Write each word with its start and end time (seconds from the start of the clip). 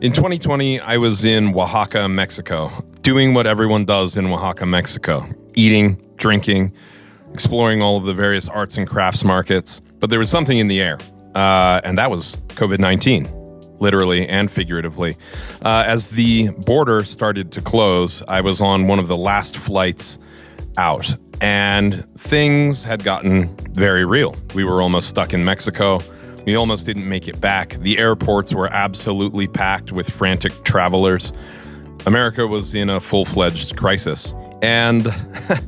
In 0.00 0.12
2020, 0.12 0.78
I 0.78 0.96
was 0.96 1.24
in 1.24 1.52
Oaxaca, 1.52 2.08
Mexico, 2.08 2.70
doing 3.02 3.34
what 3.34 3.48
everyone 3.48 3.84
does 3.84 4.16
in 4.16 4.26
Oaxaca, 4.26 4.64
Mexico 4.64 5.28
eating, 5.54 6.00
drinking, 6.14 6.72
exploring 7.32 7.82
all 7.82 7.96
of 7.96 8.04
the 8.04 8.14
various 8.14 8.48
arts 8.48 8.76
and 8.76 8.86
crafts 8.86 9.24
markets. 9.24 9.80
But 9.98 10.10
there 10.10 10.20
was 10.20 10.30
something 10.30 10.56
in 10.56 10.68
the 10.68 10.80
air, 10.80 10.98
uh, 11.34 11.80
and 11.82 11.98
that 11.98 12.12
was 12.12 12.36
COVID 12.50 12.78
19, 12.78 13.28
literally 13.80 14.28
and 14.28 14.52
figuratively. 14.52 15.16
Uh, 15.64 15.82
as 15.84 16.10
the 16.10 16.50
border 16.50 17.02
started 17.02 17.50
to 17.50 17.60
close, 17.60 18.22
I 18.28 18.40
was 18.40 18.60
on 18.60 18.86
one 18.86 19.00
of 19.00 19.08
the 19.08 19.16
last 19.16 19.56
flights 19.56 20.20
out, 20.76 21.12
and 21.40 22.06
things 22.18 22.84
had 22.84 23.02
gotten 23.02 23.48
very 23.72 24.04
real. 24.04 24.36
We 24.54 24.62
were 24.62 24.80
almost 24.80 25.08
stuck 25.08 25.34
in 25.34 25.44
Mexico. 25.44 25.98
We 26.48 26.56
almost 26.56 26.86
didn't 26.86 27.06
make 27.06 27.28
it 27.28 27.42
back. 27.42 27.74
The 27.80 27.98
airports 27.98 28.54
were 28.54 28.68
absolutely 28.68 29.46
packed 29.46 29.92
with 29.92 30.08
frantic 30.08 30.64
travelers. 30.64 31.30
America 32.06 32.46
was 32.46 32.72
in 32.72 32.88
a 32.88 33.00
full 33.00 33.26
fledged 33.26 33.76
crisis. 33.76 34.32
And 34.62 35.12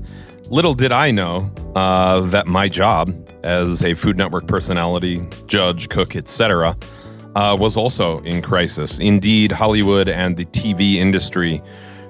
little 0.49 0.73
did 0.73 0.91
I 0.91 1.11
know 1.11 1.53
uh, 1.75 2.21
that 2.21 2.47
my 2.47 2.67
job 2.71 3.15
as 3.43 3.83
a 3.83 3.93
Food 3.93 4.17
Network 4.17 4.47
personality, 4.47 5.23
judge, 5.47 5.91
cook, 5.91 6.17
etc., 6.17 6.75
uh, 7.35 7.55
was 7.61 7.77
also 7.77 8.21
in 8.23 8.41
crisis. 8.41 8.99
Indeed, 9.01 9.53
Hollywood 9.53 10.09
and 10.09 10.39
the 10.39 10.47
TV 10.47 10.95
industry 10.95 11.63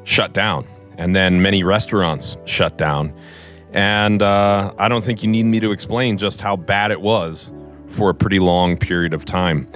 shut 0.05 0.33
down, 0.33 0.65
and 0.97 1.17
then 1.17 1.43
many 1.43 1.65
restaurants 1.65 2.37
shut 2.45 2.79
down. 2.79 3.13
And 3.73 4.23
uh, 4.23 4.73
I 4.79 4.89
don't 4.89 5.03
think 5.03 5.25
you 5.25 5.29
need 5.29 5.47
me 5.47 5.59
to 5.59 5.73
explain 5.73 6.19
just 6.19 6.41
how 6.41 6.55
bad 6.55 6.93
it 6.93 7.01
was 7.01 7.53
for 7.91 8.11
a 8.11 8.15
pretty 8.15 8.39
long 8.39 8.77
period 8.77 9.13
of 9.13 9.25
time. 9.25 9.69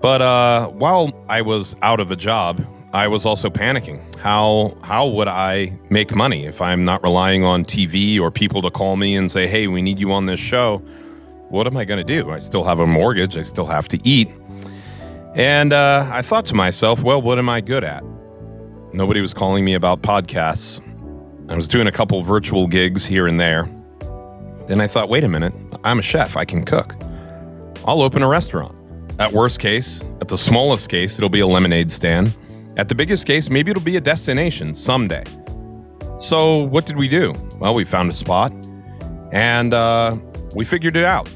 But 0.00 0.20
uh, 0.22 0.68
while 0.68 1.12
I 1.28 1.42
was 1.42 1.76
out 1.82 2.00
of 2.00 2.10
a 2.10 2.16
job, 2.16 2.64
I 2.92 3.08
was 3.08 3.26
also 3.26 3.50
panicking. 3.50 4.00
How 4.16 4.76
how 4.82 5.08
would 5.08 5.28
I 5.28 5.76
make 5.90 6.14
money 6.14 6.46
if 6.46 6.60
I'm 6.60 6.84
not 6.84 7.02
relying 7.02 7.42
on 7.42 7.64
TV 7.64 8.20
or 8.20 8.30
people 8.30 8.62
to 8.62 8.70
call 8.70 8.96
me 8.96 9.16
and 9.16 9.30
say, 9.30 9.46
"Hey, 9.46 9.66
we 9.66 9.82
need 9.82 9.98
you 9.98 10.12
on 10.12 10.26
this 10.26 10.40
show"? 10.40 10.82
What 11.48 11.66
am 11.66 11.76
I 11.76 11.84
going 11.84 12.04
to 12.04 12.22
do? 12.22 12.30
I 12.30 12.38
still 12.38 12.64
have 12.64 12.80
a 12.80 12.86
mortgage. 12.86 13.36
I 13.36 13.42
still 13.42 13.66
have 13.66 13.88
to 13.88 13.98
eat. 14.08 14.28
And 15.34 15.72
uh, 15.72 16.08
I 16.12 16.22
thought 16.22 16.46
to 16.46 16.54
myself, 16.54 17.02
well, 17.02 17.20
what 17.20 17.38
am 17.38 17.48
I 17.48 17.60
good 17.60 17.84
at? 17.84 18.02
Nobody 18.92 19.20
was 19.20 19.34
calling 19.34 19.64
me 19.64 19.74
about 19.74 20.02
podcasts. 20.02 20.80
I 21.48 21.56
was 21.56 21.68
doing 21.68 21.86
a 21.86 21.92
couple 21.92 22.22
virtual 22.22 22.66
gigs 22.66 23.04
here 23.04 23.26
and 23.26 23.38
there. 23.38 23.68
Then 24.66 24.80
I 24.80 24.86
thought, 24.86 25.08
wait 25.08 25.24
a 25.24 25.28
minute, 25.28 25.52
I'm 25.82 25.98
a 25.98 26.02
chef. 26.02 26.36
I 26.36 26.44
can 26.44 26.64
cook. 26.64 26.94
I'll 27.84 28.00
open 28.00 28.22
a 28.22 28.28
restaurant. 28.28 28.74
At 29.18 29.32
worst 29.32 29.60
case, 29.60 30.00
at 30.20 30.28
the 30.28 30.38
smallest 30.38 30.88
case, 30.88 31.18
it'll 31.18 31.28
be 31.28 31.40
a 31.40 31.46
lemonade 31.46 31.90
stand. 31.90 32.34
At 32.76 32.88
the 32.88 32.94
biggest 32.94 33.26
case, 33.26 33.50
maybe 33.50 33.70
it'll 33.70 33.82
be 33.82 33.96
a 33.96 34.00
destination 34.00 34.74
someday. 34.74 35.24
So, 36.18 36.62
what 36.62 36.86
did 36.86 36.96
we 36.96 37.08
do? 37.08 37.34
Well, 37.60 37.74
we 37.74 37.84
found 37.84 38.10
a 38.10 38.14
spot 38.14 38.52
and 39.32 39.74
uh, 39.74 40.16
we 40.54 40.64
figured 40.64 40.96
it 40.96 41.04
out. 41.04 41.28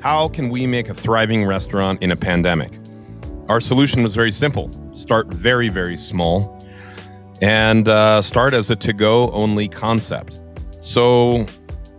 How 0.00 0.28
can 0.28 0.48
we 0.48 0.66
make 0.66 0.88
a 0.88 0.94
thriving 0.94 1.44
restaurant 1.44 2.02
in 2.02 2.12
a 2.12 2.16
pandemic? 2.16 2.78
Our 3.48 3.60
solution 3.60 4.02
was 4.02 4.14
very 4.14 4.30
simple 4.30 4.70
start 4.94 5.26
very, 5.28 5.68
very 5.68 5.96
small 5.96 6.64
and 7.42 7.88
uh, 7.88 8.22
start 8.22 8.54
as 8.54 8.70
a 8.70 8.76
to 8.76 8.92
go 8.92 9.30
only 9.32 9.68
concept. 9.68 10.40
So, 10.80 11.46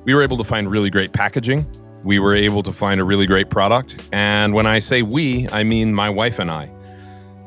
we 0.05 0.15
were 0.15 0.23
able 0.23 0.37
to 0.37 0.45
find 0.45 0.71
really 0.71 0.89
great 0.89 1.11
packaging 1.11 1.67
we 2.03 2.19
were 2.19 2.35
able 2.35 2.63
to 2.63 2.73
find 2.73 3.01
a 3.01 3.03
really 3.03 3.27
great 3.27 3.49
product. 3.49 4.03
And 4.11 4.53
when 4.53 4.65
I 4.65 4.79
say 4.79 5.01
we, 5.01 5.47
I 5.49 5.63
mean 5.63 5.93
my 5.93 6.09
wife 6.09 6.39
and 6.39 6.49
I. 6.49 6.71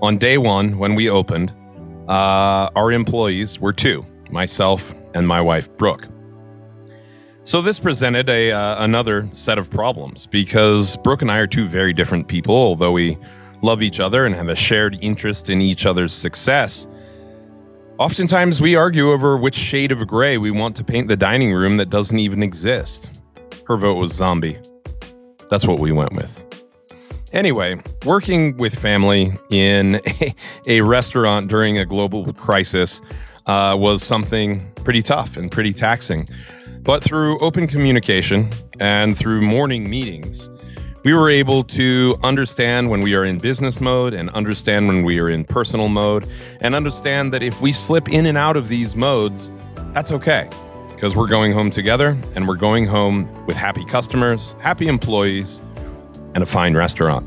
On 0.03 0.19
day 0.19 0.39
one, 0.39 0.79
when 0.79 0.95
we 0.95 1.11
opened, 1.11 1.53
uh, 2.09 2.71
our 2.75 2.93
employees 2.93 3.61
were 3.61 3.73
two 3.73 4.05
myself 4.31 4.95
and 5.15 5.27
my 5.27 5.41
wife, 5.41 5.69
Brooke. 5.77 6.09
So 7.43 7.63
this 7.63 7.81
presented 7.81 8.29
a 8.29 8.53
uh, 8.53 8.85
another 8.85 9.29
set 9.33 9.59
of 9.59 9.71
problems 9.71 10.27
because 10.27 10.97
Brooke 10.99 11.23
and 11.23 11.31
I 11.31 11.39
are 11.39 11.47
two 11.47 11.67
very 11.67 11.93
different 11.93 12.29
people, 12.29 12.55
although 12.55 12.93
we 12.93 13.19
love 13.63 13.83
each 13.83 14.01
other 14.01 14.27
and 14.27 14.35
have 14.35 14.49
a 14.49 14.55
shared 14.55 14.99
interest 15.01 15.51
in 15.51 15.61
each 15.61 15.87
other's 15.87 16.15
success. 16.15 16.87
Oftentimes 17.99 18.61
we 18.61 18.77
argue 18.77 19.11
over 19.11 19.37
which 19.37 19.55
shade 19.55 19.93
of 19.93 20.07
gray 20.07 20.39
we 20.39 20.51
want 20.51 20.77
to 20.77 20.85
paint 20.85 21.09
the 21.09 21.17
dining 21.17 21.53
room 21.53 21.77
that 21.77 21.91
doesn't 21.91 22.19
even 22.19 22.43
exist. 22.43 23.20
Her 23.71 23.77
vote 23.77 23.99
was 23.99 24.13
zombie. 24.13 24.59
That's 25.49 25.65
what 25.65 25.79
we 25.79 25.93
went 25.93 26.15
with. 26.15 26.45
Anyway, 27.33 27.81
working 28.05 28.57
with 28.57 28.77
family 28.77 29.39
in 29.49 30.01
a, 30.21 30.35
a 30.67 30.81
restaurant 30.81 31.47
during 31.47 31.79
a 31.79 31.87
global 31.87 32.33
crisis 32.33 33.01
uh, 33.47 33.77
was 33.79 34.03
something 34.03 34.69
pretty 34.83 35.03
tough 35.03 35.37
and 35.37 35.53
pretty 35.53 35.73
taxing. 35.73 36.27
But 36.81 37.05
through 37.05 37.39
open 37.39 37.69
communication 37.69 38.51
and 38.81 39.17
through 39.17 39.41
morning 39.43 39.89
meetings, 39.89 40.51
we 41.05 41.15
were 41.15 41.31
able 41.31 41.63
to 41.63 42.19
understand 42.25 42.91
when 42.91 43.03
we 43.03 43.15
are 43.15 43.25
in 43.25 43.39
business 43.39 43.81
mode 43.81 44.15
and 44.15 44.31
understand 44.31 44.89
when 44.89 45.05
we 45.05 45.21
are 45.21 45.31
in 45.31 45.45
personal 45.45 45.87
mode 45.87 46.29
and 46.61 46.75
understand 46.75 47.33
that 47.35 47.45
if 47.45 47.61
we 47.61 47.71
slip 47.71 48.09
in 48.09 48.27
and 48.27 48.37
out 48.37 48.57
of 48.57 48.67
these 48.67 48.97
modes, 48.97 49.49
that's 49.95 50.11
okay 50.11 50.51
because 51.01 51.17
we're 51.17 51.27
going 51.27 51.51
home 51.51 51.71
together 51.71 52.15
and 52.35 52.47
we're 52.47 52.55
going 52.55 52.85
home 52.85 53.27
with 53.47 53.57
happy 53.57 53.87
customers, 53.87 54.55
happy 54.61 54.87
employees, 54.87 55.63
and 56.35 56.43
a 56.43 56.47
fine 56.47 56.77
restaurant. 56.77 57.27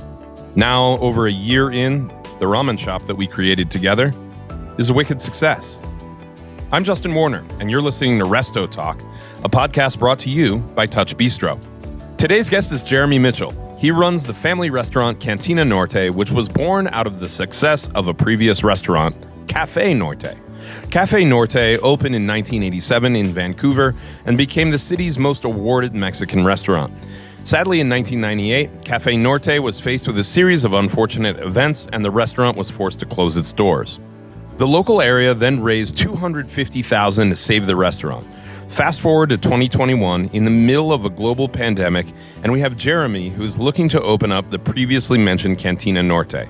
Now, 0.56 1.00
over 1.00 1.26
a 1.26 1.32
year 1.32 1.72
in, 1.72 2.08
the 2.38 2.46
ramen 2.46 2.78
shop 2.78 3.08
that 3.08 3.16
we 3.16 3.26
created 3.26 3.72
together 3.72 4.14
is 4.78 4.92
a 4.92 4.94
wicked 4.94 5.20
success. 5.20 5.82
I'm 6.72 6.84
Justin 6.84 7.16
Warner, 7.16 7.44
and 7.60 7.72
you're 7.72 7.82
listening 7.82 8.20
to 8.20 8.26
Resto 8.26 8.70
Talk, 8.70 9.02
a 9.44 9.50
podcast 9.50 9.98
brought 9.98 10.20
to 10.20 10.30
you 10.30 10.60
by 10.76 10.86
Touch 10.86 11.18
Bistro. 11.18 11.60
Today's 12.18 12.52
guest 12.52 12.72
is 12.72 12.84
Jeremy 12.84 13.18
Mitchell. 13.18 13.76
He 13.80 13.90
runs 13.90 14.24
the 14.24 14.36
family 14.36 14.70
restaurant 14.70 15.20
Cantina 15.20 15.66
Norte, 15.66 16.14
which 16.14 16.30
was 16.30 16.48
born 16.48 16.90
out 16.90 17.08
of 17.08 17.20
the 17.20 17.28
success 17.28 17.90
of 17.96 18.08
a 18.08 18.14
previous 18.14 18.64
restaurant, 18.64 19.26
Cafe 19.48 19.96
Norte. 19.96 20.43
Cafe 20.94 21.26
Norte 21.26 21.80
opened 21.82 22.14
in 22.14 22.28
1987 22.28 23.16
in 23.16 23.34
Vancouver 23.34 23.96
and 24.28 24.38
became 24.38 24.70
the 24.70 24.78
city's 24.78 25.18
most 25.18 25.44
awarded 25.44 25.96
Mexican 25.96 26.46
restaurant. 26.46 26.94
Sadly, 27.46 27.80
in 27.80 27.90
1998, 27.90 28.86
Cafe 28.86 29.18
Norte 29.18 29.60
was 29.60 29.80
faced 29.80 30.06
with 30.06 30.20
a 30.20 30.24
series 30.24 30.64
of 30.64 30.76
unfortunate 30.76 31.40
events 31.40 31.88
and 31.92 32.06
the 32.06 32.12
restaurant 32.12 32.56
was 32.56 32.70
forced 32.70 33.00
to 33.00 33.08
close 33.08 33.38
its 33.38 33.52
doors. 33.54 34.00
The 34.58 34.68
local 34.68 35.02
area 35.02 35.34
then 35.34 35.64
raised 35.64 35.98
250,000 35.98 37.28
to 37.28 37.36
save 37.36 37.66
the 37.66 37.76
restaurant. 37.76 38.28
Fast 38.68 39.02
forward 39.02 39.30
to 39.30 39.38
2021 39.40 40.30
in 40.34 40.46
the 40.46 40.52
middle 40.52 40.94
of 40.94 41.06
a 41.06 41.10
global 41.10 41.50
pandemic 41.50 42.06
and 42.44 42.52
we 42.52 42.60
have 42.60 42.78
Jeremy 42.78 43.30
who's 43.30 43.58
looking 43.58 43.90
to 43.90 44.02
open 44.04 44.32
up 44.32 44.52
the 44.52 44.60
previously 44.60 45.18
mentioned 45.18 45.58
Cantina 45.58 46.04
Norte. 46.04 46.48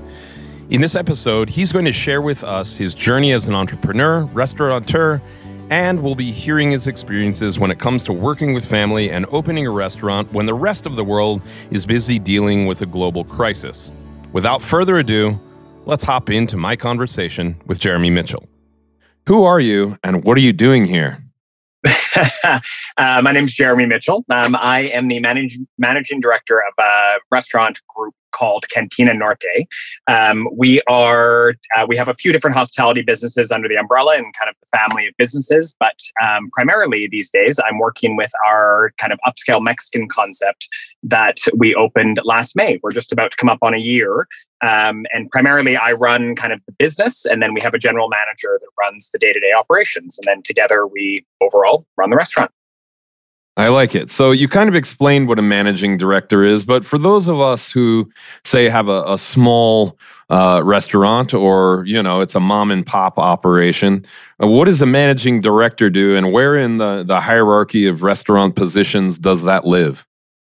In 0.70 0.80
this 0.80 0.96
episode, 0.96 1.50
he's 1.50 1.74
going 1.74 1.84
to 1.84 1.92
share 1.92 2.22
with 2.22 2.42
us 2.42 2.78
his 2.78 2.94
journey 2.94 3.34
as 3.34 3.50
an 3.50 3.54
entrepreneur, 3.54 4.24
restaurateur, 4.28 5.22
and 5.70 6.02
we'll 6.02 6.16
be 6.16 6.32
hearing 6.32 6.72
his 6.72 6.88
experiences 6.88 7.60
when 7.60 7.70
it 7.70 7.80
comes 7.80 8.02
to 8.06 8.14
working 8.14 8.54
with 8.54 8.66
family 8.66 9.12
and 9.12 9.26
opening 9.30 9.68
a 9.68 9.72
restaurant 9.72 10.32
when 10.32 10.46
the 10.46 10.54
rest 10.54 10.86
of 10.86 10.96
the 10.96 11.04
world 11.04 11.42
is 11.70 11.86
busy 11.86 12.18
dealing 12.18 12.66
with 12.66 12.82
a 12.82 12.86
global 12.86 13.26
crisis. 13.26 13.92
Without 14.32 14.62
further 14.62 15.00
ado, 15.00 15.38
let's 15.86 16.06
hop 16.06 16.30
into 16.30 16.56
my 16.56 16.78
conversation 16.78 17.62
with 17.66 17.80
Jeremy 17.80 18.10
Mitchell. 18.10 18.48
Who 19.28 19.44
are 19.44 19.60
you 19.60 19.98
and 20.02 20.24
what 20.24 20.38
are 20.38 20.42
you 20.42 20.54
doing 20.54 20.86
here? 20.86 21.22
uh, 22.46 22.60
my 22.98 23.34
name 23.34 23.44
is 23.44 23.54
Jeremy 23.54 23.86
Mitchell. 23.86 24.24
Um, 24.30 24.56
I 24.56 24.84
am 24.94 25.10
the 25.10 25.20
manage- 25.20 25.60
managing 25.78 26.22
director 26.22 26.60
of 26.60 26.74
a 26.84 27.20
restaurant 27.32 27.82
group 27.94 28.16
called 28.34 28.66
Cantina 28.70 29.14
Norte. 29.14 29.68
Um, 30.08 30.50
we 30.56 30.82
are 30.88 31.56
uh, 31.76 31.86
we 31.88 31.96
have 31.96 32.10
a 32.10 32.14
few 32.14 32.32
different 32.34 32.56
hospitality 32.56 33.02
businesses 33.02 33.52
under 33.52 33.68
the 33.68 33.78
umbrella 33.78 34.16
and 34.18 34.34
kind 34.40 34.50
of 34.50 34.56
the 34.60 34.78
family 34.78 35.08
of 35.08 35.14
businesses, 35.18 35.76
but 35.80 36.00
um, 36.22 36.50
primarily 36.52 37.08
these 37.08 37.32
days 37.32 37.60
I'm 37.66 37.80
working 37.80 38.18
with 38.18 38.32
our 38.48 38.92
kind 38.98 39.14
of 39.14 39.20
upscale 39.26 39.62
Mexican 39.62 40.08
concept 40.08 40.68
that 41.04 41.38
we 41.56 41.76
opened 41.76 42.20
last 42.24 42.56
May. 42.56 42.80
We're 42.84 42.92
just 42.92 43.12
about 43.12 43.32
to 43.32 43.38
come 43.38 43.50
up 43.50 43.60
on 43.62 43.74
a 43.74 43.80
year. 43.80 44.28
Um, 44.64 45.06
and 45.12 45.30
primarily, 45.30 45.76
I 45.76 45.92
run 45.92 46.36
kind 46.36 46.54
of 46.54 46.62
the 46.66 46.72
business, 46.72 47.26
and 47.26 47.42
then 47.42 47.54
we 47.54 47.62
have 47.62 47.74
a 47.74 47.80
general 47.80 48.08
manager 48.08 48.58
that 48.60 48.70
runs 48.80 49.10
the 49.12 49.20
day 49.20 49.34
to 49.34 49.40
day 49.40 49.52
operations. 49.52 50.18
And 50.18 50.26
then 50.26 50.42
together, 50.42 50.88
we 50.88 51.26
overall 51.42 51.86
run 51.98 52.10
the 52.10 52.16
restaurant. 52.16 52.52
I 53.56 53.68
like 53.68 53.94
it. 53.94 54.10
So 54.10 54.32
you 54.32 54.48
kind 54.48 54.68
of 54.68 54.74
explained 54.74 55.28
what 55.28 55.38
a 55.38 55.44
managing 55.44 55.98
director 55.98 56.44
is, 56.44 56.64
but 56.64 56.84
for 56.84 56.98
those 56.98 57.28
of 57.28 57.40
us 57.40 57.70
who 57.72 58.12
say 58.44 58.68
have 58.68 58.88
a, 58.88 59.04
a 59.04 59.18
small 59.18 59.98
uh, 60.32 60.62
restaurant 60.64 61.36
or 61.36 61.84
you 61.86 62.02
know 62.02 62.22
it's 62.22 62.34
a 62.34 62.40
mom 62.40 62.72
and 62.72 62.84
pop 62.84 63.20
operation, 63.20 64.06
uh, 64.42 64.48
what 64.48 64.66
does 64.66 64.82
a 64.82 64.88
managing 64.88 65.40
director 65.40 65.92
do, 65.92 66.16
and 66.16 66.32
where 66.32 66.56
in 66.58 66.78
the 66.78 67.04
the 67.04 67.20
hierarchy 67.20 67.86
of 67.86 68.02
restaurant 68.02 68.56
positions 68.56 69.20
does 69.20 69.44
that 69.44 69.66
live? 69.66 70.04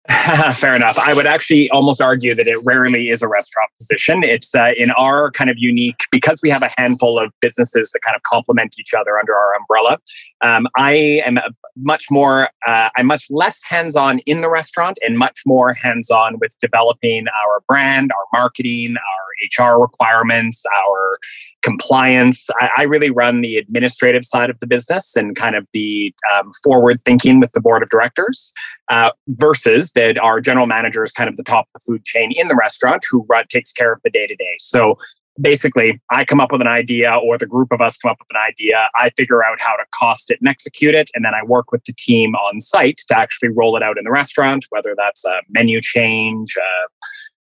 Fair 0.55 0.73
enough. 0.73 0.97
I 0.99 1.13
would 1.13 1.25
actually 1.25 1.69
almost 1.71 2.01
argue 2.01 2.33
that 2.33 2.47
it 2.47 2.59
rarely 2.63 3.09
is 3.09 3.21
a 3.21 3.27
restaurant 3.27 3.69
position. 3.77 4.23
It's 4.23 4.55
uh, 4.55 4.71
in 4.77 4.91
our 4.91 5.31
kind 5.31 5.49
of 5.49 5.57
unique, 5.57 6.03
because 6.11 6.39
we 6.41 6.49
have 6.49 6.63
a 6.63 6.69
handful 6.77 7.19
of 7.19 7.33
businesses 7.41 7.91
that 7.91 7.99
kind 8.01 8.15
of 8.15 8.23
complement 8.23 8.75
each 8.79 8.93
other 8.93 9.19
under 9.19 9.35
our 9.35 9.55
umbrella. 9.55 9.99
Um, 10.41 10.67
I 10.77 11.21
am 11.25 11.39
much 11.75 12.05
more, 12.09 12.49
uh, 12.65 12.89
I'm 12.95 13.07
much 13.07 13.25
less 13.29 13.63
hands 13.65 13.97
on 13.97 14.19
in 14.19 14.41
the 14.41 14.49
restaurant 14.49 14.97
and 15.05 15.17
much 15.17 15.41
more 15.45 15.73
hands 15.73 16.09
on 16.09 16.39
with 16.39 16.57
developing 16.59 17.25
our 17.27 17.61
brand, 17.67 18.11
our 18.11 18.39
marketing, 18.39 18.95
our 18.95 19.73
HR 19.73 19.79
requirements, 19.79 20.65
our 20.65 21.19
compliance. 21.63 22.49
I, 22.59 22.69
I 22.77 22.83
really 22.83 23.09
run 23.09 23.41
the 23.41 23.57
administrative 23.57 24.23
side 24.23 24.49
of 24.49 24.59
the 24.59 24.67
business 24.67 25.15
and 25.15 25.35
kind 25.35 25.55
of 25.55 25.67
the 25.73 26.13
um, 26.33 26.51
forward 26.63 27.01
thinking 27.03 27.39
with 27.39 27.51
the 27.51 27.61
board 27.61 27.83
of 27.83 27.89
directors 27.89 28.53
uh, 28.89 29.11
versus 29.27 29.91
that 29.93 30.17
our 30.17 30.39
general 30.39 30.67
manager 30.67 31.03
is 31.03 31.11
kind 31.11 31.29
of 31.29 31.37
the 31.37 31.43
top 31.43 31.67
of 31.67 31.73
the 31.73 31.79
food 31.91 32.05
chain 32.05 32.31
in 32.35 32.47
the 32.47 32.55
restaurant 32.55 33.03
who 33.09 33.25
run, 33.27 33.45
takes 33.49 33.73
care 33.73 33.91
of 33.91 34.01
the 34.03 34.09
day 34.09 34.27
to 34.27 34.35
day. 34.35 34.55
So 34.59 34.97
basically, 35.39 35.99
I 36.11 36.25
come 36.25 36.39
up 36.39 36.51
with 36.51 36.61
an 36.61 36.67
idea, 36.67 37.15
or 37.15 37.37
the 37.37 37.45
group 37.45 37.71
of 37.71 37.81
us 37.81 37.97
come 37.97 38.11
up 38.11 38.17
with 38.19 38.27
an 38.31 38.41
idea. 38.47 38.89
I 38.95 39.09
figure 39.11 39.43
out 39.43 39.59
how 39.59 39.75
to 39.75 39.83
cost 39.93 40.31
it 40.31 40.39
and 40.39 40.47
execute 40.47 40.95
it, 40.95 41.09
and 41.15 41.23
then 41.23 41.33
I 41.33 41.43
work 41.43 41.71
with 41.71 41.83
the 41.85 41.93
team 41.93 42.35
on 42.35 42.61
site 42.61 43.01
to 43.07 43.17
actually 43.17 43.49
roll 43.49 43.75
it 43.75 43.83
out 43.83 43.97
in 43.97 44.03
the 44.03 44.11
restaurant, 44.11 44.65
whether 44.69 44.95
that's 44.97 45.25
a 45.25 45.41
menu 45.49 45.81
change. 45.81 46.55
Uh, 46.57 46.87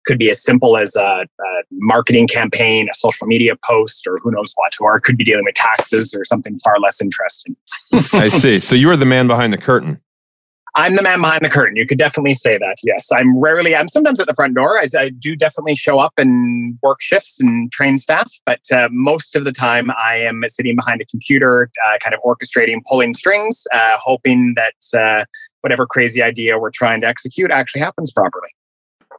could 0.06 0.18
be 0.18 0.30
as 0.30 0.42
simple 0.42 0.76
as 0.76 0.96
a, 0.96 1.00
a, 1.00 1.26
marketing 1.72 2.28
campaign, 2.28 2.88
a 2.90 2.94
social 2.94 3.26
media 3.26 3.54
post, 3.64 4.06
or 4.06 4.18
who 4.22 4.30
knows 4.30 4.52
what, 4.56 4.72
or 4.80 4.96
it 4.96 5.02
could 5.02 5.16
be 5.16 5.24
dealing 5.24 5.44
with 5.44 5.54
taxes 5.54 6.14
or 6.14 6.24
something 6.24 6.56
far 6.58 6.78
less 6.80 7.02
interesting. 7.02 7.56
I 8.12 8.28
see. 8.28 8.60
So 8.60 8.74
you 8.74 8.88
are 8.90 8.96
the 8.96 9.04
man 9.04 9.26
behind 9.26 9.52
the 9.52 9.58
curtain. 9.58 10.00
I'm 10.76 10.94
the 10.94 11.02
man 11.02 11.22
behind 11.22 11.42
the 11.42 11.48
curtain. 11.48 11.74
You 11.76 11.86
could 11.86 11.96
definitely 11.96 12.34
say 12.34 12.58
that. 12.58 12.76
Yes, 12.84 13.08
I'm 13.10 13.38
rarely. 13.38 13.74
I'm 13.74 13.88
sometimes 13.88 14.20
at 14.20 14.26
the 14.26 14.34
front 14.34 14.54
door. 14.54 14.78
I, 14.78 14.86
I 14.98 15.08
do 15.08 15.34
definitely 15.34 15.74
show 15.74 15.98
up 15.98 16.12
and 16.18 16.78
work 16.82 17.00
shifts 17.00 17.40
and 17.40 17.72
train 17.72 17.96
staff, 17.96 18.30
but 18.44 18.60
uh, 18.70 18.88
most 18.92 19.36
of 19.36 19.44
the 19.44 19.52
time 19.52 19.90
I 19.92 20.16
am 20.16 20.42
sitting 20.48 20.76
behind 20.76 21.00
a 21.00 21.06
computer, 21.06 21.70
uh, 21.88 21.96
kind 22.02 22.14
of 22.14 22.20
orchestrating, 22.22 22.84
pulling 22.86 23.14
strings, 23.14 23.66
uh, 23.72 23.96
hoping 23.98 24.54
that 24.56 24.74
uh, 24.94 25.24
whatever 25.62 25.86
crazy 25.86 26.22
idea 26.22 26.58
we're 26.58 26.70
trying 26.70 27.00
to 27.00 27.06
execute 27.06 27.50
actually 27.50 27.80
happens 27.80 28.12
properly. 28.12 28.50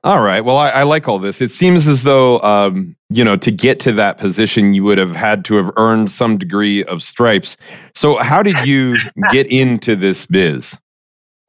All 0.07 0.21
right. 0.21 0.39
Well, 0.39 0.56
I, 0.56 0.69
I, 0.69 0.83
like 0.83 1.09
all 1.09 1.19
this. 1.19 1.42
It 1.42 1.51
seems 1.51 1.86
as 1.86 2.04
though, 2.04 2.39
um, 2.39 2.95
you 3.09 3.25
know, 3.25 3.36
to 3.36 3.51
get 3.51 3.81
to 3.81 3.92
that 3.92 4.18
position, 4.18 4.74
you 4.74 4.86
would 4.86 4.98
have 4.98 5.13
had 5.13 5.44
to 5.44 5.56
have 5.56 5.69
earned 5.75 6.13
some 6.13 6.38
degree 6.38 6.81
of 6.86 7.04
stripes. 7.04 7.57
So, 7.94 8.15
how 8.15 8.42
did 8.42 8.57
you 8.65 8.95
get 9.31 9.48
into 9.48 9.98
this 9.98 10.25
biz? 10.25 10.77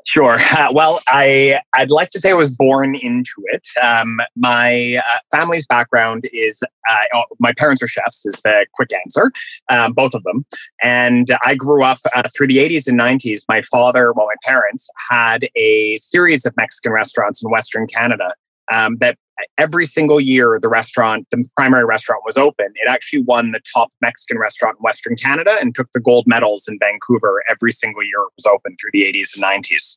Sure. 0.07 0.39
Uh, 0.59 0.73
well, 0.73 0.99
I 1.07 1.61
I'd 1.75 1.93
like 1.93 2.11
to 2.11 2.19
say 2.19 2.31
I 2.31 2.35
was 2.35 2.57
born 2.57 2.97
into 2.97 3.45
it. 3.53 3.69
Um, 3.81 4.19
my 4.35 5.01
uh, 5.07 5.19
family's 5.31 5.67
background 5.67 6.29
is 6.33 6.61
uh, 6.91 7.05
oh, 7.15 7.25
my 7.39 7.53
parents 7.53 7.81
are 7.85 7.89
chefs. 7.89 8.27
Is 8.27 8.41
the 8.43 8.67
quick 8.75 8.91
answer, 8.93 9.31
um, 9.71 9.93
both 9.93 10.15
of 10.15 10.25
them. 10.25 10.45
And 10.83 11.29
I 11.45 11.55
grew 11.55 11.85
up 11.85 11.99
uh, 12.13 12.25
through 12.37 12.49
the 12.49 12.57
80s 12.57 12.89
and 12.89 12.99
90s. 12.99 13.43
My 13.49 13.63
father, 13.63 14.13
well, 14.15 14.27
my 14.27 14.51
parents 14.51 14.91
had 15.09 15.49
a 15.55 15.97
series 15.99 16.45
of 16.45 16.57
Mexican 16.57 16.91
restaurants 16.91 17.41
in 17.41 17.53
Western 17.53 17.87
Canada 17.87 18.33
um, 18.73 18.97
that 18.99 19.17
every 19.57 19.87
single 19.87 20.21
year 20.21 20.59
the 20.61 20.69
restaurant, 20.69 21.27
the 21.31 21.45
primary 21.57 21.85
restaurant 21.85 22.23
was 22.25 22.37
open, 22.37 22.67
it 22.75 22.91
actually 22.91 23.23
won 23.23 23.53
the 23.53 23.61
top 23.73 23.91
Mexican 24.01 24.39
restaurant 24.39 24.77
in 24.79 24.83
Western 24.83 25.17
Canada 25.17 25.57
and 25.61 25.75
took 25.75 25.89
the 25.93 26.01
gold 26.01 26.25
medals 26.27 26.67
in 26.69 26.79
Vancouver 26.81 27.43
every 27.49 27.73
single 27.73 28.03
year 28.03 28.21
it 28.21 28.33
was 28.37 28.47
open 28.47 28.77
through 28.81 28.91
the 28.93 29.03
80s 29.03 29.37
and 29.37 29.45
90s. 29.45 29.97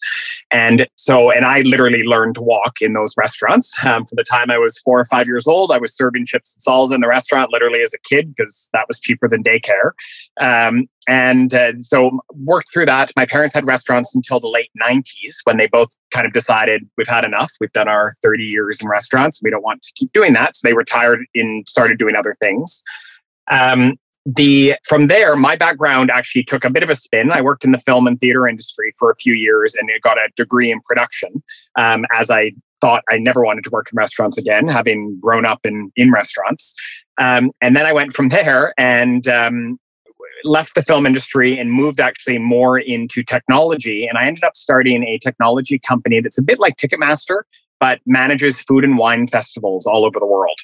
And 0.51 0.87
so, 0.95 1.31
and 1.31 1.45
I 1.45 1.61
literally 1.61 2.03
learned 2.03 2.35
to 2.35 2.41
walk 2.41 2.81
in 2.81 2.93
those 2.93 3.13
restaurants. 3.17 3.75
Um, 3.91 4.05
from 4.05 4.15
the 4.15 4.23
time 4.23 4.49
I 4.49 4.57
was 4.57 4.77
four 4.77 4.99
or 4.99 5.05
five 5.05 5.27
years 5.27 5.47
old, 5.47 5.71
I 5.71 5.77
was 5.77 5.93
serving 5.93 6.25
chips 6.25 6.55
and 6.55 6.63
salsa 6.63 6.95
in 6.95 7.01
the 7.01 7.09
restaurant 7.09 7.51
literally 7.51 7.81
as 7.81 7.93
a 7.93 7.97
kid 8.07 8.33
because 8.33 8.69
that 8.71 8.87
was 8.87 9.01
cheaper 9.01 9.27
than 9.27 9.43
daycare. 9.43 9.91
Um, 10.39 10.87
and 11.07 11.53
uh, 11.53 11.73
so 11.79 12.19
worked 12.35 12.71
through 12.71 12.85
that 12.85 13.11
my 13.15 13.25
parents 13.25 13.53
had 13.53 13.65
restaurants 13.65 14.15
until 14.15 14.39
the 14.39 14.47
late 14.47 14.69
90s 14.81 15.37
when 15.45 15.57
they 15.57 15.67
both 15.67 15.89
kind 16.11 16.27
of 16.27 16.33
decided 16.33 16.87
we've 16.97 17.07
had 17.07 17.23
enough 17.23 17.51
we've 17.59 17.73
done 17.73 17.87
our 17.87 18.11
30 18.21 18.43
years 18.43 18.81
in 18.81 18.87
restaurants 18.87 19.30
we 19.43 19.49
don't 19.49 19.63
want 19.63 19.81
to 19.83 19.91
keep 19.95 20.11
doing 20.13 20.33
that. 20.33 20.55
So 20.55 20.67
they 20.67 20.73
retired 20.73 21.19
and 21.35 21.67
started 21.67 21.97
doing 21.97 22.15
other 22.15 22.35
things. 22.39 22.83
Um, 23.51 23.97
the 24.25 24.75
from 24.87 25.07
there 25.07 25.35
my 25.35 25.55
background 25.55 26.11
actually 26.13 26.43
took 26.43 26.63
a 26.63 26.69
bit 26.69 26.83
of 26.83 26.89
a 26.89 26.95
spin. 26.95 27.31
I 27.31 27.41
worked 27.41 27.65
in 27.65 27.71
the 27.71 27.79
film 27.79 28.05
and 28.05 28.19
theater 28.19 28.47
industry 28.47 28.91
for 28.99 29.09
a 29.09 29.15
few 29.15 29.33
years 29.33 29.73
and 29.75 29.89
got 30.03 30.17
a 30.17 30.29
degree 30.35 30.71
in 30.71 30.79
production 30.81 31.41
um, 31.79 32.05
as 32.13 32.29
i 32.29 32.51
thought 32.81 33.03
i 33.09 33.17
never 33.17 33.43
wanted 33.43 33.63
to 33.63 33.71
work 33.71 33.87
in 33.91 33.97
restaurants 33.97 34.37
again 34.37 34.67
having 34.67 35.19
grown 35.19 35.43
up 35.43 35.59
in 35.63 35.91
in 35.95 36.11
restaurants. 36.11 36.75
Um, 37.17 37.51
and 37.61 37.75
then 37.75 37.85
I 37.85 37.93
went 37.93 38.13
from 38.13 38.29
there 38.29 38.73
and 38.77 39.27
um, 39.27 39.79
left 40.43 40.75
the 40.75 40.81
film 40.81 41.05
industry 41.05 41.59
and 41.59 41.71
moved 41.71 41.99
actually 41.99 42.39
more 42.39 42.79
into 42.79 43.23
technology. 43.23 44.07
And 44.07 44.17
I 44.17 44.25
ended 44.25 44.43
up 44.43 44.55
starting 44.55 45.03
a 45.03 45.19
technology 45.19 45.79
company 45.79 46.19
that's 46.19 46.39
a 46.39 46.43
bit 46.43 46.59
like 46.59 46.77
Ticketmaster, 46.77 47.41
but 47.81 47.99
manages 48.05 48.61
food 48.61 48.85
and 48.85 48.97
wine 48.97 49.27
festivals 49.27 49.85
all 49.85 50.05
over 50.05 50.19
the 50.19 50.25
world. 50.25 50.57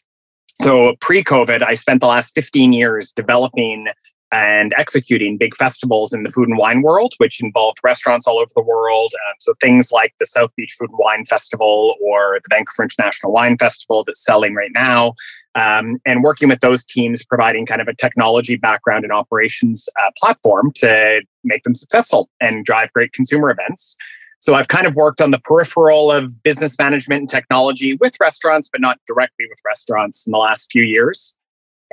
So 0.61 0.95
pre 1.01 1.23
COVID, 1.23 1.63
I 1.63 1.73
spent 1.73 1.99
the 1.99 2.07
last 2.07 2.33
15 2.35 2.71
years 2.71 3.11
developing 3.11 3.87
and 4.31 4.73
executing 4.77 5.37
big 5.37 5.55
festivals 5.55 6.13
in 6.13 6.23
the 6.23 6.29
food 6.29 6.49
and 6.49 6.57
wine 6.57 6.81
world, 6.81 7.13
which 7.17 7.41
involved 7.41 7.77
restaurants 7.83 8.27
all 8.27 8.39
over 8.39 8.51
the 8.55 8.61
world. 8.61 9.13
Um, 9.13 9.35
so 9.39 9.53
things 9.61 9.91
like 9.91 10.13
the 10.19 10.25
South 10.25 10.53
Beach 10.55 10.75
Food 10.77 10.89
and 10.89 10.99
Wine 10.99 11.23
Festival 11.25 11.95
or 12.01 12.39
the 12.43 12.55
Vancouver 12.55 12.83
International 12.83 13.31
Wine 13.31 13.57
Festival 13.57 14.03
that's 14.03 14.23
selling 14.23 14.53
right 14.53 14.71
now. 14.73 15.13
Um, 15.55 15.97
and 16.05 16.23
working 16.23 16.49
with 16.49 16.59
those 16.59 16.83
teams, 16.83 17.25
providing 17.25 17.65
kind 17.65 17.81
of 17.81 17.87
a 17.87 17.95
technology 17.95 18.57
background 18.57 19.05
and 19.05 19.13
operations 19.13 19.87
uh, 19.99 20.11
platform 20.17 20.71
to 20.75 21.21
make 21.43 21.63
them 21.63 21.73
successful 21.73 22.29
and 22.41 22.65
drive 22.65 22.91
great 22.93 23.13
consumer 23.13 23.49
events. 23.49 23.97
So 24.39 24.53
I've 24.53 24.67
kind 24.67 24.85
of 24.85 24.95
worked 24.95 25.21
on 25.21 25.31
the 25.31 25.39
peripheral 25.39 26.11
of 26.11 26.31
business 26.43 26.77
management 26.77 27.21
and 27.21 27.29
technology 27.29 27.95
with 27.95 28.15
restaurants, 28.19 28.69
but 28.71 28.81
not 28.81 28.99
directly 29.07 29.45
with 29.49 29.59
restaurants 29.65 30.27
in 30.27 30.31
the 30.31 30.37
last 30.37 30.71
few 30.71 30.83
years. 30.83 31.35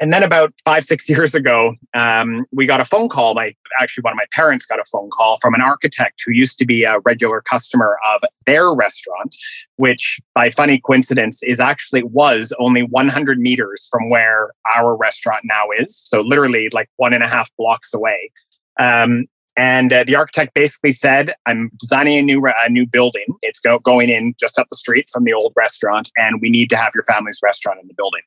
And 0.00 0.12
then 0.12 0.24
about 0.24 0.52
five, 0.64 0.84
six 0.84 1.08
years 1.14 1.34
ago, 1.34 1.74
um, 1.94 2.44
we 2.52 2.66
got 2.66 2.80
a 2.80 2.84
phone 2.84 3.08
call. 3.08 3.34
My 3.34 3.54
actually, 3.80 4.02
one 4.02 4.12
of 4.12 4.16
my 4.16 4.26
parents 4.32 4.66
got 4.66 4.78
a 4.78 4.84
phone 4.84 5.10
call 5.10 5.38
from 5.38 5.54
an 5.54 5.60
architect 5.60 6.22
who 6.24 6.32
used 6.32 6.58
to 6.58 6.66
be 6.66 6.84
a 6.84 6.98
regular 7.04 7.40
customer 7.40 7.98
of 8.12 8.22
their 8.46 8.72
restaurant, 8.74 9.34
which 9.76 10.20
by 10.34 10.50
funny 10.50 10.80
coincidence 10.80 11.42
is 11.42 11.60
actually 11.60 12.02
was 12.02 12.52
only 12.58 12.82
100 12.82 13.38
meters 13.38 13.88
from 13.90 14.10
where 14.10 14.50
our 14.76 14.96
restaurant 14.96 15.42
now 15.44 15.66
is. 15.76 15.96
So 15.96 16.20
literally 16.20 16.68
like 16.72 16.88
one 16.96 17.12
and 17.12 17.22
a 17.22 17.28
half 17.28 17.50
blocks 17.56 17.94
away. 17.94 18.30
Um, 18.78 19.26
and 19.56 19.92
uh, 19.92 20.04
the 20.04 20.16
architect 20.16 20.54
basically 20.54 20.92
said, 20.92 21.34
"I'm 21.46 21.70
designing 21.78 22.18
a 22.18 22.22
new 22.22 22.44
a 22.46 22.68
new 22.68 22.86
building. 22.86 23.26
It's 23.42 23.60
go- 23.60 23.78
going 23.78 24.08
in 24.08 24.34
just 24.38 24.58
up 24.58 24.68
the 24.70 24.76
street 24.76 25.08
from 25.12 25.24
the 25.24 25.32
old 25.32 25.52
restaurant, 25.56 26.10
and 26.16 26.40
we 26.40 26.50
need 26.50 26.70
to 26.70 26.76
have 26.76 26.92
your 26.94 27.04
family's 27.04 27.40
restaurant 27.42 27.80
in 27.80 27.88
the 27.88 27.94
building." 27.94 28.22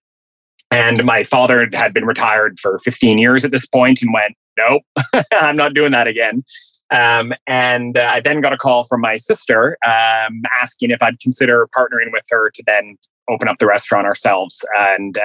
And 0.72 1.04
my 1.06 1.24
father 1.24 1.70
had 1.74 1.94
been 1.94 2.06
retired 2.06 2.60
for 2.60 2.80
15 2.80 3.18
years 3.18 3.46
at 3.46 3.52
this 3.52 3.66
point 3.66 4.02
and 4.02 4.14
went, 4.14 4.36
Nope, 4.58 4.84
I'm 5.34 5.56
not 5.56 5.74
doing 5.74 5.92
that 5.92 6.08
again. 6.08 6.44
Um, 6.90 7.34
and 7.48 7.98
uh, 7.98 8.10
I 8.14 8.22
then 8.22 8.42
got 8.42 8.54
a 8.54 8.58
call 8.58 8.86
from 8.86 9.02
my 9.02 9.18
sister 9.18 9.78
um, 9.86 10.42
asking 10.62 10.92
if 10.92 11.02
I'd 11.02 11.20
consider 11.20 11.68
partnering 11.78 12.12
with 12.12 12.24
her 12.30 12.50
to 12.50 12.64
then 12.66 12.98
open 13.30 13.48
up 13.48 13.58
the 13.60 13.68
restaurant 13.68 14.06
ourselves 14.08 14.66
and 14.78 15.18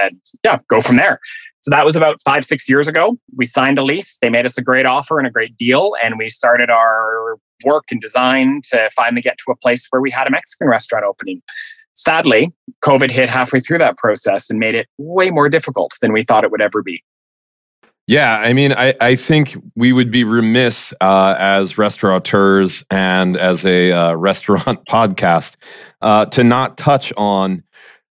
yeah, 0.44 0.59
go 0.68 0.80
from 0.80 0.97
there. 0.97 1.21
So 1.62 1.71
that 1.71 1.85
was 1.85 1.94
about 1.94 2.21
five, 2.25 2.44
six 2.44 2.68
years 2.68 2.88
ago. 2.88 3.16
We 3.37 3.47
signed 3.47 3.78
a 3.78 3.85
lease. 3.85 4.18
They 4.21 4.30
made 4.30 4.44
us 4.44 4.59
a 4.59 4.62
great 4.62 4.85
offer 4.85 5.18
and 5.18 5.28
a 5.28 5.30
great 5.30 5.56
deal. 5.56 5.94
And 6.02 6.18
we 6.18 6.28
started 6.28 6.71
our 6.71 7.37
work 7.64 7.85
and 7.92 8.00
design 8.00 8.62
to 8.71 8.90
finally 8.97 9.23
get 9.23 9.38
to 9.38 9.52
a 9.52 9.56
place 9.56 9.87
where 9.90 10.02
we 10.02 10.11
had 10.11 10.26
a 10.26 10.30
Mexican 10.30 10.66
restaurant 10.66 11.04
opening. 11.04 11.40
Sadly, 11.94 12.52
COVID 12.82 13.12
hit 13.12 13.30
halfway 13.30 13.61
through 13.61 13.78
that 13.78 13.97
process 13.97 14.50
and 14.50 14.59
made 14.59 14.75
it 14.75 14.88
way 14.99 15.30
more 15.30 15.49
difficult 15.49 15.92
than 16.02 16.12
we 16.12 16.25
thought 16.25 16.42
it 16.42 16.50
would 16.50 16.62
ever 16.62 16.82
be. 16.82 17.02
Yeah, 18.09 18.38
I 18.38 18.52
mean, 18.52 18.73
I, 18.73 18.94
I 19.00 19.14
think 19.14 19.56
we 19.76 19.92
would 19.92 20.11
be 20.11 20.25
remiss 20.25 20.92
uh, 21.00 21.37
as 21.38 21.78
restaurateurs 21.78 22.85
and 22.90 23.37
as 23.37 23.64
a 23.64 23.92
uh, 23.92 24.14
restaurant 24.14 24.85
podcast 24.88 25.54
uh, 26.00 26.26
to 26.26 26.42
not 26.42 26.76
touch 26.76 27.12
on, 27.16 27.62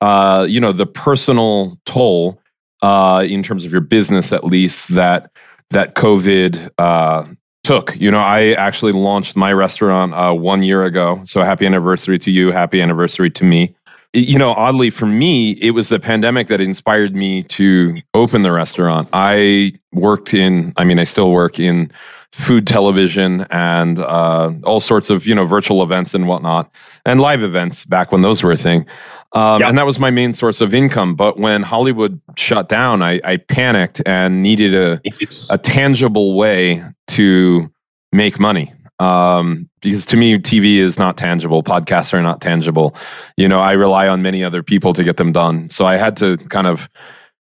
uh, 0.03 0.43
you 0.43 0.60
know, 0.60 0.74
the 0.74 0.86
personal 0.86 1.79
toll 1.86 2.38
uh, 2.81 3.24
in 3.25 3.41
terms 3.41 3.63
of 3.63 3.72
your 3.72 3.79
business, 3.79 4.33
at 4.33 4.43
least 4.43 4.89
that 4.89 5.31
that 5.69 5.95
COVID 5.95 6.72
uh, 6.77 7.25
took. 7.63 7.95
You 7.95 8.12
know, 8.12 8.19
I 8.19 8.51
actually 8.51 8.91
launched 8.91 9.38
my 9.38 9.53
restaurant 9.53 10.13
uh, 10.13 10.33
one 10.33 10.62
year 10.62 10.83
ago. 10.83 11.22
So 11.24 11.41
happy 11.41 11.65
anniversary 11.65 12.19
to 12.19 12.31
you. 12.31 12.51
Happy 12.51 12.81
anniversary 12.81 13.31
to 13.31 13.45
me. 13.45 13.75
you 14.12 14.38
know, 14.38 14.51
oddly 14.51 14.89
for 14.89 15.05
me, 15.05 15.51
it 15.51 15.72
was 15.72 15.88
the 15.88 16.01
pandemic 16.01 16.48
that 16.48 16.60
inspired 16.60 17.15
me 17.15 17.43
to 17.43 18.01
open 18.13 18.41
the 18.41 18.51
restaurant. 18.51 19.07
I 19.13 19.72
worked 19.93 20.33
in, 20.33 20.74
I 20.75 20.83
mean, 20.83 21.00
I 21.00 21.05
still 21.05 21.31
work 21.31 21.62
in 21.62 21.89
food 22.33 22.65
television 22.65 23.45
and 23.51 24.00
uh, 24.00 24.51
all 24.63 24.79
sorts 24.79 25.12
of 25.12 25.27
you 25.27 25.36
know 25.36 25.45
virtual 25.45 25.83
events 25.83 26.15
and 26.15 26.27
whatnot 26.27 26.67
and 27.05 27.22
live 27.22 27.43
events 27.43 27.86
back 27.86 28.12
when 28.12 28.24
those 28.24 28.41
were 28.41 28.51
a 28.51 28.57
thing 28.57 28.88
um, 29.33 29.61
yep. 29.61 29.69
and 29.69 29.77
that 29.77 29.85
was 29.85 29.99
my 29.99 30.09
main 30.09 30.33
source 30.33 30.61
of 30.61 30.73
income. 30.73 31.15
But 31.15 31.37
when 31.37 31.63
hollywood 31.63 32.19
shut 32.35 32.69
down 32.69 33.01
i, 33.01 33.19
I 33.23 33.37
panicked 33.37 34.01
and 34.05 34.41
needed 34.41 34.75
a, 34.75 35.01
a 35.49 35.57
tangible 35.57 36.35
way 36.35 36.83
to 37.09 37.71
make 38.11 38.39
money. 38.39 38.73
Um, 38.99 39.69
because 39.81 40.05
to 40.07 40.17
me 40.17 40.37
tv 40.37 40.77
is 40.77 40.97
not 40.97 41.17
tangible. 41.17 41.63
Podcasts 41.63 42.13
are 42.13 42.21
not 42.21 42.41
tangible. 42.41 42.95
You 43.37 43.47
know 43.47 43.59
i 43.59 43.71
rely 43.73 44.07
on 44.07 44.21
many 44.21 44.43
other 44.43 44.63
people 44.63 44.93
to 44.93 45.03
get 45.03 45.17
them 45.17 45.31
done. 45.31 45.69
So 45.69 45.85
i 45.85 45.97
had 45.97 46.17
to 46.17 46.37
kind 46.37 46.67
of 46.67 46.89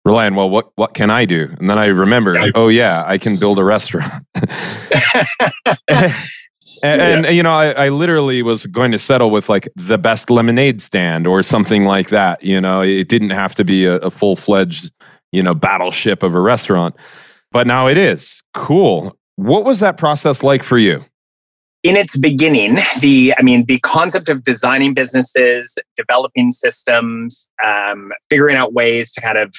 rely 0.05 0.25
on 0.25 0.35
well 0.35 0.49
what 0.49 0.71
what 0.75 0.93
can 0.93 1.09
i 1.09 1.25
do? 1.25 1.53
And 1.59 1.69
then 1.69 1.77
i 1.77 1.85
remember 1.85 2.37
oh 2.55 2.67
yeah 2.67 3.03
i 3.07 3.17
can 3.17 3.37
build 3.37 3.59
a 3.59 3.63
restaurant 3.63 4.25
and, 6.83 7.25
and 7.25 7.35
you 7.35 7.43
know 7.43 7.51
I, 7.51 7.71
I, 7.71 7.89
literally 7.89 8.41
was 8.41 8.65
going 8.65 8.91
to 8.91 8.99
settle 8.99 9.31
with 9.31 9.49
like 9.49 9.69
the 9.75 9.97
best 9.97 10.29
lemonade 10.29 10.81
stand 10.81 11.27
or 11.27 11.43
something 11.43 11.83
like 11.83 12.09
that 12.09 12.43
you 12.43 12.59
know? 12.61 12.81
It 12.81 13.07
didn't 13.07 13.31
have 13.31 13.55
to 13.55 13.63
be 13.63 13.85
a, 13.85 13.95
a 13.97 14.11
full-fledged 14.11 14.91
you 15.31 15.43
know 15.43 15.53
battleship 15.53 16.23
of 16.23 16.35
a 16.35 16.39
restaurant 16.39 16.95
but 17.51 17.67
now 17.67 17.87
it 17.87 17.97
is. 17.97 18.43
Cool. 18.53 19.17
What 19.35 19.63
was 19.63 19.79
that 19.79 19.97
process 19.97 20.43
like 20.43 20.63
for 20.63 20.77
you? 20.77 21.03
In 21.83 21.95
its 21.95 22.17
beginning, 22.17 22.79
the 23.01 23.33
I 23.37 23.43
mean, 23.43 23.65
the 23.65 23.79
concept 23.79 24.29
of 24.29 24.43
designing 24.43 24.93
businesses, 24.93 25.77
developing 25.95 26.51
systems, 26.51 27.49
um, 27.63 28.11
figuring 28.29 28.57
out 28.57 28.73
ways 28.73 29.11
to 29.13 29.21
kind 29.21 29.37
of 29.37 29.53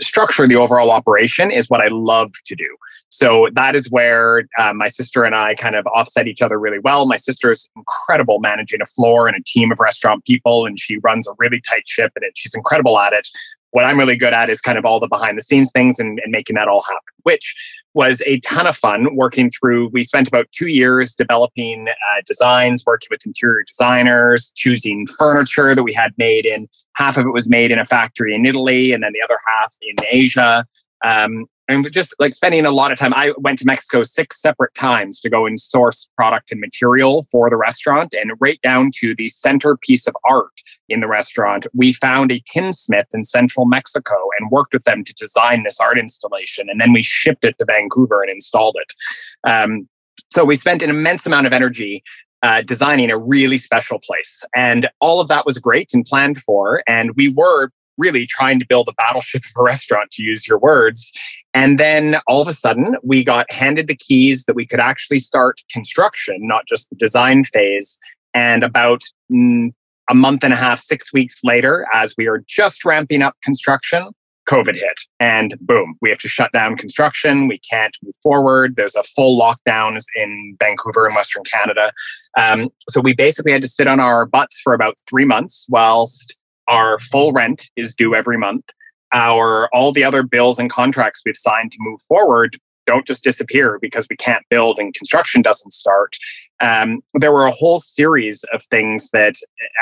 structure 0.00 0.46
the 0.46 0.56
overall 0.56 0.90
operation 0.90 1.50
is 1.50 1.68
what 1.68 1.80
I 1.80 1.88
love 1.88 2.32
to 2.44 2.54
do. 2.54 2.76
So 3.10 3.48
that 3.52 3.74
is 3.74 3.90
where 3.90 4.44
uh, 4.58 4.72
my 4.72 4.88
sister 4.88 5.24
and 5.24 5.34
I 5.34 5.54
kind 5.54 5.76
of 5.76 5.86
offset 5.86 6.26
each 6.26 6.40
other 6.40 6.58
really 6.58 6.78
well. 6.78 7.06
My 7.06 7.16
sister 7.16 7.50
is 7.50 7.68
incredible 7.76 8.38
managing 8.40 8.80
a 8.80 8.86
floor 8.86 9.28
and 9.28 9.36
a 9.36 9.42
team 9.44 9.70
of 9.70 9.78
restaurant 9.80 10.24
people, 10.24 10.64
and 10.64 10.80
she 10.80 10.96
runs 10.98 11.28
a 11.28 11.32
really 11.38 11.60
tight 11.60 11.86
ship 11.86 12.12
and 12.16 12.24
it. 12.24 12.32
She's 12.36 12.54
incredible 12.54 12.98
at 12.98 13.12
it 13.12 13.28
what 13.72 13.84
I'm 13.84 13.98
really 13.98 14.16
good 14.16 14.32
at 14.32 14.48
is 14.48 14.60
kind 14.60 14.78
of 14.78 14.84
all 14.84 15.00
the 15.00 15.08
behind 15.08 15.36
the 15.36 15.42
scenes 15.42 15.70
things 15.72 15.98
and, 15.98 16.20
and, 16.22 16.30
making 16.30 16.56
that 16.56 16.68
all 16.68 16.82
happen, 16.82 17.00
which 17.24 17.54
was 17.94 18.22
a 18.26 18.38
ton 18.40 18.66
of 18.66 18.76
fun 18.76 19.16
working 19.16 19.50
through. 19.50 19.88
We 19.92 20.02
spent 20.02 20.28
about 20.28 20.46
two 20.52 20.68
years 20.68 21.14
developing 21.14 21.88
uh, 21.88 22.22
designs, 22.26 22.84
working 22.86 23.08
with 23.10 23.26
interior 23.26 23.64
designers, 23.66 24.52
choosing 24.54 25.06
furniture 25.18 25.74
that 25.74 25.82
we 25.82 25.92
had 25.92 26.12
made 26.16 26.46
in. 26.46 26.68
Half 26.94 27.16
of 27.16 27.26
it 27.26 27.30
was 27.30 27.48
made 27.48 27.70
in 27.70 27.78
a 27.78 27.84
factory 27.84 28.34
in 28.34 28.46
Italy, 28.46 28.92
and 28.92 29.02
then 29.02 29.12
the 29.12 29.22
other 29.22 29.38
half 29.46 29.74
in 29.82 29.96
Asia. 30.10 30.66
Um, 31.04 31.46
and 31.68 31.90
just 31.92 32.14
like 32.18 32.32
spending 32.32 32.64
a 32.66 32.70
lot 32.70 32.92
of 32.92 32.98
time. 32.98 33.14
I 33.14 33.32
went 33.38 33.58
to 33.60 33.66
Mexico 33.66 34.02
six 34.02 34.40
separate 34.40 34.74
times 34.74 35.20
to 35.20 35.30
go 35.30 35.46
and 35.46 35.58
source 35.60 36.08
product 36.16 36.52
and 36.52 36.60
material 36.60 37.22
for 37.30 37.48
the 37.50 37.56
restaurant, 37.56 38.14
and 38.14 38.32
right 38.40 38.60
down 38.62 38.90
to 38.96 39.14
the 39.14 39.28
centerpiece 39.28 40.06
of 40.06 40.14
art 40.28 40.52
in 40.88 41.00
the 41.00 41.08
restaurant. 41.08 41.66
We 41.74 41.92
found 41.92 42.32
a 42.32 42.42
tinsmith 42.46 43.06
in 43.14 43.24
central 43.24 43.66
Mexico 43.66 44.14
and 44.38 44.50
worked 44.50 44.74
with 44.74 44.84
them 44.84 45.04
to 45.04 45.14
design 45.14 45.62
this 45.62 45.80
art 45.80 45.98
installation, 45.98 46.68
and 46.68 46.80
then 46.80 46.92
we 46.92 47.02
shipped 47.02 47.44
it 47.44 47.56
to 47.58 47.64
Vancouver 47.64 48.22
and 48.22 48.30
installed 48.30 48.76
it. 48.80 49.50
Um, 49.50 49.88
so 50.30 50.44
we 50.44 50.56
spent 50.56 50.82
an 50.82 50.90
immense 50.90 51.26
amount 51.26 51.46
of 51.46 51.52
energy 51.52 52.02
uh, 52.42 52.62
designing 52.62 53.10
a 53.10 53.18
really 53.18 53.58
special 53.58 53.98
place. 54.00 54.44
And 54.56 54.88
all 55.00 55.20
of 55.20 55.28
that 55.28 55.46
was 55.46 55.58
great 55.58 55.94
and 55.94 56.04
planned 56.04 56.38
for. 56.38 56.82
And 56.88 57.12
we 57.14 57.32
were 57.32 57.70
really 57.98 58.26
trying 58.26 58.58
to 58.58 58.66
build 58.66 58.88
a 58.88 58.94
battleship 58.94 59.42
of 59.44 59.60
a 59.60 59.62
restaurant, 59.62 60.10
to 60.12 60.22
use 60.22 60.46
your 60.46 60.58
words. 60.58 61.12
And 61.54 61.78
then 61.78 62.20
all 62.26 62.40
of 62.40 62.48
a 62.48 62.52
sudden, 62.52 62.96
we 63.02 63.24
got 63.24 63.50
handed 63.52 63.86
the 63.86 63.96
keys 63.96 64.44
that 64.44 64.56
we 64.56 64.66
could 64.66 64.80
actually 64.80 65.18
start 65.18 65.60
construction, 65.70 66.38
not 66.40 66.66
just 66.66 66.88
the 66.90 66.96
design 66.96 67.44
phase. 67.44 67.98
And 68.34 68.62
about 68.62 69.02
mm, 69.30 69.72
a 70.08 70.14
month 70.14 70.44
and 70.44 70.52
a 70.52 70.56
half, 70.56 70.80
six 70.80 71.12
weeks 71.12 71.40
later, 71.44 71.86
as 71.92 72.14
we 72.16 72.26
are 72.26 72.42
just 72.46 72.84
ramping 72.84 73.22
up 73.22 73.36
construction, 73.42 74.08
COVID 74.48 74.74
hit 74.74 75.00
and 75.20 75.54
boom, 75.60 75.96
we 76.00 76.10
have 76.10 76.18
to 76.20 76.28
shut 76.28 76.50
down 76.52 76.76
construction. 76.76 77.46
We 77.46 77.58
can't 77.58 77.96
move 78.02 78.14
forward. 78.22 78.74
There's 78.76 78.96
a 78.96 79.02
full 79.02 79.38
lockdown 79.38 79.98
in 80.16 80.56
Vancouver 80.58 81.06
in 81.08 81.14
Western 81.14 81.44
Canada. 81.44 81.92
Um, 82.36 82.68
so 82.88 83.00
we 83.00 83.14
basically 83.14 83.52
had 83.52 83.62
to 83.62 83.68
sit 83.68 83.86
on 83.86 84.00
our 84.00 84.26
butts 84.26 84.60
for 84.60 84.74
about 84.74 84.96
three 85.08 85.24
months 85.24 85.66
whilst 85.68 86.36
our 86.72 86.98
full 86.98 87.32
rent 87.32 87.70
is 87.76 87.94
due 87.94 88.14
every 88.14 88.38
month. 88.38 88.64
Our 89.12 89.68
all 89.74 89.92
the 89.92 90.04
other 90.04 90.22
bills 90.22 90.58
and 90.58 90.70
contracts 90.70 91.22
we've 91.24 91.36
signed 91.36 91.70
to 91.72 91.78
move 91.80 92.00
forward 92.00 92.58
don't 92.86 93.06
just 93.06 93.22
disappear 93.22 93.78
because 93.80 94.08
we 94.08 94.16
can't 94.16 94.44
build 94.48 94.78
and 94.78 94.92
construction 94.94 95.42
doesn't 95.42 95.72
start. 95.72 96.16
Um, 96.60 97.00
there 97.14 97.30
were 97.30 97.46
a 97.46 97.52
whole 97.52 97.78
series 97.78 98.42
of 98.52 98.62
things 98.64 99.10
that, 99.10 99.34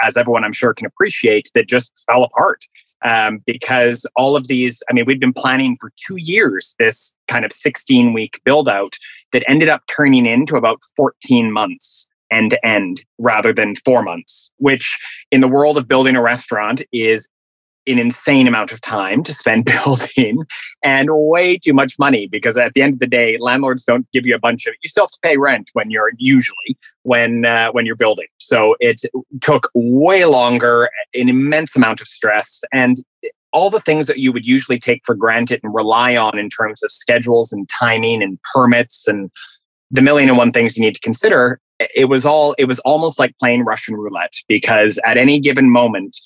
as 0.05 0.17
everyone 0.17 0.45
I'm 0.45 0.53
sure 0.53 0.75
can 0.75 0.87
appreciate, 0.87 1.51
that 1.55 1.69
just 1.69 2.05
fell 2.07 2.25
apart 2.25 2.67
um, 3.05 3.39
because 3.47 4.07
all 4.17 4.37
of 4.37 4.49
these, 4.49 4.83
I 4.91 4.93
mean, 4.93 5.05
we'd 5.07 5.21
been 5.21 5.33
planning 5.33 5.77
for 5.81 5.93
two 5.97 6.17
years 6.17 6.75
this 6.79 7.17
kind 7.29 7.45
of 7.45 7.53
16 7.53 8.13
week 8.13 8.41
build 8.45 8.69
out 8.69 8.97
that 9.33 9.49
ended 9.49 9.69
up 9.69 9.83
turning 9.87 10.27
into 10.27 10.57
about 10.57 10.81
14 10.97 11.53
months 11.53 12.09
end 12.31 12.53
to 12.53 12.67
end 12.67 13.05
rather 13.19 13.53
than 13.53 13.75
four 13.77 14.03
months, 14.03 14.53
which 14.59 14.99
in 15.31 15.41
the 15.41 15.49
world 15.49 15.77
of 15.77 15.89
building 15.89 16.17
a 16.17 16.23
restaurant 16.23 16.83
is 16.93 17.29
an 17.87 17.99
insane 17.99 18.47
amount 18.47 18.73
of 18.73 18.81
time 18.81 19.23
to 19.23 19.33
spend 19.33 19.65
building 19.85 20.45
and 20.83 21.09
way 21.11 21.57
too 21.59 21.73
much 21.73 21.99
money 21.99 22.29
because 22.29 22.57
at 22.57 22.73
the 22.75 22.83
end 22.83 22.93
of 22.93 22.99
the 22.99 23.07
day 23.07 23.37
landlords 23.39 23.85
don't 23.85 24.11
give 24.13 24.27
you 24.27 24.35
a 24.35 24.39
bunch 24.39 24.67
of 24.67 24.75
you 24.83 24.89
still 24.89 25.05
have 25.05 25.11
to 25.11 25.19
pay 25.23 25.37
rent 25.37 25.71
when 25.73 25.91
you're 25.91 26.11
usually 26.19 26.79
when 27.03 27.45
uh, 27.45 27.71
when 27.73 27.87
you're 27.87 27.97
building. 27.97 28.27
So 28.39 28.77
it 28.81 29.03
took 29.41 29.71
way 29.75 30.25
longer 30.25 30.91
an 31.15 31.29
immense 31.29 31.77
amount 31.77 32.01
of 32.01 32.07
stress 32.07 32.63
and 32.73 32.99
all 33.53 33.71
the 33.71 33.81
things 33.81 34.07
that 34.07 34.19
you 34.19 34.33
would 34.33 34.47
usually 34.47 34.79
take 34.79 35.03
for 35.05 35.15
granted 35.15 35.61
and 35.65 35.75
rely 35.75 36.17
on 36.17 36.39
in 36.39 36.49
terms 36.49 36.83
of 36.85 36.93
schedules 36.93 37.53
and 37.53 37.69
timing 37.69 38.23
and 38.23 38.39
permits 38.55 39.09
and 39.09 39.31
the 39.91 40.03
million 40.03 40.29
and 40.29 40.39
one 40.39 40.53
things 40.53 40.77
you 40.77 40.85
need 40.85 40.95
to 40.95 41.01
consider 41.01 41.61
it 41.95 42.09
was 42.09 42.27
all 42.27 42.55
it 42.59 42.67
was 42.67 42.79
almost 42.81 43.19
like 43.19 43.35
playing 43.39 43.65
russian 43.65 43.97
roulette 43.97 44.35
because 44.49 45.01
at 45.07 45.17
any 45.17 45.41
given 45.41 45.71
moment 45.71 46.17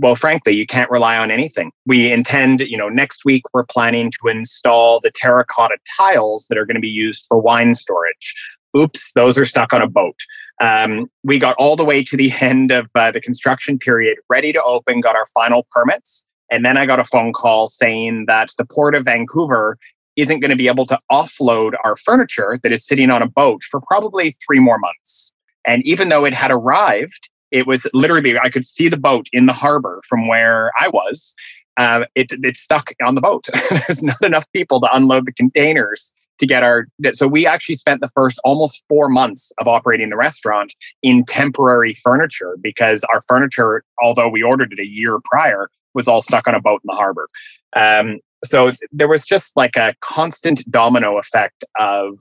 well, 0.00 0.16
frankly, 0.16 0.54
you 0.54 0.66
can't 0.66 0.90
rely 0.90 1.16
on 1.16 1.30
anything. 1.30 1.70
We 1.86 2.12
intend, 2.12 2.60
you 2.60 2.76
know, 2.76 2.88
next 2.88 3.24
week 3.24 3.42
we're 3.52 3.64
planning 3.64 4.10
to 4.10 4.28
install 4.28 5.00
the 5.00 5.12
terracotta 5.14 5.76
tiles 5.96 6.46
that 6.48 6.58
are 6.58 6.66
going 6.66 6.74
to 6.74 6.80
be 6.80 6.88
used 6.88 7.26
for 7.28 7.38
wine 7.38 7.74
storage. 7.74 8.34
Oops, 8.76 9.12
those 9.12 9.38
are 9.38 9.44
stuck 9.44 9.72
on 9.72 9.82
a 9.82 9.88
boat. 9.88 10.18
Um, 10.60 11.08
we 11.22 11.38
got 11.38 11.54
all 11.58 11.76
the 11.76 11.84
way 11.84 12.02
to 12.02 12.16
the 12.16 12.32
end 12.40 12.72
of 12.72 12.90
uh, 12.94 13.12
the 13.12 13.20
construction 13.20 13.78
period, 13.78 14.18
ready 14.28 14.52
to 14.52 14.62
open, 14.62 15.00
got 15.00 15.16
our 15.16 15.26
final 15.26 15.64
permits. 15.70 16.26
And 16.50 16.64
then 16.64 16.76
I 16.76 16.86
got 16.86 17.00
a 17.00 17.04
phone 17.04 17.32
call 17.32 17.68
saying 17.68 18.24
that 18.26 18.50
the 18.58 18.66
Port 18.66 18.94
of 18.94 19.04
Vancouver 19.04 19.78
isn't 20.16 20.40
going 20.40 20.50
to 20.50 20.56
be 20.56 20.68
able 20.68 20.86
to 20.86 20.98
offload 21.10 21.74
our 21.84 21.96
furniture 21.96 22.56
that 22.62 22.72
is 22.72 22.86
sitting 22.86 23.10
on 23.10 23.22
a 23.22 23.28
boat 23.28 23.62
for 23.62 23.80
probably 23.80 24.34
three 24.46 24.60
more 24.60 24.78
months. 24.78 25.32
And 25.66 25.84
even 25.86 26.08
though 26.08 26.24
it 26.24 26.34
had 26.34 26.50
arrived, 26.50 27.30
it 27.50 27.66
was 27.66 27.86
literally, 27.94 28.38
I 28.38 28.50
could 28.50 28.64
see 28.64 28.88
the 28.88 28.98
boat 28.98 29.28
in 29.32 29.46
the 29.46 29.52
harbor 29.52 30.00
from 30.08 30.28
where 30.28 30.70
I 30.78 30.88
was. 30.88 31.34
Uh, 31.76 32.04
it, 32.14 32.28
it's 32.42 32.60
stuck 32.60 32.90
on 33.04 33.14
the 33.14 33.20
boat. 33.20 33.48
There's 33.70 34.02
not 34.02 34.22
enough 34.22 34.50
people 34.52 34.80
to 34.80 34.88
unload 34.94 35.26
the 35.26 35.32
containers 35.32 36.12
to 36.38 36.46
get 36.46 36.62
our. 36.62 36.86
So 37.12 37.26
we 37.28 37.46
actually 37.46 37.76
spent 37.76 38.00
the 38.00 38.08
first 38.08 38.40
almost 38.44 38.84
four 38.88 39.08
months 39.08 39.52
of 39.58 39.68
operating 39.68 40.10
the 40.10 40.16
restaurant 40.16 40.74
in 41.02 41.24
temporary 41.24 41.94
furniture 41.94 42.56
because 42.60 43.04
our 43.04 43.20
furniture, 43.22 43.84
although 44.02 44.28
we 44.28 44.42
ordered 44.42 44.72
it 44.72 44.80
a 44.80 44.86
year 44.86 45.18
prior, 45.24 45.70
was 45.94 46.08
all 46.08 46.20
stuck 46.20 46.46
on 46.48 46.54
a 46.54 46.60
boat 46.60 46.80
in 46.82 46.88
the 46.88 46.94
harbor. 46.94 47.28
Um, 47.76 48.18
so 48.44 48.70
there 48.92 49.08
was 49.08 49.24
just 49.24 49.56
like 49.56 49.76
a 49.76 49.94
constant 50.00 50.68
domino 50.70 51.18
effect 51.18 51.64
of 51.78 52.18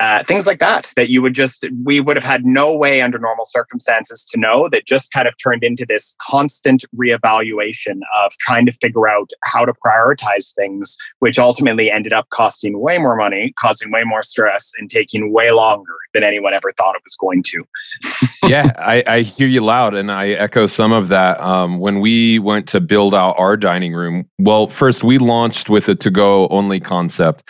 uh, 0.00 0.24
things 0.24 0.46
like 0.46 0.58
that 0.58 0.92
that 0.96 1.08
you 1.08 1.22
would 1.22 1.34
just 1.34 1.66
we 1.84 2.00
would 2.00 2.16
have 2.16 2.24
had 2.24 2.44
no 2.44 2.76
way 2.76 3.00
under 3.00 3.18
normal 3.18 3.44
circumstances 3.44 4.24
to 4.24 4.38
know 4.38 4.68
that 4.68 4.86
just 4.86 5.12
kind 5.12 5.28
of 5.28 5.34
turned 5.38 5.62
into 5.62 5.86
this 5.86 6.16
constant 6.20 6.84
reevaluation 6.96 8.00
of 8.18 8.32
trying 8.40 8.66
to 8.66 8.72
figure 8.72 9.08
out 9.08 9.30
how 9.44 9.64
to 9.64 9.72
prioritize 9.72 10.52
things 10.54 10.96
which 11.20 11.38
ultimately 11.38 11.92
ended 11.92 12.12
up 12.12 12.28
costing 12.30 12.80
way 12.80 12.98
more 12.98 13.14
money 13.14 13.54
causing 13.56 13.92
way 13.92 14.02
more 14.04 14.22
stress 14.22 14.72
and 14.78 14.90
taking 14.90 15.32
way 15.32 15.52
longer 15.52 15.94
than 16.12 16.24
anyone 16.24 16.54
ever 16.54 16.70
thought 16.72 16.96
it 16.96 17.02
was 17.04 17.16
going 17.16 17.42
to. 17.42 17.64
Yeah 18.46 18.72
I, 18.76 19.02
I, 19.06 19.20
hear 19.22 19.48
you 19.48 19.62
loud 19.62 19.94
and 19.94 20.12
i 20.12 20.28
echo 20.28 20.66
some 20.66 20.92
of 20.92 21.08
that. 21.08 21.40
Um, 21.40 21.78
when 21.78 22.00
we 22.00 22.38
went 22.38 22.68
to 22.68 22.80
build 22.80 23.14
out 23.14 23.34
our 23.38 23.56
dining 23.56 23.94
room 23.94 24.28
well 24.38 24.66
first 24.66 25.02
we 25.02 25.16
launched 25.16 25.70
with 25.70 25.88
a 25.88 25.94
to-go 25.94 26.46
only 26.48 26.78
concept 26.78 27.48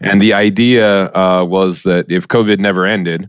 and 0.00 0.22
the 0.22 0.32
idea 0.32 1.12
uh, 1.14 1.44
was 1.44 1.82
that 1.86 2.06
if 2.08 2.28
COVID 2.28 2.58
never 2.58 2.84
ended, 2.86 3.28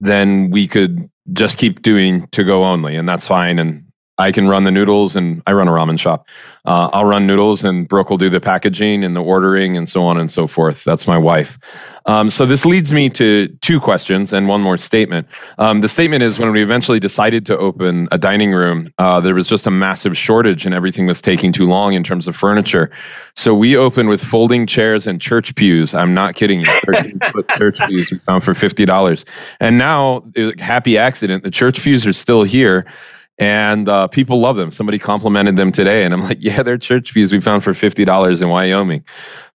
then 0.00 0.50
we 0.50 0.66
could 0.66 1.08
just 1.32 1.56
keep 1.56 1.82
doing 1.82 2.26
to 2.32 2.44
go 2.44 2.64
only, 2.64 2.96
and 2.96 3.08
that's 3.08 3.26
fine. 3.26 3.58
And 3.58 3.81
I 4.18 4.30
can 4.30 4.46
run 4.46 4.64
the 4.64 4.70
noodles 4.70 5.16
and 5.16 5.42
I 5.46 5.52
run 5.52 5.68
a 5.68 5.70
ramen 5.70 5.98
shop. 5.98 6.26
Uh, 6.66 6.90
I'll 6.92 7.06
run 7.06 7.26
noodles 7.26 7.64
and 7.64 7.88
Brooke 7.88 8.10
will 8.10 8.18
do 8.18 8.28
the 8.28 8.40
packaging 8.40 9.02
and 9.04 9.16
the 9.16 9.22
ordering 9.22 9.76
and 9.76 9.88
so 9.88 10.02
on 10.02 10.18
and 10.18 10.30
so 10.30 10.46
forth. 10.46 10.84
That's 10.84 11.06
my 11.06 11.16
wife. 11.16 11.58
Um, 12.04 12.28
so 12.30 12.44
this 12.44 12.66
leads 12.66 12.92
me 12.92 13.08
to 13.10 13.48
two 13.62 13.80
questions 13.80 14.32
and 14.32 14.48
one 14.48 14.60
more 14.60 14.76
statement. 14.76 15.26
Um, 15.58 15.80
the 15.80 15.88
statement 15.88 16.22
is 16.22 16.38
when 16.38 16.52
we 16.52 16.62
eventually 16.62 17.00
decided 17.00 17.46
to 17.46 17.56
open 17.56 18.06
a 18.12 18.18
dining 18.18 18.52
room, 18.52 18.92
uh, 18.98 19.18
there 19.20 19.34
was 19.34 19.48
just 19.48 19.66
a 19.66 19.70
massive 19.70 20.16
shortage 20.16 20.66
and 20.66 20.74
everything 20.74 21.06
was 21.06 21.22
taking 21.22 21.50
too 21.50 21.66
long 21.66 21.94
in 21.94 22.04
terms 22.04 22.28
of 22.28 22.36
furniture. 22.36 22.90
So 23.34 23.54
we 23.54 23.76
opened 23.76 24.10
with 24.10 24.22
folding 24.22 24.66
chairs 24.66 25.06
and 25.06 25.22
church 25.22 25.54
pews. 25.54 25.94
I'm 25.94 26.12
not 26.12 26.34
kidding 26.34 26.60
you. 26.60 26.66
13 26.84 27.18
foot 27.32 27.48
church 27.50 27.80
pews 27.88 28.12
we 28.12 28.18
found 28.18 28.44
for 28.44 28.52
$50. 28.52 29.24
And 29.58 29.78
now, 29.78 30.24
uh, 30.36 30.50
happy 30.58 30.98
accident, 30.98 31.44
the 31.44 31.50
church 31.50 31.80
pews 31.80 32.04
are 32.04 32.12
still 32.12 32.42
here 32.42 32.84
and 33.42 33.88
uh, 33.88 34.06
people 34.06 34.38
love 34.38 34.56
them. 34.56 34.70
Somebody 34.70 35.00
complimented 35.00 35.56
them 35.56 35.72
today, 35.72 36.04
and 36.04 36.14
I'm 36.14 36.20
like, 36.20 36.38
yeah, 36.40 36.62
they're 36.62 36.78
church 36.78 37.12
pews 37.12 37.32
we 37.32 37.40
found 37.40 37.64
for 37.64 37.74
fifty 37.74 38.04
dollars 38.04 38.40
in 38.40 38.48
Wyoming. 38.48 39.04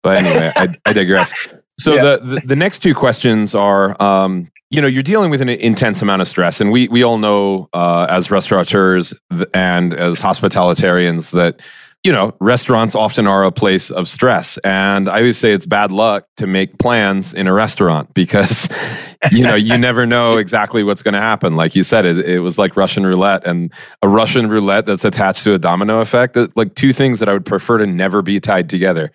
But 0.03 0.17
anyway, 0.17 0.51
I, 0.55 0.75
I, 0.85 0.93
digress. 0.93 1.33
So 1.79 1.93
yeah. 1.93 2.01
the, 2.01 2.17
the, 2.17 2.41
the 2.47 2.55
next 2.55 2.79
two 2.79 2.95
questions 2.95 3.53
are, 3.53 3.95
um, 4.01 4.49
you 4.71 4.81
know, 4.81 4.87
you're 4.87 5.03
dealing 5.03 5.29
with 5.29 5.43
an 5.43 5.49
intense 5.49 6.01
amount 6.01 6.23
of 6.23 6.27
stress, 6.27 6.59
and 6.59 6.71
we 6.71 6.87
we 6.87 7.03
all 7.03 7.19
know 7.19 7.69
uh, 7.71 8.07
as 8.09 8.31
restaurateurs 8.31 9.13
and 9.53 9.93
as 9.93 10.19
hospitalitarians 10.19 11.31
that 11.33 11.61
you 12.07 12.13
know, 12.13 12.33
restaurants 12.39 12.95
often 12.95 13.27
are 13.27 13.43
a 13.43 13.51
place 13.51 13.91
of 13.91 14.07
stress. 14.07 14.57
And 14.59 15.09
I 15.09 15.17
always 15.17 15.37
say 15.37 15.51
it's 15.51 15.65
bad 15.65 15.91
luck 15.91 16.25
to 16.37 16.47
make 16.47 16.79
plans 16.79 17.33
in 17.33 17.47
a 17.47 17.53
restaurant 17.53 18.13
because, 18.13 18.69
you 19.33 19.43
know, 19.43 19.55
you 19.55 19.77
never 19.89 20.05
know 20.05 20.37
exactly 20.37 20.83
what's 20.83 21.03
going 21.03 21.15
to 21.15 21.19
happen. 21.19 21.57
Like 21.57 21.75
you 21.75 21.83
said, 21.83 22.05
it, 22.05 22.19
it 22.19 22.39
was 22.39 22.57
like 22.57 22.77
Russian 22.77 23.05
roulette 23.05 23.45
and 23.45 23.73
a 24.01 24.07
Russian 24.07 24.47
roulette 24.47 24.85
that's 24.85 25.03
attached 25.03 25.43
to 25.43 25.53
a 25.53 25.59
domino 25.59 25.99
effect. 25.99 26.37
Like 26.55 26.75
two 26.75 26.93
things 26.93 27.19
that 27.19 27.27
I 27.27 27.33
would 27.33 27.45
prefer 27.45 27.77
to 27.79 27.85
never 27.85 28.21
be 28.21 28.39
tied 28.39 28.69
together. 28.69 29.11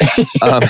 Um, 0.40 0.62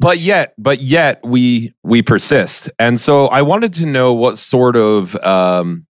but 0.00 0.18
yet 0.18 0.54
but 0.56 0.80
yet 0.80 1.20
we 1.24 1.74
we 1.82 2.02
persist 2.02 2.70
and 2.78 2.98
so 3.00 3.26
i 3.26 3.42
wanted 3.42 3.74
to 3.74 3.84
know 3.84 4.12
what 4.14 4.38
sort 4.38 4.76
of 4.76 5.16
um, 5.16 5.86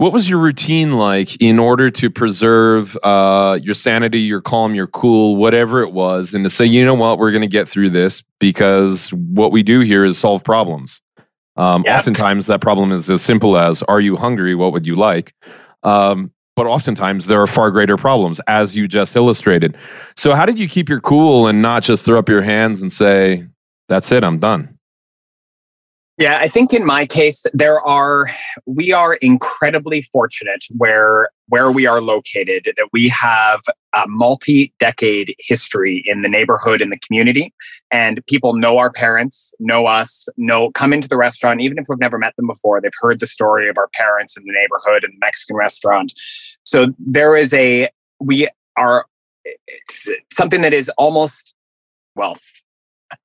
what 0.00 0.14
was 0.14 0.30
your 0.30 0.38
routine 0.38 0.92
like 0.92 1.36
in 1.42 1.58
order 1.58 1.90
to 1.90 2.08
preserve 2.08 2.96
uh, 3.02 3.58
your 3.62 3.74
sanity, 3.74 4.20
your 4.20 4.40
calm, 4.40 4.74
your 4.74 4.86
cool, 4.86 5.36
whatever 5.36 5.82
it 5.82 5.92
was, 5.92 6.32
and 6.32 6.42
to 6.42 6.48
say, 6.48 6.64
you 6.64 6.82
know 6.86 6.94
what, 6.94 7.18
we're 7.18 7.32
going 7.32 7.42
to 7.42 7.46
get 7.46 7.68
through 7.68 7.90
this 7.90 8.22
because 8.38 9.10
what 9.10 9.52
we 9.52 9.62
do 9.62 9.80
here 9.80 10.02
is 10.02 10.16
solve 10.16 10.42
problems. 10.42 11.02
Um, 11.56 11.82
yep. 11.84 11.98
Oftentimes, 11.98 12.46
that 12.46 12.62
problem 12.62 12.92
is 12.92 13.10
as 13.10 13.20
simple 13.20 13.58
as, 13.58 13.82
"Are 13.82 14.00
you 14.00 14.16
hungry? 14.16 14.54
What 14.54 14.72
would 14.72 14.86
you 14.86 14.94
like?" 14.94 15.34
Um, 15.82 16.30
but 16.56 16.64
oftentimes, 16.64 17.26
there 17.26 17.42
are 17.42 17.46
far 17.46 17.70
greater 17.70 17.98
problems, 17.98 18.40
as 18.46 18.74
you 18.74 18.88
just 18.88 19.14
illustrated. 19.16 19.76
So, 20.16 20.34
how 20.34 20.46
did 20.46 20.58
you 20.58 20.66
keep 20.66 20.88
your 20.88 21.02
cool 21.02 21.46
and 21.46 21.60
not 21.60 21.82
just 21.82 22.06
throw 22.06 22.18
up 22.18 22.30
your 22.30 22.40
hands 22.40 22.80
and 22.80 22.90
say, 22.90 23.48
"That's 23.90 24.10
it, 24.12 24.24
I'm 24.24 24.38
done"? 24.38 24.69
Yeah, 26.20 26.36
I 26.38 26.48
think 26.48 26.74
in 26.74 26.84
my 26.84 27.06
case, 27.06 27.46
there 27.54 27.80
are, 27.80 28.26
we 28.66 28.92
are 28.92 29.14
incredibly 29.14 30.02
fortunate 30.02 30.62
where, 30.76 31.30
where 31.48 31.70
we 31.70 31.86
are 31.86 32.02
located, 32.02 32.70
that 32.76 32.88
we 32.92 33.08
have 33.08 33.62
a 33.94 34.06
multi 34.06 34.70
decade 34.78 35.34
history 35.38 36.04
in 36.04 36.20
the 36.20 36.28
neighborhood, 36.28 36.82
in 36.82 36.90
the 36.90 36.98
community. 36.98 37.54
And 37.90 38.20
people 38.26 38.52
know 38.52 38.76
our 38.76 38.92
parents, 38.92 39.54
know 39.60 39.86
us, 39.86 40.28
know, 40.36 40.70
come 40.72 40.92
into 40.92 41.08
the 41.08 41.16
restaurant, 41.16 41.62
even 41.62 41.78
if 41.78 41.86
we've 41.88 41.98
never 41.98 42.18
met 42.18 42.36
them 42.36 42.48
before, 42.48 42.82
they've 42.82 42.92
heard 43.00 43.18
the 43.18 43.26
story 43.26 43.70
of 43.70 43.78
our 43.78 43.88
parents 43.94 44.36
in 44.36 44.44
the 44.44 44.52
neighborhood 44.52 45.04
and 45.04 45.14
the 45.14 45.18
Mexican 45.20 45.56
restaurant. 45.56 46.12
So 46.64 46.88
there 46.98 47.34
is 47.34 47.54
a, 47.54 47.88
we 48.20 48.46
are 48.76 49.06
eh, 49.46 49.52
eh, 49.70 50.12
something 50.30 50.60
that 50.60 50.74
is 50.74 50.90
almost, 50.98 51.54
well, 52.14 52.36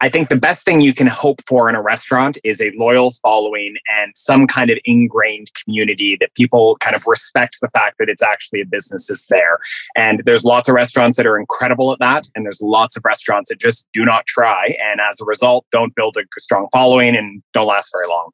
I 0.01 0.10
think 0.10 0.30
the 0.30 0.36
best 0.36 0.65
thing 0.65 0.82
you 0.82 0.94
can 0.94 1.08
hope 1.08 1.42
for 1.48 1.70
in 1.70 1.75
a 1.75 1.82
restaurant 1.82 2.38
is 2.44 2.62
a 2.62 2.72
loyal 2.75 3.12
following 3.12 3.75
and 3.98 4.12
some 4.15 4.48
kind 4.48 4.70
of 4.70 4.77
ingrained 4.86 5.51
community 5.54 6.18
that 6.20 6.34
people 6.36 6.77
kind 6.80 6.96
of 6.96 7.06
respect 7.08 7.58
the 7.62 7.70
fact 7.70 7.98
that 8.00 8.10
it's 8.10 8.24
actually 8.24 8.62
a 8.62 8.65
business 8.65 9.10
is 9.10 9.27
there. 9.27 9.60
And 9.96 10.22
there's 10.25 10.44
lots 10.44 10.70
of 10.70 10.75
restaurants 10.75 11.18
that 11.18 11.25
are 11.25 11.38
incredible 11.38 11.92
at 11.92 12.00
that. 12.00 12.27
And 12.36 12.46
there's 12.46 12.62
lots 12.62 12.98
of 12.98 13.06
restaurants 13.06 13.50
that 13.50 13.60
just 13.60 13.88
do 13.94 14.06
not 14.06 14.25
try. 14.25 14.75
And 14.84 15.00
as 15.00 15.22
a 15.22 15.25
result, 15.25 15.65
don't 15.72 15.94
build 15.96 16.18
a 16.18 16.24
strong 16.40 16.68
following 16.72 17.16
and 17.16 17.42
don't 17.53 17.68
last 17.68 17.92
very 17.94 18.07
long. 18.07 18.31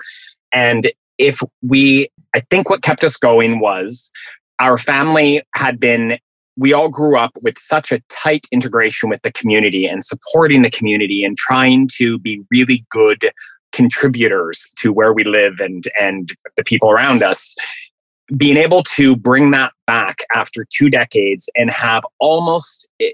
And 0.54 0.92
if 1.18 1.42
we, 1.62 2.10
I 2.34 2.42
think 2.50 2.70
what 2.70 2.82
kept 2.82 3.04
us 3.04 3.18
going 3.18 3.60
was 3.60 4.12
our 4.60 4.78
family 4.78 5.42
had 5.54 5.80
been 5.80 6.18
we 6.58 6.74
all 6.74 6.90
grew 6.90 7.18
up 7.18 7.32
with 7.42 7.58
such 7.58 7.92
a 7.92 8.02
tight 8.10 8.48
integration 8.52 9.10
with 9.10 9.22
the 9.22 9.32
community 9.32 9.88
and 9.88 10.04
supporting 10.04 10.62
the 10.62 10.72
community 10.72 11.24
and 11.24 11.38
trying 11.38 11.88
to 11.94 12.20
be 12.20 12.42
really 12.52 12.86
good 12.90 13.32
contributors 13.72 14.72
to 14.76 14.92
where 14.92 15.14
we 15.14 15.24
live 15.24 15.60
and 15.60 15.86
and 16.00 16.34
the 16.58 16.64
people 16.64 16.92
around 16.92 17.24
us. 17.24 17.56
Being 18.38 18.58
able 18.58 18.84
to 18.84 19.16
bring 19.16 19.52
that 19.52 19.74
back 19.88 20.20
after 20.34 20.66
two 20.70 20.90
decades 20.90 21.50
and 21.56 21.74
have 21.74 22.04
almost 22.20 22.90
eh, 23.02 23.12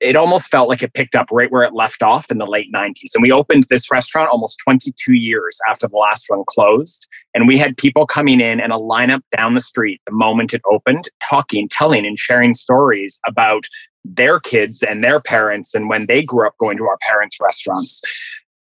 it 0.00 0.16
almost 0.16 0.50
felt 0.50 0.68
like 0.68 0.82
it 0.82 0.94
picked 0.94 1.14
up 1.14 1.28
right 1.30 1.50
where 1.50 1.62
it 1.62 1.72
left 1.72 2.02
off 2.02 2.30
in 2.30 2.38
the 2.38 2.46
late 2.46 2.72
90s. 2.74 3.14
And 3.14 3.22
we 3.22 3.30
opened 3.30 3.64
this 3.70 3.90
restaurant 3.90 4.28
almost 4.30 4.58
22 4.64 5.14
years 5.14 5.58
after 5.68 5.86
the 5.86 5.96
last 5.96 6.24
one 6.28 6.44
closed. 6.46 7.06
And 7.34 7.46
we 7.46 7.58
had 7.58 7.76
people 7.76 8.06
coming 8.06 8.40
in 8.40 8.60
and 8.60 8.72
a 8.72 8.76
lineup 8.76 9.22
down 9.36 9.54
the 9.54 9.60
street 9.60 10.00
the 10.06 10.12
moment 10.12 10.52
it 10.52 10.62
opened, 10.70 11.08
talking, 11.20 11.68
telling, 11.68 12.06
and 12.06 12.18
sharing 12.18 12.54
stories 12.54 13.20
about 13.26 13.66
their 14.04 14.40
kids 14.40 14.82
and 14.82 15.04
their 15.04 15.20
parents 15.20 15.74
and 15.74 15.88
when 15.88 16.06
they 16.06 16.22
grew 16.22 16.46
up 16.46 16.56
going 16.58 16.76
to 16.78 16.84
our 16.84 16.98
parents' 17.02 17.38
restaurants. 17.40 18.02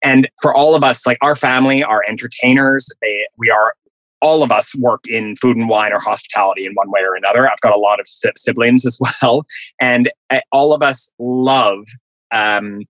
And 0.03 0.30
for 0.41 0.53
all 0.53 0.75
of 0.75 0.84
us, 0.84 1.08
like 1.08 1.17
our 1.21 1.36
family, 1.36 1.84
our 1.84 2.03
entertainers, 2.08 2.89
they 3.01 3.25
we 3.38 3.49
are 3.49 3.73
all 4.21 4.43
of 4.43 4.51
us 4.51 4.75
work 4.75 5.08
in 5.08 5.36
food 5.36 5.58
and 5.58 5.69
wine 5.69 5.93
or 5.93 5.99
hospitality 5.99 6.65
in 6.65 6.73
one 6.73 6.89
way 6.89 7.01
or 7.01 7.15
another. 7.15 7.49
I've 7.49 7.62
got 7.62 7.75
a 7.75 7.80
lot 7.80 7.99
of 7.99 8.08
siblings 8.08 8.86
as 8.86 8.99
well. 9.21 9.45
And 9.80 10.12
eh, 10.30 10.41
all 10.51 10.73
of 10.73 10.82
us 10.82 11.13
love 11.19 11.86
um, 12.32 12.82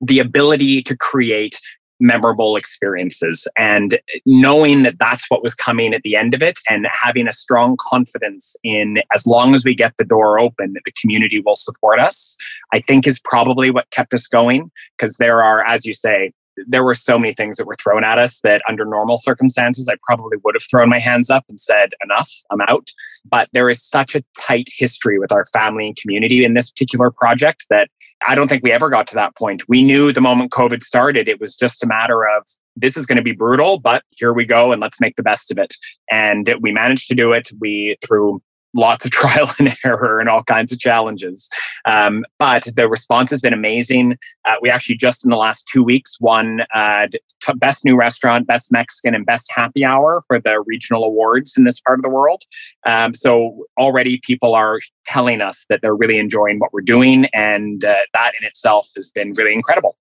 the 0.00 0.18
ability 0.18 0.82
to 0.82 0.96
create 0.96 1.60
memorable 2.00 2.56
experiences 2.56 3.46
and 3.56 3.98
knowing 4.26 4.82
that 4.82 4.98
that's 4.98 5.30
what 5.30 5.42
was 5.42 5.54
coming 5.54 5.94
at 5.94 6.02
the 6.02 6.16
end 6.16 6.34
of 6.34 6.42
it 6.42 6.58
and 6.68 6.86
having 6.90 7.28
a 7.28 7.32
strong 7.32 7.76
confidence 7.80 8.56
in 8.64 8.98
as 9.14 9.26
long 9.26 9.54
as 9.54 9.64
we 9.64 9.74
get 9.74 9.96
the 9.96 10.04
door 10.04 10.38
open 10.40 10.72
that 10.72 10.82
the 10.84 10.92
community 11.00 11.40
will 11.40 11.54
support 11.54 12.00
us 12.00 12.36
i 12.72 12.80
think 12.80 13.06
is 13.06 13.20
probably 13.20 13.70
what 13.70 13.88
kept 13.90 14.12
us 14.12 14.26
going 14.26 14.70
because 14.98 15.18
there 15.18 15.42
are 15.42 15.64
as 15.66 15.86
you 15.86 15.94
say 15.94 16.32
there 16.66 16.84
were 16.84 16.94
so 16.94 17.18
many 17.18 17.34
things 17.34 17.56
that 17.56 17.66
were 17.66 17.76
thrown 17.82 18.04
at 18.04 18.18
us 18.18 18.40
that 18.40 18.62
under 18.68 18.84
normal 18.84 19.18
circumstances, 19.18 19.88
I 19.90 19.96
probably 20.06 20.36
would 20.44 20.54
have 20.54 20.62
thrown 20.70 20.88
my 20.88 20.98
hands 20.98 21.30
up 21.30 21.44
and 21.48 21.60
said, 21.60 21.90
enough, 22.02 22.30
I'm 22.50 22.60
out. 22.62 22.88
But 23.24 23.48
there 23.52 23.70
is 23.70 23.82
such 23.82 24.14
a 24.14 24.24
tight 24.38 24.68
history 24.76 25.18
with 25.18 25.32
our 25.32 25.44
family 25.46 25.86
and 25.86 25.96
community 25.96 26.44
in 26.44 26.54
this 26.54 26.70
particular 26.70 27.10
project 27.10 27.66
that 27.70 27.88
I 28.26 28.34
don't 28.34 28.48
think 28.48 28.62
we 28.62 28.72
ever 28.72 28.88
got 28.88 29.06
to 29.08 29.14
that 29.16 29.36
point. 29.36 29.68
We 29.68 29.82
knew 29.82 30.12
the 30.12 30.20
moment 30.20 30.52
COVID 30.52 30.82
started, 30.82 31.28
it 31.28 31.40
was 31.40 31.54
just 31.54 31.82
a 31.84 31.86
matter 31.86 32.26
of 32.26 32.46
this 32.76 32.96
is 32.96 33.06
going 33.06 33.16
to 33.16 33.22
be 33.22 33.32
brutal, 33.32 33.78
but 33.78 34.02
here 34.10 34.32
we 34.32 34.44
go 34.44 34.72
and 34.72 34.80
let's 34.80 35.00
make 35.00 35.16
the 35.16 35.22
best 35.22 35.50
of 35.50 35.58
it. 35.58 35.74
And 36.10 36.52
we 36.60 36.72
managed 36.72 37.08
to 37.08 37.14
do 37.14 37.32
it. 37.32 37.50
We, 37.60 37.96
through 38.04 38.42
lots 38.74 39.04
of 39.04 39.10
trial 39.12 39.50
and 39.58 39.76
error 39.84 40.20
and 40.20 40.28
all 40.28 40.42
kinds 40.44 40.72
of 40.72 40.78
challenges. 40.78 41.48
Um, 41.84 42.24
but 42.38 42.68
the 42.76 42.88
response 42.88 43.30
has 43.30 43.40
been 43.40 43.52
amazing. 43.52 44.18
Uh, 44.44 44.54
we 44.60 44.70
actually 44.70 44.96
just 44.96 45.24
in 45.24 45.30
the 45.30 45.36
last 45.36 45.68
two 45.72 45.82
weeks 45.82 46.20
won 46.20 46.62
uh, 46.74 47.06
t- 47.10 47.54
best 47.56 47.84
new 47.84 47.96
restaurant, 47.96 48.46
best 48.46 48.70
Mexican, 48.72 49.14
and 49.14 49.24
best 49.24 49.50
happy 49.50 49.84
hour 49.84 50.22
for 50.26 50.38
the 50.38 50.62
regional 50.66 51.04
awards 51.04 51.56
in 51.56 51.64
this 51.64 51.80
part 51.80 51.98
of 51.98 52.02
the 52.02 52.10
world. 52.10 52.42
Um, 52.86 53.14
so 53.14 53.64
already 53.78 54.20
people 54.22 54.54
are 54.54 54.78
telling 55.06 55.40
us 55.40 55.66
that 55.68 55.80
they're 55.82 55.96
really 55.96 56.18
enjoying 56.18 56.58
what 56.58 56.72
we're 56.72 56.82
doing, 56.82 57.26
and 57.32 57.84
uh, 57.84 57.94
that 58.12 58.32
in 58.40 58.46
itself 58.46 58.90
has 58.96 59.10
been 59.10 59.32
really 59.32 59.54
incredible. 59.54 59.96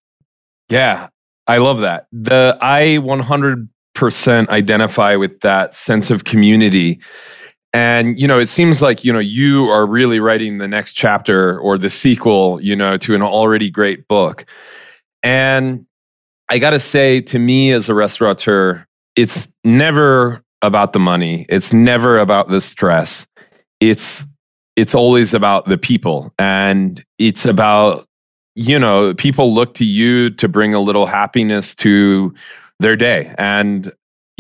Yeah, 0.70 1.10
I 1.48 1.58
love 1.58 1.80
that. 1.82 2.08
The 2.12 2.58
I 2.62 3.00
100% 3.02 4.50
identify 4.50 5.16
with 5.16 5.42
that 5.42 5.74
sense 5.74 6.10
of 6.10 6.24
community 6.24 7.00
and 7.74 8.20
you 8.20 8.28
know 8.28 8.40
it 8.40 8.48
seems 8.48 8.82
like 8.82 9.04
you 9.04 9.12
know 9.12 9.20
you 9.20 9.66
are 9.66 9.86
really 9.86 10.20
writing 10.20 10.60
the 10.60 10.68
next 10.68 10.94
chapter 10.94 11.60
or 11.60 11.78
the 11.78 11.90
sequel 11.90 12.62
you 12.62 12.76
know 12.76 12.98
to 12.98 13.16
an 13.16 13.22
already 13.22 13.70
great 13.70 14.08
book. 14.08 14.46
And 15.22 15.86
i 16.50 16.60
got 16.60 16.72
to 16.72 16.80
say 16.80 17.22
to 17.22 17.40
me 17.40 17.72
as 17.72 17.88
a 17.90 17.94
restaurateur 17.94 18.86
it's 19.16 19.48
never 19.64 20.44
about 20.64 20.94
the 20.94 21.00
money. 21.00 21.46
It's 21.50 21.74
never 21.74 22.18
about 22.18 22.50
the 22.50 22.62
stress. 22.62 23.28
It's 23.80 24.26
it's 24.76 24.96
always 24.96 25.36
about 25.36 25.66
the 25.66 25.78
people. 25.78 26.34
And 26.40 27.04
it's 27.20 27.46
about 27.46 28.08
you 28.56 28.80
know 28.80 29.14
people 29.14 29.54
look 29.54 29.76
to 29.76 29.86
you 29.86 30.32
to 30.32 30.48
bring 30.48 30.74
a 30.74 30.80
little 30.80 31.06
happiness 31.06 31.76
to 31.76 32.34
their 32.80 32.96
day. 32.96 33.36
And 33.38 33.92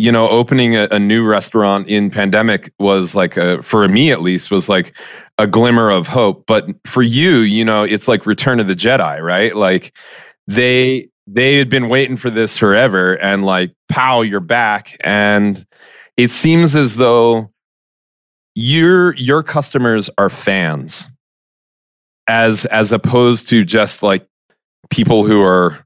you 0.03 0.11
know, 0.11 0.27
opening 0.27 0.75
a, 0.75 0.89
a 0.91 0.99
new 0.99 1.25
restaurant 1.25 1.87
in 1.87 2.11
pandemic 2.11 2.73
was 2.77 3.15
like 3.15 3.37
a, 3.37 3.63
for 3.63 3.87
me 3.87 4.11
at 4.11 4.21
least, 4.21 4.51
was 4.51 4.67
like 4.67 4.93
a 5.37 5.47
glimmer 5.47 5.89
of 5.89 6.07
hope. 6.07 6.43
But 6.45 6.65
for 6.85 7.01
you, 7.01 7.37
you 7.37 7.63
know, 7.63 7.83
it's 7.83 8.09
like 8.09 8.25
Return 8.25 8.59
of 8.59 8.67
the 8.67 8.75
Jedi, 8.75 9.21
right? 9.21 9.55
Like 9.55 9.95
they 10.45 11.07
they 11.25 11.55
had 11.55 11.69
been 11.69 11.87
waiting 11.87 12.17
for 12.17 12.29
this 12.29 12.57
forever, 12.57 13.13
and 13.13 13.45
like, 13.45 13.73
pow, 13.87 14.23
you're 14.23 14.41
back, 14.41 14.97
and 15.05 15.65
it 16.17 16.27
seems 16.31 16.75
as 16.75 16.97
though 16.97 17.49
your 18.55 19.15
your 19.15 19.41
customers 19.41 20.09
are 20.17 20.29
fans 20.29 21.07
as 22.27 22.65
as 22.65 22.91
opposed 22.91 23.47
to 23.49 23.63
just 23.63 24.03
like 24.03 24.27
people 24.89 25.25
who 25.25 25.41
are 25.41 25.85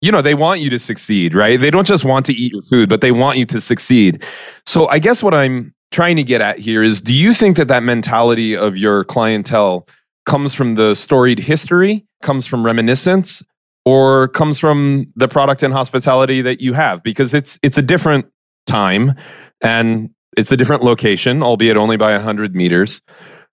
you 0.00 0.12
know 0.12 0.22
they 0.22 0.34
want 0.34 0.60
you 0.60 0.70
to 0.70 0.78
succeed 0.78 1.34
right? 1.34 1.58
They 1.60 1.70
don't 1.70 1.86
just 1.86 2.04
want 2.04 2.26
to 2.26 2.32
eat 2.32 2.52
your 2.52 2.62
food 2.62 2.88
but 2.88 3.00
they 3.00 3.12
want 3.12 3.38
you 3.38 3.46
to 3.46 3.60
succeed. 3.60 4.24
So 4.66 4.86
i 4.88 4.98
guess 4.98 5.22
what 5.22 5.34
i'm 5.34 5.74
trying 5.90 6.16
to 6.16 6.22
get 6.22 6.40
at 6.40 6.58
here 6.58 6.82
is 6.82 7.00
do 7.00 7.14
you 7.14 7.32
think 7.32 7.56
that 7.56 7.68
that 7.68 7.82
mentality 7.82 8.56
of 8.56 8.76
your 8.76 9.04
clientele 9.04 9.88
comes 10.26 10.54
from 10.54 10.74
the 10.74 10.94
storied 10.94 11.38
history 11.38 12.04
comes 12.22 12.46
from 12.46 12.64
reminiscence 12.64 13.42
or 13.84 14.28
comes 14.28 14.58
from 14.58 15.10
the 15.16 15.28
product 15.28 15.62
and 15.62 15.72
hospitality 15.72 16.42
that 16.42 16.60
you 16.60 16.74
have? 16.74 17.02
Because 17.02 17.32
it's 17.32 17.58
it's 17.62 17.78
a 17.78 17.82
different 17.82 18.26
time 18.66 19.14
and 19.62 20.10
it's 20.36 20.52
a 20.52 20.56
different 20.56 20.84
location 20.84 21.42
albeit 21.42 21.76
only 21.76 21.96
by 21.96 22.12
100 22.12 22.54
meters 22.54 23.00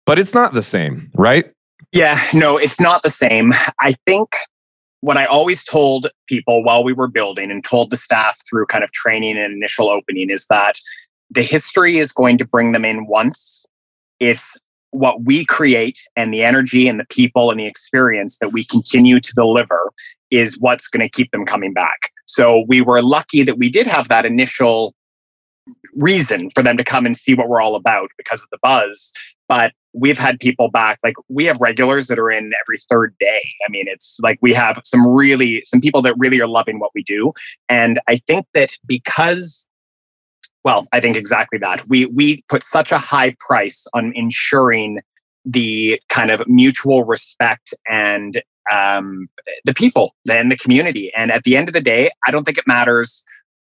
but 0.06 0.20
it's 0.20 0.34
not 0.34 0.54
the 0.54 0.62
same 0.62 1.10
right? 1.16 1.52
Yeah 1.92 2.22
no 2.34 2.58
it's 2.58 2.80
not 2.80 3.02
the 3.02 3.10
same. 3.10 3.52
I 3.80 3.96
think 4.06 4.36
what 5.02 5.18
I 5.18 5.26
always 5.26 5.64
told 5.64 6.08
people 6.28 6.64
while 6.64 6.84
we 6.84 6.94
were 6.94 7.08
building 7.08 7.52
and 7.52 7.64
told 7.64 7.90
the 7.90 7.98
staff 7.98 8.38
through 8.50 8.66
kind 8.66 8.84
of 8.84 8.92
training 8.92 9.38
and 9.38 9.54
initial 9.54 9.90
opening 9.90 10.30
is 10.30 10.46
that 10.50 10.76
the 11.30 11.44
history 11.44 12.00
is 12.00 12.12
going 12.12 12.38
to 12.38 12.46
bring 12.46 12.72
them 12.72 12.86
in 12.86 13.06
once. 13.06 13.66
It's 14.20 14.58
what 14.92 15.24
we 15.24 15.46
create 15.46 16.00
and 16.16 16.34
the 16.34 16.44
energy 16.44 16.88
and 16.88 17.00
the 17.00 17.06
people 17.06 17.52
and 17.52 17.60
the 17.60 17.68
experience 17.68 18.40
that 18.40 18.52
we 18.52 18.66
continue 18.66 19.20
to 19.20 19.34
deliver 19.36 19.92
is 20.32 20.60
what's 20.60 20.88
going 20.88 21.08
to 21.08 21.10
keep 21.10 21.32
them 21.32 21.46
coming 21.46 21.74
back. 21.74 22.12
So 22.26 22.66
we 22.68 22.82
were 22.82 23.02
lucky 23.02 23.44
that 23.44 23.58
we 23.58 23.70
did 23.70 23.88
have 23.88 24.08
that 24.10 24.26
initial 24.26 24.94
reason 25.96 26.50
for 26.52 26.64
them 26.64 26.78
to 26.78 26.84
come 26.84 27.06
and 27.06 27.16
see 27.16 27.36
what 27.36 27.50
we're 27.50 27.62
all 27.62 27.76
about 27.76 28.10
because 28.18 28.42
of 28.42 28.50
the 28.50 28.60
buzz. 28.62 29.12
But 29.48 29.74
we've 29.94 30.18
had 30.18 30.40
people 30.40 30.70
back 30.70 31.00
like 31.04 31.16
we 31.30 31.46
have 31.46 31.60
regulars 31.60 32.08
that 32.08 32.20
are 32.20 32.32
in 32.32 32.52
every 32.62 32.78
third 32.78 33.16
day. 33.20 33.42
I 33.66 33.72
mean 33.72 33.86
it's 33.88 34.20
like 34.22 34.38
we 34.42 34.54
have 34.54 34.82
some 34.86 35.06
really 35.06 35.62
some 35.66 35.82
people 35.82 36.02
that 36.04 36.18
really 36.18 36.40
are 36.42 36.48
loving 36.48 36.80
what 36.80 36.92
we 36.94 37.04
do. 37.04 37.34
And 37.70 38.00
i 38.08 38.16
think 38.16 38.46
that 38.54 38.78
because 38.86 39.68
well 40.64 40.88
i 40.94 41.00
think 41.00 41.18
exactly 41.18 41.58
that. 41.60 41.88
We 41.88 42.06
we 42.06 42.44
put 42.50 42.64
such 42.64 42.92
a 42.92 42.98
high 42.98 43.36
price 43.40 43.88
on 43.94 44.14
ensuring 44.16 45.00
the 45.46 46.00
kind 46.10 46.32
of 46.32 46.48
mutual 46.48 47.04
respect 47.04 47.74
and 47.90 48.42
um, 48.72 49.28
the 49.66 49.74
people 49.74 50.14
and 50.30 50.52
the 50.52 50.58
community. 50.58 51.12
And 51.16 51.32
at 51.32 51.44
the 51.44 51.58
end 51.58 51.70
of 51.70 51.74
the 51.74 51.82
day 51.82 52.12
i 52.28 52.32
don't 52.32 52.44
think 52.44 52.58
it 52.58 52.68
matters 52.68 53.24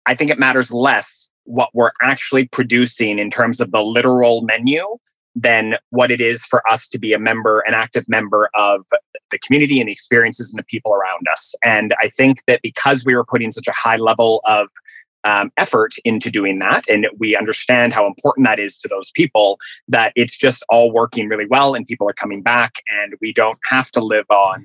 i 0.06 0.14
think 0.14 0.30
it 0.30 0.38
matters 0.38 0.72
less 0.72 1.30
what 1.44 1.70
we're 1.74 1.92
actually 2.02 2.46
producing 2.46 3.18
in 3.18 3.30
terms 3.30 3.60
of 3.60 3.70
the 3.70 3.80
literal 3.80 4.42
menu 4.42 4.82
than 5.36 5.74
what 5.90 6.10
it 6.10 6.20
is 6.20 6.46
for 6.46 6.68
us 6.68 6.88
to 6.88 6.98
be 6.98 7.12
a 7.12 7.18
member, 7.18 7.60
an 7.60 7.74
active 7.74 8.08
member 8.08 8.48
of 8.54 8.86
the 9.30 9.38
community 9.38 9.80
and 9.80 9.88
the 9.88 9.92
experiences 9.92 10.50
and 10.50 10.58
the 10.58 10.64
people 10.64 10.94
around 10.94 11.28
us. 11.30 11.54
And 11.62 11.94
I 12.02 12.08
think 12.08 12.38
that 12.46 12.62
because 12.62 13.04
we 13.04 13.14
were 13.14 13.24
putting 13.24 13.50
such 13.50 13.68
a 13.68 13.72
high 13.72 13.96
level 13.96 14.40
of 14.44 14.68
um, 15.26 15.50
effort 15.56 15.94
into 16.04 16.30
doing 16.30 16.60
that, 16.60 16.88
and 16.88 17.06
we 17.18 17.36
understand 17.36 17.92
how 17.92 18.06
important 18.06 18.46
that 18.46 18.58
is 18.58 18.78
to 18.78 18.88
those 18.88 19.10
people, 19.10 19.58
that 19.88 20.12
it's 20.14 20.38
just 20.38 20.64
all 20.70 20.92
working 20.92 21.28
really 21.28 21.46
well 21.50 21.74
and 21.74 21.86
people 21.86 22.08
are 22.08 22.14
coming 22.14 22.42
back, 22.42 22.76
and 22.90 23.14
we 23.20 23.32
don't 23.32 23.58
have 23.68 23.90
to 23.90 24.00
live 24.00 24.26
on 24.30 24.64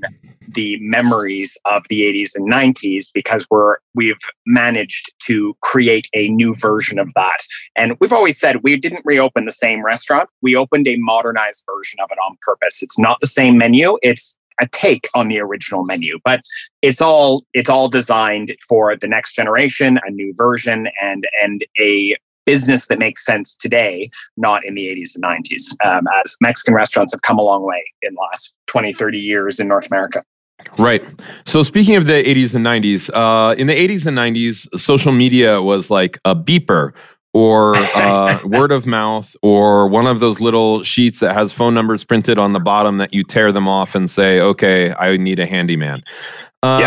the 0.54 0.78
memories 0.82 1.58
of 1.66 1.84
the 1.90 2.02
80s 2.02 2.36
and 2.36 2.52
90s 2.52 3.08
because 3.14 3.48
we're 3.50 3.78
we've 3.96 4.20
managed 4.46 5.12
to 5.20 5.56
create 5.62 6.08
a 6.14 6.30
new 6.30 6.56
version 6.56 7.00
of 7.00 7.12
that. 7.16 7.40
And 7.76 7.96
we've 8.00 8.14
always 8.14 8.40
said 8.40 8.64
we 8.64 8.78
didn't 8.78 9.04
reopen 9.06 9.46
the 9.46 9.52
same 9.52 9.84
restaurant. 9.84 10.30
We 10.42 10.56
opened 10.56 10.88
a 10.88 10.96
modernized 10.98 11.66
version 11.74 12.00
of 12.02 12.10
it 12.12 12.18
on 12.26 12.38
purpose. 12.42 12.82
It's 12.82 13.00
not 13.00 13.20
the 13.20 13.28
same 13.28 13.58
menu. 13.58 13.98
It's 14.02 14.38
a 14.62 14.68
take 14.68 15.08
on 15.16 15.28
the 15.28 15.40
original 15.40 15.84
menu 15.86 16.20
but 16.24 16.42
it's 16.82 17.02
all 17.02 17.44
it's 17.54 17.70
all 17.70 17.90
designed 17.90 18.56
for 18.68 18.96
the 18.96 19.08
next 19.08 19.34
generation 19.34 20.00
a 20.06 20.12
new 20.12 20.34
version 20.36 20.88
and 21.02 21.28
and 21.42 21.66
a 21.80 22.16
business 22.46 22.88
that 22.88 22.98
makes 22.98 23.26
sense 23.26 23.56
today 23.56 24.10
not 24.38 24.66
in 24.66 24.74
the 24.74 24.88
80s 24.88 25.16
and 25.16 25.24
90s 25.24 25.74
um, 25.86 26.06
as 26.20 26.36
mexican 26.42 26.74
restaurants 26.74 27.14
have 27.14 27.22
come 27.22 27.38
a 27.38 27.44
long 27.44 27.64
way 27.64 27.84
in 28.02 28.14
the 28.14 28.22
last 28.22 28.56
20 28.68 28.94
30 28.94 29.18
years 29.18 29.60
in 29.60 29.68
north 29.68 29.88
america 29.88 30.24
Right. 30.78 31.04
So 31.46 31.64
speaking 31.64 31.96
of 31.96 32.06
the 32.06 32.24
80s 32.24 32.56
and 32.56 32.66
90s, 32.66 33.10
uh, 33.14 33.56
in 33.56 33.68
the 33.68 33.74
80s 33.76 34.06
and 34.06 34.18
90s, 34.18 34.68
social 34.80 35.12
media 35.12 35.62
was 35.62 35.90
like 35.90 36.20
a 36.24 36.36
beeper 36.36 36.94
or 37.34 37.76
uh, 37.96 38.40
word 38.46 38.72
of 38.72 38.86
mouth 38.86 39.36
or 39.42 39.88
one 39.88 40.08
of 40.08 40.20
those 40.20 40.40
little 40.40 40.84
sheets 40.84 41.20
that 41.20 41.34
has 41.34 41.52
phone 41.54 41.74
numbers 41.74 42.04
printed 42.04 42.38
on 42.38 42.54
the 42.54 42.60
bottom 42.60 42.98
that 42.98 43.14
you 43.14 43.24
tear 43.24 43.52
them 43.52 43.68
off 43.68 43.96
and 43.96 44.10
say, 44.10 44.40
okay, 44.42 44.94
I 44.94 45.18
need 45.18 45.40
a 45.40 45.46
handyman. 45.46 46.04
Um, 46.64 46.82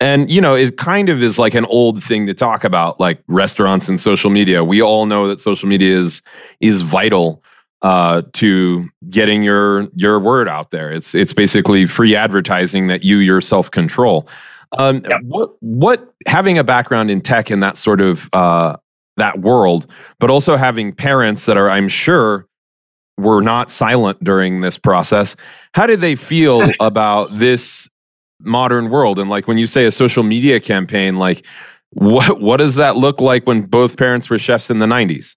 And, 0.00 0.30
you 0.30 0.40
know, 0.40 0.54
it 0.54 0.76
kind 0.76 1.08
of 1.08 1.22
is 1.22 1.38
like 1.38 1.54
an 1.54 1.64
old 1.66 2.02
thing 2.02 2.26
to 2.26 2.34
talk 2.34 2.64
about, 2.64 2.98
like 3.00 3.22
restaurants 3.28 3.88
and 3.88 3.98
social 3.98 4.28
media. 4.28 4.62
We 4.62 4.82
all 4.82 5.06
know 5.06 5.28
that 5.28 5.40
social 5.40 5.68
media 5.68 5.96
is 5.96 6.20
is 6.60 6.82
vital 6.82 7.42
uh, 7.80 8.22
to 8.34 8.88
getting 9.08 9.42
your 9.42 9.88
your 9.94 10.18
word 10.18 10.48
out 10.48 10.72
there. 10.72 10.92
It's 10.92 11.14
it's 11.14 11.32
basically 11.32 11.86
free 11.86 12.14
advertising 12.16 12.88
that 12.88 13.02
you 13.04 13.18
yourself 13.18 13.70
control. 13.70 14.28
Um. 14.76 15.04
What 15.22 15.52
what 15.60 16.12
having 16.26 16.58
a 16.58 16.64
background 16.64 17.10
in 17.10 17.20
tech 17.20 17.48
and 17.48 17.62
that 17.62 17.78
sort 17.78 18.00
of 18.00 18.28
uh, 18.32 18.76
that 19.16 19.40
world, 19.40 19.86
but 20.18 20.30
also 20.30 20.56
having 20.56 20.92
parents 20.92 21.46
that 21.46 21.56
are, 21.56 21.70
I'm 21.70 21.88
sure, 21.88 22.46
were 23.16 23.40
not 23.40 23.70
silent 23.70 24.22
during 24.22 24.60
this 24.60 24.76
process. 24.76 25.36
How 25.74 25.86
did 25.86 26.00
they 26.00 26.16
feel 26.16 26.68
about 26.80 27.28
this 27.32 27.88
modern 28.40 28.90
world? 28.90 29.18
And 29.18 29.30
like 29.30 29.46
when 29.46 29.58
you 29.58 29.66
say 29.66 29.86
a 29.86 29.92
social 29.92 30.22
media 30.22 30.60
campaign, 30.60 31.14
like 31.14 31.44
what 31.90 32.40
what 32.40 32.56
does 32.56 32.74
that 32.74 32.96
look 32.96 33.20
like 33.20 33.46
when 33.46 33.62
both 33.62 33.96
parents 33.96 34.28
were 34.28 34.38
chefs 34.38 34.68
in 34.70 34.80
the 34.80 34.86
90s? 34.86 35.36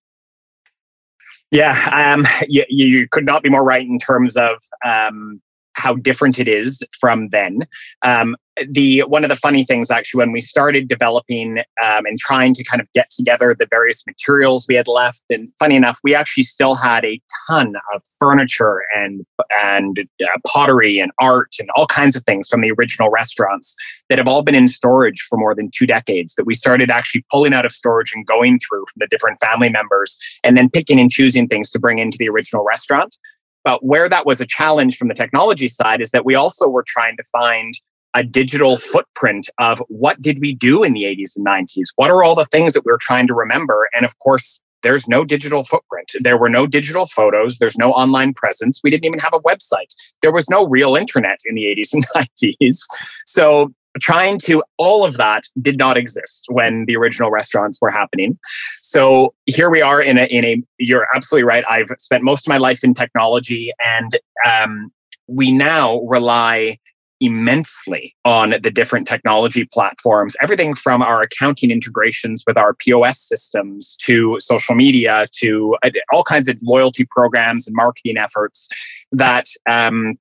Yeah, 1.52 1.78
um, 1.94 2.28
you, 2.50 2.66
you 2.68 3.08
could 3.08 3.26
not 3.26 3.42
be 3.42 3.50
more 3.50 3.64
right 3.64 3.86
in 3.86 3.98
terms 4.00 4.36
of 4.36 4.58
um, 4.86 5.40
how 5.78 5.96
different 5.96 6.40
it 6.40 6.48
is 6.48 6.84
from 7.00 7.30
then. 7.30 7.66
Um, 8.02 8.36
the 8.70 9.02
one 9.02 9.24
of 9.24 9.30
the 9.30 9.36
funny 9.36 9.64
things 9.64 9.92
actually 9.92 10.18
when 10.18 10.32
we 10.32 10.42
started 10.42 10.88
developing 10.88 11.60
um, 11.82 12.06
and 12.06 12.18
trying 12.18 12.56
to 12.56 12.64
kind 12.64 12.82
of 12.82 12.92
get 12.94 13.10
together 13.12 13.56
the 13.58 13.68
various 13.70 14.04
materials 14.08 14.66
we 14.68 14.76
had 14.76 14.88
left 14.88 15.24
and 15.30 15.48
funny 15.60 15.76
enough 15.76 16.00
we 16.04 16.16
actually 16.16 16.42
still 16.42 16.74
had 16.74 17.06
a 17.06 17.22
ton 17.48 17.76
of 17.94 18.02
furniture 18.20 18.82
and 18.96 19.24
and 19.62 20.00
uh, 20.24 20.40
pottery 20.48 20.98
and 20.98 21.12
art 21.20 21.54
and 21.60 21.70
all 21.76 21.86
kinds 21.86 22.16
of 22.16 22.24
things 22.24 22.50
from 22.50 22.62
the 22.62 22.72
original 22.72 23.12
restaurants 23.12 23.76
that 24.10 24.18
have 24.18 24.28
all 24.28 24.44
been 24.44 24.56
in 24.56 24.68
storage 24.68 25.22
for 25.30 25.38
more 25.38 25.54
than 25.54 25.70
two 25.72 25.86
decades 25.86 26.34
that 26.34 26.46
we 26.46 26.56
started 26.56 26.90
actually 26.90 27.24
pulling 27.32 27.54
out 27.54 27.66
of 27.66 27.72
storage 27.72 28.12
and 28.16 28.26
going 28.26 28.58
through 28.60 28.86
from 28.92 28.98
the 28.98 29.08
different 29.08 29.40
family 29.40 29.70
members 29.70 30.18
and 30.44 30.58
then 30.58 30.68
picking 30.68 31.00
and 31.00 31.12
choosing 31.12 31.48
things 31.48 31.70
to 31.70 31.78
bring 31.78 32.00
into 32.00 32.18
the 32.18 32.28
original 32.28 32.66
restaurant 32.66 33.18
but 33.68 33.84
where 33.84 34.08
that 34.08 34.26
was 34.26 34.40
a 34.40 34.46
challenge 34.46 34.96
from 34.96 35.10
the 35.10 35.14
technology 35.14 35.68
side 35.68 36.00
is 36.00 36.12
that 36.12 36.24
we 36.24 36.36
also 36.36 36.70
were 36.70 36.86
trying 36.88 37.18
to 37.18 37.24
find 37.24 37.74
a 38.14 38.24
digital 38.24 38.78
footprint 38.78 39.50
of 39.60 39.84
what 39.90 40.22
did 40.22 40.40
we 40.40 40.56
do 40.56 40.86
in 40.86 40.94
the 40.94 41.04
80s 41.04 41.36
and 41.36 41.46
90s? 41.46 41.88
What 41.98 42.10
are 42.10 42.24
all 42.24 42.34
the 42.34 42.46
things 42.46 42.72
that 42.76 42.86
we 42.86 42.94
are 42.94 42.98
trying 42.98 43.28
to 43.28 43.34
remember? 43.34 43.90
And 43.94 44.06
of 44.06 44.18
course, 44.20 44.64
there's 44.84 45.10
no 45.10 45.26
digital 45.26 45.66
footprint. 45.66 46.14
There 46.22 46.38
were 46.38 46.48
no 46.48 46.66
digital 46.66 47.08
photos. 47.08 47.58
There's 47.58 47.78
no 47.78 47.92
online 47.92 48.34
presence. 48.34 48.80
We 48.82 48.90
didn't 48.90 49.04
even 49.04 49.20
have 49.20 49.34
a 49.34 49.42
website. 49.42 49.94
There 50.22 50.32
was 50.32 50.50
no 50.50 50.66
real 50.68 50.96
internet 50.96 51.40
in 51.46 51.56
the 51.56 51.64
80s 51.64 51.94
and 51.94 52.06
90s. 52.62 52.78
So 53.26 53.74
trying 54.00 54.38
to 54.40 54.64
all 54.78 55.04
of 55.04 55.18
that 55.18 55.44
did 55.62 55.78
not 55.78 55.98
exist 55.98 56.46
when 56.50 56.86
the 56.86 56.96
original 56.96 57.32
restaurants 57.32 57.80
were 57.82 57.90
happening. 57.90 58.38
So 58.82 59.34
here 59.46 59.70
we 59.70 59.82
are 59.82 60.02
in 60.02 60.18
a 60.18 60.26
in 60.26 60.46
a 60.46 60.64
you're 60.78 61.08
absolutely 61.16 61.44
right 61.46 61.64
i've 61.70 61.90
spent 61.98 62.24
most 62.24 62.48
of 62.48 62.50
my 62.50 62.58
life 62.58 62.84
in 62.84 62.94
technology 62.94 63.72
and 63.84 64.20
um, 64.46 64.92
we 65.28 65.52
now 65.52 66.00
rely 66.02 66.78
immensely 67.20 68.16
on 68.26 68.54
the 68.62 68.72
different 68.72 69.08
technology 69.08 69.66
platforms, 69.66 70.36
everything 70.42 70.76
from 70.76 71.02
our 71.02 71.24
accounting 71.24 71.72
integrations 71.72 72.44
with 72.46 72.58
our 72.58 72.74
POS 72.76 73.20
systems 73.20 73.98
to 73.98 74.38
social 74.40 74.76
media 74.76 75.28
to 75.34 75.76
uh, 75.84 75.90
all 76.14 76.24
kinds 76.24 76.48
of 76.48 76.58
loyalty 76.62 77.06
programs 77.06 77.68
and 77.68 77.76
marketing 77.76 78.18
efforts 78.18 78.70
that 79.12 79.48
um, 79.70 80.16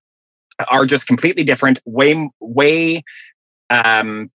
are 0.69 0.87
just 0.87 1.07
completely 1.07 1.45
different, 1.45 1.81
way, 1.85 2.31
way 2.41 3.03
um, 3.71 4.31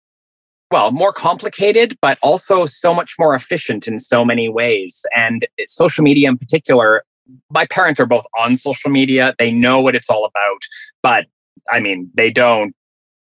well, 0.71 0.93
more 0.93 1.13
complicated, 1.13 1.99
but 2.01 2.19
also 2.23 2.65
so 2.67 2.95
much 2.95 3.17
more 3.19 3.35
efficient 3.35 3.89
in 3.89 3.99
so 3.99 4.25
many 4.25 4.49
ways. 4.49 5.05
And 5.17 5.47
social 5.69 6.05
media 6.05 6.29
in 6.29 6.39
particular, 6.39 7.03
my 7.51 7.67
parents 7.67 7.99
are 8.01 8.07
both 8.07 8.25
on 8.39 8.57
social 8.57 8.91
media. 8.91 9.35
They 9.39 9.53
know 9.53 9.81
what 9.81 9.95
it's 9.95 10.09
all 10.09 10.25
about, 10.25 10.63
but 11.03 11.27
I 11.71 11.81
mean, 11.81 12.11
they 12.15 12.31
don't 12.31 12.75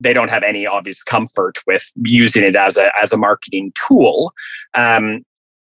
they 0.01 0.13
don't 0.13 0.29
have 0.29 0.43
any 0.43 0.67
obvious 0.67 1.03
comfort 1.03 1.59
with 1.67 1.91
using 2.03 2.43
it 2.43 2.57
as 2.57 2.77
a 2.77 2.91
as 3.01 3.13
a 3.13 3.17
marketing 3.17 3.73
tool. 3.87 4.33
Um, 4.75 5.25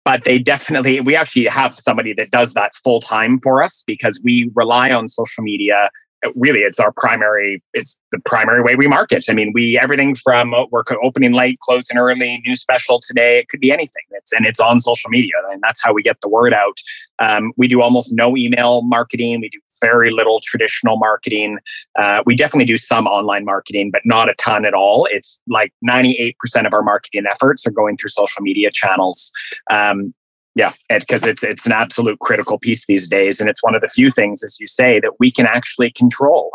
but 0.04 0.24
they 0.24 0.40
definitely 0.40 1.00
we 1.00 1.16
actually 1.16 1.46
have 1.46 1.76
somebody 1.76 2.14
that 2.14 2.32
does 2.32 2.54
that 2.54 2.74
full 2.76 3.00
time 3.00 3.40
for 3.42 3.62
us 3.64 3.84
because 3.86 4.20
we 4.24 4.50
rely 4.56 4.92
on 4.92 5.08
social 5.08 5.44
media 5.44 5.90
really 6.36 6.60
it's 6.60 6.80
our 6.80 6.92
primary 6.92 7.62
it's 7.74 8.00
the 8.12 8.20
primary 8.20 8.62
way 8.62 8.76
we 8.76 8.88
market. 8.88 9.26
I 9.30 9.34
mean 9.34 9.52
we 9.54 9.80
everything 9.80 10.16
from 10.16 10.54
uh, 10.54 10.66
we're 10.72 10.84
opening 11.04 11.34
late 11.34 11.60
closing 11.60 11.98
early 11.98 12.42
new 12.46 12.56
special 12.56 13.00
today 13.00 13.40
it 13.40 13.50
could 13.50 13.60
be 13.60 13.72
anything. 13.72 14.04
It's 14.12 14.32
and 14.32 14.46
it's 14.46 14.60
on 14.60 14.80
social 14.80 15.10
media 15.10 15.34
and 15.52 15.62
that's 15.62 15.84
how 15.84 15.94
we 15.94 16.04
get 16.04 16.22
the 16.22 16.30
word 16.30 16.54
out. 16.54 16.78
Um, 17.20 17.54
we 17.58 17.68
do 17.68 17.82
almost 17.82 18.14
no 18.14 18.36
email 18.38 18.82
marketing. 18.82 19.42
We 19.42 19.50
do 19.50 19.60
very 19.82 20.12
little 20.12 20.40
traditional 20.44 20.98
marketing. 20.98 21.58
Uh, 21.98 22.22
we 22.26 22.36
definitely 22.36 22.66
do 22.66 22.78
some 22.78 23.08
online 23.08 23.46
marketing 23.46 23.90
but 23.92 24.02
not 24.06 24.30
a 24.30 24.34
ton 24.36 24.66
at 24.66 24.74
all. 24.74 25.08
It's 25.10 25.42
like 25.48 25.74
98% 25.88 26.34
of 26.66 26.74
our 26.74 26.84
marketing 26.84 27.24
efforts 27.30 27.66
are 27.66 27.72
going 27.72 27.98
through 27.98 28.10
social 28.10 28.42
media 28.42 28.70
channels. 28.72 29.32
Um, 29.70 30.14
yeah, 30.56 30.74
because 30.90 31.26
it's 31.26 31.44
it's 31.44 31.66
an 31.66 31.72
absolute 31.72 32.20
critical 32.20 32.60
piece 32.60 32.86
these 32.86 33.08
days, 33.08 33.40
and 33.40 33.50
it's 33.50 33.64
one 33.64 33.74
of 33.74 33.82
the 33.82 33.88
few 33.88 34.10
things, 34.10 34.44
as 34.44 34.60
you 34.60 34.68
say, 34.68 35.00
that 35.00 35.14
we 35.20 35.32
can 35.32 35.46
actually 35.46 35.92
control, 35.92 36.52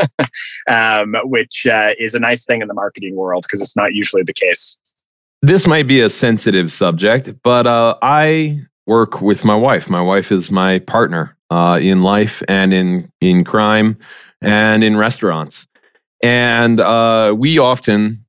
um, 0.70 1.14
which 1.24 1.66
uh, 1.66 1.90
is 1.98 2.14
a 2.14 2.20
nice 2.20 2.44
thing 2.44 2.60
in 2.60 2.68
the 2.68 2.74
marketing 2.74 3.16
world 3.16 3.44
because 3.44 3.62
it's 3.62 3.76
not 3.76 3.94
usually 3.94 4.22
the 4.22 4.34
case. 4.34 4.78
This 5.40 5.66
might 5.66 5.86
be 5.86 6.00
a 6.00 6.10
sensitive 6.10 6.70
subject, 6.70 7.30
but 7.42 7.66
uh, 7.66 7.96
I 8.02 8.60
work 8.86 9.22
with 9.22 9.42
my 9.42 9.54
wife. 9.54 9.88
My 9.88 10.02
wife 10.02 10.30
is 10.30 10.50
my 10.50 10.80
partner 10.80 11.34
uh, 11.48 11.78
in 11.80 12.02
life 12.02 12.42
and 12.46 12.74
in 12.74 13.10
in 13.22 13.44
crime 13.44 13.96
and 14.42 14.84
in 14.84 14.98
restaurants, 14.98 15.66
and 16.22 16.78
uh, 16.78 17.34
we 17.34 17.58
often 17.58 18.22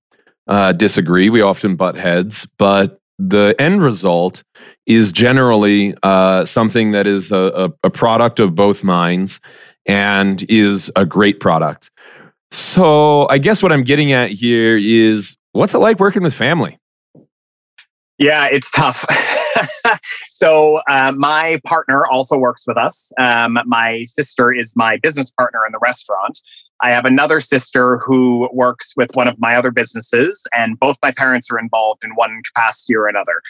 uh, 0.48 0.72
disagree. 0.72 1.30
We 1.30 1.42
often 1.42 1.76
butt 1.76 1.98
heads, 1.98 2.48
but 2.58 3.02
the 3.20 3.56
end 3.60 3.84
result 3.84 4.44
is 4.86 5.12
generally 5.12 5.96
uh, 6.04 6.46
something 6.46 6.92
that 6.92 7.08
is 7.08 7.32
a, 7.32 7.72
a, 7.84 7.90
product 7.90 8.40
of 8.40 8.56
both 8.56 8.84
minds 8.84 9.40
and 9.86 10.44
is 10.50 10.92
a 10.96 11.06
great 11.06 11.40
product. 11.40 11.92
So, 12.52 13.28
I 13.30 13.38
guess 13.38 13.64
what 13.64 13.72
I'm 13.72 13.84
getting 13.84 14.12
at 14.12 14.32
here 14.32 14.78
is 14.78 15.38
what's 15.54 15.74
it 15.74 15.78
like 15.78 16.00
working 16.00 16.24
with 16.24 16.34
family? 16.34 16.81
Yeah, 18.18 18.46
it's 18.52 18.70
tough. 18.70 19.04
so, 20.30 20.82
uh, 20.90 21.12
my 21.16 21.60
partner 21.66 22.06
also 22.06 22.38
works 22.38 22.66
with 22.68 22.78
us. 22.78 23.12
Um, 23.20 23.58
my 23.66 24.04
sister 24.04 24.54
is 24.54 24.76
my 24.76 24.98
business 24.98 25.32
partner 25.32 25.66
in 25.66 25.72
the 25.72 25.80
restaurant. 25.82 26.40
I 26.84 26.90
have 26.92 27.06
another 27.06 27.40
sister 27.40 28.00
who 28.06 28.50
works 28.54 28.94
with 28.98 29.16
one 29.16 29.28
of 29.28 29.40
my 29.40 29.56
other 29.56 29.72
businesses, 29.72 30.46
and 30.56 30.80
both 30.80 30.98
my 31.02 31.12
parents 31.12 31.52
are 31.52 31.60
involved 31.60 32.04
in 32.04 32.12
one 32.16 32.42
capacity 32.46 32.96
or 32.96 33.08
another. 33.08 33.42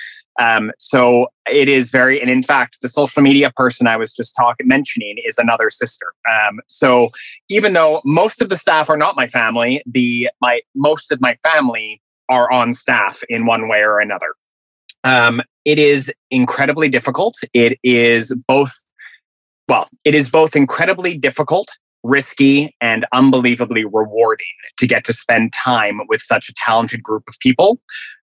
Um, 0.41 0.71
so 0.79 1.27
it 1.49 1.67
is 1.69 1.91
very, 1.91 2.21
and 2.21 2.29
in 2.29 2.43
fact, 2.43 2.81
the 2.81 2.87
social 2.89 3.21
media 3.21 3.51
person 3.55 3.87
I 3.87 3.97
was 3.97 4.13
just 4.13 4.35
talking 4.37 4.67
mentioning 4.67 5.15
is 5.25 5.37
another 5.37 5.69
sister. 5.69 6.13
Um, 6.29 6.59
so 6.67 7.09
even 7.49 7.73
though 7.73 8.01
most 8.05 8.41
of 8.41 8.49
the 8.49 8.57
staff 8.57 8.89
are 8.89 8.97
not 8.97 9.15
my 9.15 9.27
family, 9.27 9.81
the 9.85 10.29
my 10.41 10.61
most 10.75 11.11
of 11.11 11.21
my 11.21 11.37
family 11.43 12.01
are 12.29 12.49
on 12.51 12.73
staff 12.73 13.21
in 13.29 13.45
one 13.45 13.67
way 13.67 13.79
or 13.79 13.99
another. 13.99 14.33
Um, 15.03 15.41
it 15.65 15.79
is 15.79 16.13
incredibly 16.29 16.89
difficult. 16.89 17.35
It 17.53 17.79
is 17.83 18.35
both 18.47 18.73
well, 19.67 19.87
it 20.03 20.13
is 20.13 20.29
both 20.29 20.55
incredibly 20.55 21.17
difficult 21.17 21.69
risky 22.03 22.75
and 22.81 23.05
unbelievably 23.13 23.85
rewarding 23.85 24.45
to 24.77 24.87
get 24.87 25.05
to 25.05 25.13
spend 25.13 25.53
time 25.53 26.01
with 26.09 26.21
such 26.21 26.49
a 26.49 26.53
talented 26.57 27.01
group 27.03 27.23
of 27.27 27.35
people. 27.39 27.79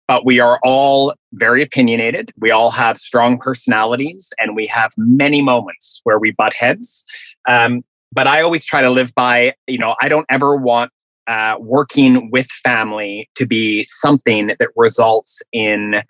But 0.07 0.25
we 0.25 0.39
are 0.39 0.59
all 0.63 1.13
very 1.33 1.61
opinionated. 1.61 2.31
We 2.39 2.51
all 2.51 2.71
have 2.71 2.97
strong 2.97 3.37
personalities, 3.37 4.33
and 4.39 4.55
we 4.55 4.65
have 4.67 4.91
many 4.97 5.41
moments 5.41 6.01
where 6.03 6.17
we 6.17 6.31
butt 6.31 6.53
heads. 6.53 7.05
Um, 7.47 7.83
but 8.13 8.25
I 8.25 8.41
always 8.41 8.65
try 8.65 8.81
to 8.81 8.89
live 8.89 9.13
by, 9.15 9.53
you 9.67 9.77
know, 9.77 9.95
I 10.01 10.07
don't 10.07 10.25
ever 10.29 10.55
want 10.55 10.91
uh, 11.27 11.55
working 11.59 12.31
with 12.31 12.47
family 12.47 13.29
to 13.35 13.45
be 13.45 13.85
something 13.89 14.47
that 14.47 14.69
results 14.77 15.41
in 15.51 16.01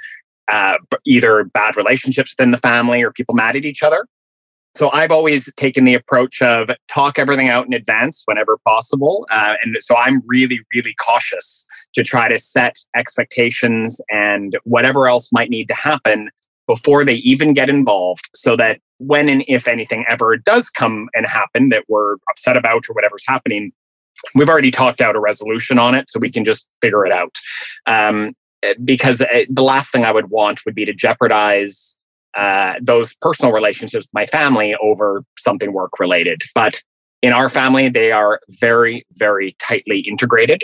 uh, 0.48 0.78
either 1.06 1.44
bad 1.46 1.76
relationships 1.76 2.36
within 2.38 2.52
the 2.52 2.58
family 2.58 3.02
or 3.02 3.12
people 3.12 3.36
mad 3.36 3.56
at 3.56 3.66
each 3.66 3.84
other. 3.84 4.06
So 4.76 4.92
I've 4.94 5.12
always 5.12 5.52
taken 5.56 5.86
the 5.86 5.96
approach 5.96 6.40
of 6.42 6.70
talk 6.88 7.18
everything 7.18 7.50
out 7.50 7.66
in 7.66 7.74
advance 7.74 8.22
whenever 8.26 8.60
possible. 8.60 9.26
Uh, 9.32 9.56
and 9.64 9.76
so 9.80 9.98
I'm 9.98 10.22
really, 10.28 10.60
really 10.74 10.94
cautious 11.02 11.66
to 11.96 12.04
try 12.04 12.28
to 12.28 12.38
set 12.38 12.76
expectations 12.96 14.00
and 14.12 14.56
whatever 14.66 15.08
else 15.08 15.32
might 15.34 15.50
need 15.50 15.68
to 15.70 15.74
happen 15.74 16.30
before 16.68 17.04
they 17.04 17.16
even 17.16 17.54
get 17.54 17.70
involved 17.70 18.30
so 18.36 18.56
that 18.56 18.80
when 19.00 19.30
and 19.30 19.44
if 19.48 19.68
anything 19.68 20.06
ever 20.08 20.38
does 20.38 20.70
come 20.70 21.10
and 21.16 21.26
happen 21.28 21.70
that 21.70 21.86
we're 21.88 22.18
upset 22.30 22.56
about 22.56 22.88
or 22.88 22.94
whatever's 22.94 23.24
happening, 23.28 23.72
we've 24.36 24.50
already 24.50 24.72
talked 24.72 25.02
out 25.02 25.16
a 25.16 25.20
resolution 25.20 25.80
on 25.80 25.96
it 25.96 26.10
so 26.10 26.20
we 26.20 26.32
can 26.32 26.46
just 26.46 26.70
figure 26.82 27.06
it 27.06 27.12
out. 27.12 27.36
Um, 27.88 28.34
because 28.84 29.22
uh, 29.22 29.44
the 29.50 29.64
last 29.64 29.92
thing 29.92 30.04
I 30.04 30.12
would 30.12 30.30
want 30.30 30.66
would 30.66 30.76
be 30.76 30.86
to 30.86 30.94
jeopardize 30.94 31.98
uh, 32.36 32.74
those 32.82 33.16
personal 33.16 33.52
relationships 33.52 34.06
with 34.06 34.14
my 34.14 34.26
family 34.28 34.76
over 34.82 35.24
something 35.38 35.74
work 35.74 36.00
related. 36.00 36.42
But 36.54 36.82
in 37.24 37.34
our 37.34 37.50
family, 37.50 37.90
they 37.90 38.12
are 38.12 38.40
very, 38.50 39.06
very 39.14 39.56
tightly 39.60 40.02
integrated. 40.02 40.64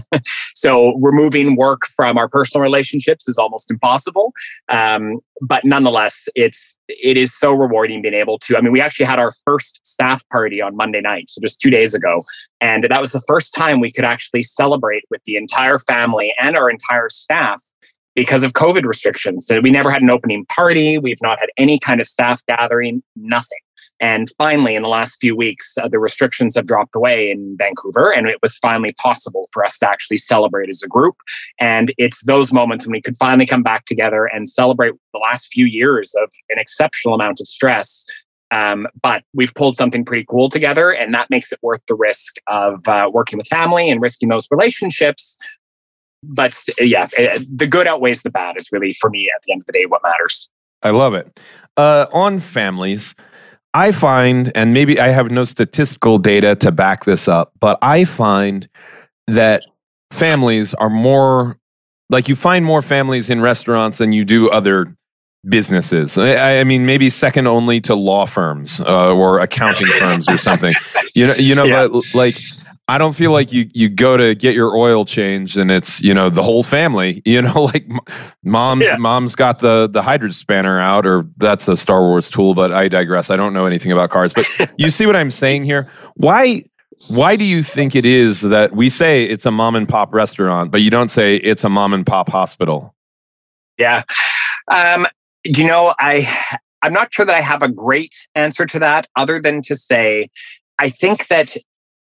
so 0.54 0.96
removing 0.96 1.56
work 1.56 1.82
from 1.94 2.16
our 2.16 2.28
personal 2.28 2.62
relationships 2.62 3.28
is 3.28 3.36
almost 3.36 3.70
impossible. 3.70 4.32
Um, 4.70 5.20
but 5.42 5.64
nonetheless, 5.64 6.28
it's 6.34 6.76
it 6.88 7.16
is 7.16 7.36
so 7.36 7.52
rewarding 7.52 8.00
being 8.02 8.14
able 8.14 8.38
to. 8.40 8.56
I 8.56 8.60
mean, 8.60 8.72
we 8.72 8.80
actually 8.80 9.06
had 9.06 9.18
our 9.18 9.32
first 9.44 9.86
staff 9.86 10.26
party 10.30 10.62
on 10.62 10.74
Monday 10.74 11.00
night, 11.00 11.28
so 11.28 11.40
just 11.40 11.60
two 11.60 11.70
days 11.70 11.94
ago, 11.94 12.22
and 12.60 12.86
that 12.88 13.00
was 13.00 13.12
the 13.12 13.22
first 13.26 13.54
time 13.54 13.80
we 13.80 13.92
could 13.92 14.04
actually 14.04 14.42
celebrate 14.42 15.04
with 15.10 15.22
the 15.24 15.36
entire 15.36 15.78
family 15.78 16.34
and 16.40 16.56
our 16.56 16.70
entire 16.70 17.08
staff 17.08 17.62
because 18.14 18.42
of 18.42 18.52
COVID 18.52 18.84
restrictions. 18.84 19.46
So 19.46 19.60
we 19.60 19.70
never 19.70 19.90
had 19.90 20.02
an 20.02 20.10
opening 20.10 20.44
party. 20.46 20.98
We've 20.98 21.22
not 21.22 21.38
had 21.40 21.48
any 21.56 21.78
kind 21.78 22.00
of 22.00 22.06
staff 22.06 22.44
gathering, 22.46 23.02
nothing. 23.16 23.58
And 24.00 24.28
finally, 24.38 24.74
in 24.74 24.82
the 24.82 24.88
last 24.88 25.20
few 25.20 25.36
weeks, 25.36 25.76
uh, 25.76 25.88
the 25.88 25.98
restrictions 25.98 26.54
have 26.56 26.66
dropped 26.66 26.96
away 26.96 27.30
in 27.30 27.56
Vancouver, 27.58 28.12
and 28.12 28.26
it 28.28 28.38
was 28.42 28.56
finally 28.58 28.92
possible 28.94 29.48
for 29.52 29.64
us 29.64 29.78
to 29.78 29.88
actually 29.88 30.18
celebrate 30.18 30.70
as 30.70 30.82
a 30.82 30.88
group. 30.88 31.16
And 31.58 31.92
it's 31.98 32.22
those 32.24 32.52
moments 32.52 32.86
when 32.86 32.92
we 32.92 33.02
could 33.02 33.16
finally 33.16 33.46
come 33.46 33.62
back 33.62 33.84
together 33.84 34.24
and 34.26 34.48
celebrate 34.48 34.94
the 35.12 35.20
last 35.20 35.52
few 35.52 35.66
years 35.66 36.14
of 36.22 36.30
an 36.48 36.58
exceptional 36.58 37.14
amount 37.14 37.40
of 37.40 37.46
stress. 37.46 38.04
Um, 38.52 38.88
but 39.02 39.22
we've 39.32 39.54
pulled 39.54 39.76
something 39.76 40.04
pretty 40.04 40.24
cool 40.28 40.48
together, 40.48 40.90
and 40.90 41.14
that 41.14 41.30
makes 41.30 41.52
it 41.52 41.60
worth 41.62 41.82
the 41.86 41.94
risk 41.94 42.36
of 42.48 42.80
uh, 42.88 43.08
working 43.12 43.38
with 43.38 43.46
family 43.46 43.90
and 43.90 44.00
risking 44.00 44.28
those 44.28 44.48
relationships 44.50 45.38
but 46.22 46.54
yeah, 46.78 47.08
eh, 47.16 47.38
the 47.54 47.66
good 47.66 47.86
outweighs 47.86 48.22
the 48.22 48.30
bad 48.30 48.56
is 48.58 48.70
really 48.72 48.94
for 48.94 49.10
me 49.10 49.30
at 49.34 49.42
the 49.42 49.52
end 49.52 49.62
of 49.62 49.66
the 49.66 49.72
day 49.72 49.86
what 49.86 50.02
matters. 50.02 50.50
I 50.82 50.90
love 50.90 51.14
it. 51.14 51.40
Uh, 51.76 52.06
on 52.12 52.40
families, 52.40 53.14
I 53.72 53.92
find, 53.92 54.50
and 54.54 54.74
maybe 54.74 54.98
I 54.98 55.08
have 55.08 55.30
no 55.30 55.44
statistical 55.44 56.18
data 56.18 56.56
to 56.56 56.72
back 56.72 57.04
this 57.04 57.28
up, 57.28 57.52
but 57.60 57.78
I 57.82 58.04
find 58.04 58.68
that 59.28 59.64
families 60.10 60.74
are 60.74 60.90
more 60.90 61.56
like 62.08 62.28
you 62.28 62.34
find 62.34 62.64
more 62.64 62.82
families 62.82 63.30
in 63.30 63.40
restaurants 63.40 63.98
than 63.98 64.12
you 64.12 64.24
do 64.24 64.50
other 64.50 64.96
businesses. 65.48 66.18
I, 66.18 66.58
I 66.58 66.64
mean, 66.64 66.84
maybe 66.84 67.08
second 67.08 67.46
only 67.46 67.80
to 67.82 67.94
law 67.94 68.26
firms 68.26 68.80
uh, 68.80 69.14
or 69.14 69.38
accounting 69.38 69.86
firms 69.98 70.28
or 70.28 70.36
something. 70.36 70.74
You 71.14 71.28
know, 71.28 71.34
you 71.34 71.54
know, 71.54 71.64
yeah. 71.64 71.88
but 71.88 72.02
like 72.14 72.36
I 72.90 72.98
don't 72.98 73.12
feel 73.12 73.30
like 73.30 73.52
you 73.52 73.70
you 73.72 73.88
go 73.88 74.16
to 74.16 74.34
get 74.34 74.52
your 74.52 74.76
oil 74.76 75.04
changed 75.04 75.56
and 75.56 75.70
it's 75.70 76.02
you 76.02 76.12
know 76.12 76.28
the 76.28 76.42
whole 76.42 76.64
family. 76.64 77.22
You 77.30 77.42
know, 77.42 77.62
like 77.62 77.86
mom's 78.42 78.86
yeah. 78.86 78.96
mom's 78.96 79.36
got 79.36 79.60
the 79.60 79.88
the 79.88 80.02
hydrospanner 80.02 80.82
out, 80.82 81.06
or 81.06 81.28
that's 81.36 81.68
a 81.68 81.76
Star 81.76 82.00
Wars 82.00 82.28
tool. 82.28 82.54
But 82.54 82.72
I 82.72 82.88
digress. 82.88 83.30
I 83.30 83.36
don't 83.36 83.52
know 83.52 83.66
anything 83.66 83.92
about 83.92 84.10
cars. 84.10 84.32
But 84.32 84.46
you 84.76 84.90
see 84.90 85.06
what 85.06 85.14
I'm 85.14 85.30
saying 85.30 85.64
here? 85.64 85.88
Why 86.14 86.64
why 87.06 87.36
do 87.36 87.44
you 87.44 87.62
think 87.62 87.94
it 87.94 88.04
is 88.04 88.40
that 88.40 88.74
we 88.74 88.88
say 88.88 89.24
it's 89.24 89.46
a 89.46 89.52
mom 89.52 89.76
and 89.76 89.88
pop 89.88 90.12
restaurant, 90.12 90.72
but 90.72 90.80
you 90.80 90.90
don't 90.90 91.08
say 91.08 91.36
it's 91.36 91.62
a 91.62 91.68
mom 91.68 91.94
and 91.94 92.04
pop 92.04 92.28
hospital? 92.28 92.96
Yeah. 93.78 94.02
Um, 94.72 95.06
do 95.44 95.62
you 95.62 95.68
know 95.68 95.94
I 96.00 96.28
I'm 96.82 96.92
not 96.92 97.14
sure 97.14 97.24
that 97.24 97.36
I 97.36 97.42
have 97.42 97.62
a 97.62 97.68
great 97.68 98.26
answer 98.34 98.66
to 98.66 98.80
that, 98.80 99.06
other 99.14 99.40
than 99.40 99.62
to 99.62 99.76
say 99.76 100.28
I 100.80 100.88
think 100.88 101.28
that 101.28 101.56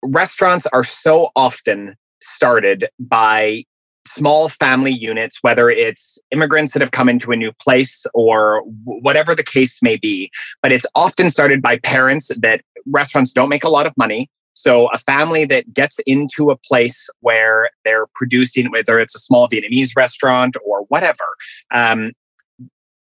restaurants 0.07 0.67
are 0.69 0.85
so 0.85 1.31
often 1.37 1.97
started 2.21 2.87
by 2.99 3.65
small 4.07 4.49
family 4.49 4.93
units, 4.93 5.39
whether 5.43 5.69
it's 5.69 6.19
immigrants 6.31 6.73
that 6.73 6.81
have 6.81 6.93
come 6.93 7.09
into 7.09 7.33
a 7.33 7.37
new 7.37 7.53
place 7.61 8.07
or 8.15 8.63
whatever 8.85 9.35
the 9.35 9.43
case 9.43 9.83
may 9.83 9.97
be. 9.97 10.31
But 10.63 10.73
it's 10.73 10.87
often 10.95 11.29
started 11.29 11.61
by 11.61 11.79
parents 11.79 12.31
that 12.41 12.63
restaurants 12.87 13.33
don't 13.33 13.49
make 13.49 13.65
a 13.65 13.69
lot 13.69 13.87
of 13.87 13.93
money. 13.97 14.31
So 14.55 14.87
a 14.93 14.99
family 14.99 15.45
that 15.47 15.75
gets 15.75 15.99
into 16.07 16.51
a 16.51 16.57
place 16.57 17.11
where 17.21 17.69
they're 17.85 18.07
producing, 18.15 18.71
whether 18.71 18.99
it's 18.99 19.15
a 19.15 19.19
small 19.19 19.49
Vietnamese 19.49 19.95
restaurant 19.97 20.57
or 20.65 20.83
whatever, 20.89 21.25
um, 21.75 22.13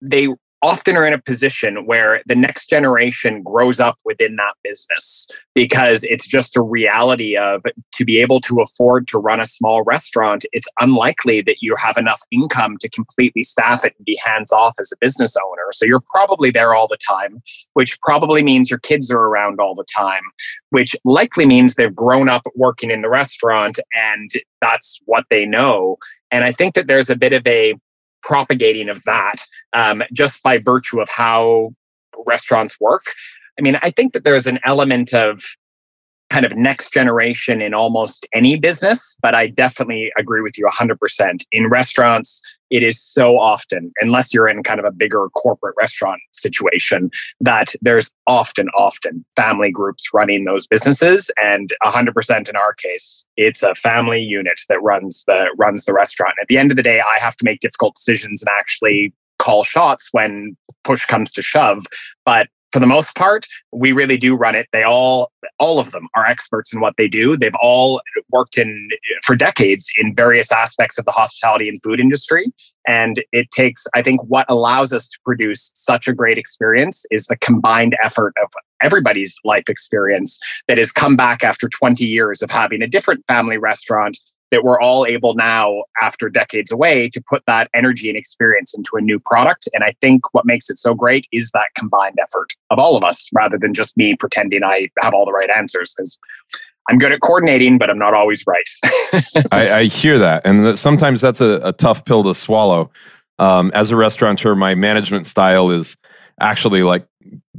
they 0.01 0.29
often 0.63 0.97
are 0.97 1.07
in 1.07 1.13
a 1.13 1.21
position 1.21 1.87
where 1.87 2.23
the 2.27 2.35
next 2.35 2.69
generation 2.69 3.43
grows 3.43 3.79
up 3.79 3.99
within 4.05 4.37
that 4.37 4.55
business 4.65 5.29
because 5.55 6.03
it's 6.05 6.27
just 6.27 6.57
a 6.57 6.63
reality 6.63 7.37
of 7.37 7.63
to 7.93 8.05
be 8.05 8.21
able 8.21 8.41
to 8.41 8.61
afford 8.61 9.07
to 9.09 9.19
run 9.19 9.41
a 9.41 9.47
small 9.47 9.83
restaurant 9.83 10.47
it's 10.53 10.69
unlikely 10.81 11.43
that 11.43 11.57
you 11.61 11.75
have 11.77 11.99
enough 11.99 12.21
income 12.31 12.77
to 12.81 12.89
completely 12.89 13.43
staff 13.43 13.85
it 13.85 13.95
and 13.99 14.05
be 14.07 14.19
hands 14.25 14.51
off 14.51 14.75
as 14.81 14.91
a 14.93 14.97
business 15.01 15.37
owner. 15.37 15.69
So 15.73 15.85
you're 15.85 16.03
probably 16.11 16.51
there 16.51 16.75
all 16.75 16.89
the 16.89 16.99
time 17.09 17.43
which 17.75 18.01
probably 18.01 18.43
means 18.43 18.71
your 18.71 18.81
kids 18.81 19.11
are 19.11 19.25
around 19.25 19.61
all 19.61 19.75
the 19.75 19.87
time 19.95 20.23
which 20.71 20.97
likely 21.05 21.47
means 21.47 21.75
they've 21.75 21.95
grown 21.95 22.29
up 22.29 22.43
working 22.55 22.91
in 22.91 23.03
the 23.03 23.09
restaurant 23.11 23.79
and 23.95 24.31
that's 24.61 25.01
what 25.05 25.25
they 25.29 25.45
know. 25.45 25.99
And 26.31 26.45
i 26.45 26.53
think 26.53 26.75
that 26.75 26.87
there's 26.87 27.11
a 27.11 27.17
bit 27.17 27.33
of 27.33 27.47
a 27.47 27.75
propagating 28.27 28.89
of 28.89 29.01
that 29.05 29.37
um, 29.73 30.03
just 30.13 30.43
by 30.43 30.59
virtue 30.59 31.01
of 31.01 31.09
how 31.09 31.71
restaurants 32.27 32.81
work. 32.81 33.05
I 33.57 33.63
mean, 33.63 33.79
I 33.83 33.91
think 33.91 34.13
that 34.15 34.25
there's 34.25 34.49
an 34.49 34.59
element 34.67 35.15
of 35.15 35.45
kind 36.31 36.45
of 36.45 36.57
next 36.57 36.93
generation 36.93 37.63
in 37.63 37.73
almost 37.73 38.27
any 38.35 38.59
business, 38.59 39.17
but 39.23 39.35
I 39.35 39.47
definitely 39.47 40.13
agree 40.19 40.41
with 40.41 40.59
you 40.59 40.67
100%. 40.67 41.45
In 41.53 41.69
restaurants, 41.69 42.43
it 42.71 42.83
is 42.83 43.01
so 43.01 43.39
often, 43.39 43.93
unless 44.01 44.35
you're 44.35 44.49
in 44.49 44.63
kind 44.65 44.81
of 44.81 44.87
a 44.87 44.91
bigger 44.91 45.29
corporate 45.31 45.75
restaurant 45.79 46.21
situation, 46.33 47.11
that 47.41 47.75
there's 47.81 48.11
often, 48.27 48.69
often 48.77 49.25
family 49.37 49.71
groups 49.71 50.11
running 50.13 50.45
those 50.45 50.67
businesses. 50.67 51.31
And 51.37 51.73
100% 51.85 52.49
in 52.49 52.57
our 52.57 52.75
case, 52.75 53.25
it's 53.37 53.63
a 53.63 53.75
family 53.77 54.21
unit 54.21 54.61
that 54.69 54.83
runs 54.83 55.23
the 55.29 55.47
runs 55.57 55.85
the 55.85 55.95
restaurant. 55.95 56.35
At 56.41 56.49
the 56.49 56.59
end 56.59 56.73
of 56.73 56.77
the 56.77 56.83
day, 56.83 57.01
I 57.01 57.21
have 57.21 57.37
to 57.37 57.45
make 57.45 57.61
difficult 57.61 57.95
decisions 57.95 58.43
and 58.43 58.49
actually 58.59 59.13
call 59.39 59.63
shots 59.63 60.09
when 60.13 60.57
push 60.83 61.07
comes 61.07 61.31
to 61.33 61.43
shove. 61.43 61.87
But 62.25 62.49
for 62.73 62.81
the 62.81 62.87
most 62.87 63.15
part, 63.17 63.47
we 63.73 63.93
really 63.93 64.17
do 64.17 64.35
run 64.35 64.55
it. 64.55 64.67
They 64.73 64.83
all, 64.83 65.31
all 65.59 65.79
of 65.79 65.93
them 65.93 66.09
are 66.15 66.27
experts 66.27 66.75
in 66.75 66.81
what 66.81 66.97
they 66.97 67.09
do. 67.09 67.37
They've 67.37 67.55
all 67.61 68.03
worked 68.31 68.59
in 68.59 68.89
for 69.25 69.37
decades 69.37 69.91
in 69.97 70.15
various 70.15 70.53
aspects 70.53 70.99
of 70.99 71.05
the 71.05 71.13
hospitality 71.13 71.69
and 71.69 71.81
food 71.83 72.01
industry. 72.01 72.47
And 72.87 73.23
it 73.33 73.51
takes, 73.51 73.87
I 73.95 74.03
think, 74.03 74.21
what 74.25 74.47
allows 74.49 74.93
us 74.93 75.09
to 75.09 75.19
produce 75.25 75.71
such 75.75 76.07
a 76.07 76.13
great 76.13 76.39
experience 76.39 77.05
is 77.11 77.27
the 77.27 77.37
combined 77.39 77.97
effort 78.03 78.35
of 78.43 78.51
everybody's 78.81 79.37
life 79.45 79.69
experience 79.69 80.39
that 80.69 80.79
has 80.79 80.93
come 80.93 81.17
back 81.17 81.43
after 81.45 81.69
20 81.69 82.05
years 82.05 82.43
of 82.43 82.51
having 82.51 82.83
a 82.83 82.87
different 82.87 83.25
family 83.27 83.59
restaurant 83.59 84.19
that 84.51 84.63
we're 84.63 84.81
all 84.81 85.07
able 85.07 85.35
now, 85.35 85.83
after 86.01 86.29
decades 86.29 86.71
away, 86.71 87.09
to 87.11 87.23
put 87.29 87.43
that 87.47 87.69
energy 87.75 88.09
and 88.09 88.17
experience 88.17 88.75
into 88.77 88.91
a 88.95 89.01
new 89.01 89.19
product. 89.19 89.69
And 89.75 89.83
I 89.83 89.95
think 90.01 90.33
what 90.33 90.47
makes 90.47 90.71
it 90.71 90.79
so 90.79 90.95
great 90.95 91.27
is 91.33 91.51
that 91.53 91.67
combined 91.77 92.17
effort 92.23 92.53
of 92.71 92.79
all 92.79 92.97
of 92.97 93.03
us 93.03 93.29
rather 93.35 93.59
than 93.59 93.75
just 93.75 93.97
me 93.97 94.15
pretending 94.17 94.63
I 94.63 94.89
have 95.01 95.15
all 95.15 95.27
the 95.27 95.33
right 95.33 95.51
answers. 95.57 95.93
Because 95.97 96.19
I'm 96.89 96.99
good 96.99 97.13
at 97.13 97.21
coordinating, 97.21 97.79
but 97.79 97.91
I'm 97.91 97.99
not 97.99 98.15
always 98.15 98.45
right. 98.47 98.69
I, 99.53 99.71
I, 99.73 99.85
hear 99.85 100.19
that. 100.19 100.43
And 100.45 100.79
sometimes 100.79 101.21
that's 101.21 101.41
a, 101.41 101.61
a, 101.65 101.73
tough 101.73 102.05
pill 102.05 102.23
to 102.25 102.35
swallow. 102.35 102.91
Um, 103.39 103.73
as 103.75 103.91
a 103.91 103.97
restaurateur, 103.97 104.55
my 104.55 104.75
management 104.75 105.27
style 105.27 105.71
is 105.71 105.97
actually 106.41 106.83
like 106.83 107.07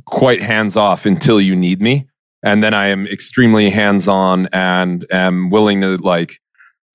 quite 0.06 0.42
hands 0.42 0.78
off 0.78 1.06
until 1.06 1.42
you 1.42 1.56
need 1.56 1.82
me. 1.82 2.08
And 2.44 2.64
then 2.64 2.74
I 2.74 2.88
am 2.88 3.06
extremely 3.08 3.70
hands 3.70 4.08
on 4.08 4.48
and 4.54 5.06
am 5.12 5.50
willing 5.50 5.82
to 5.82 5.98
like 5.98 6.40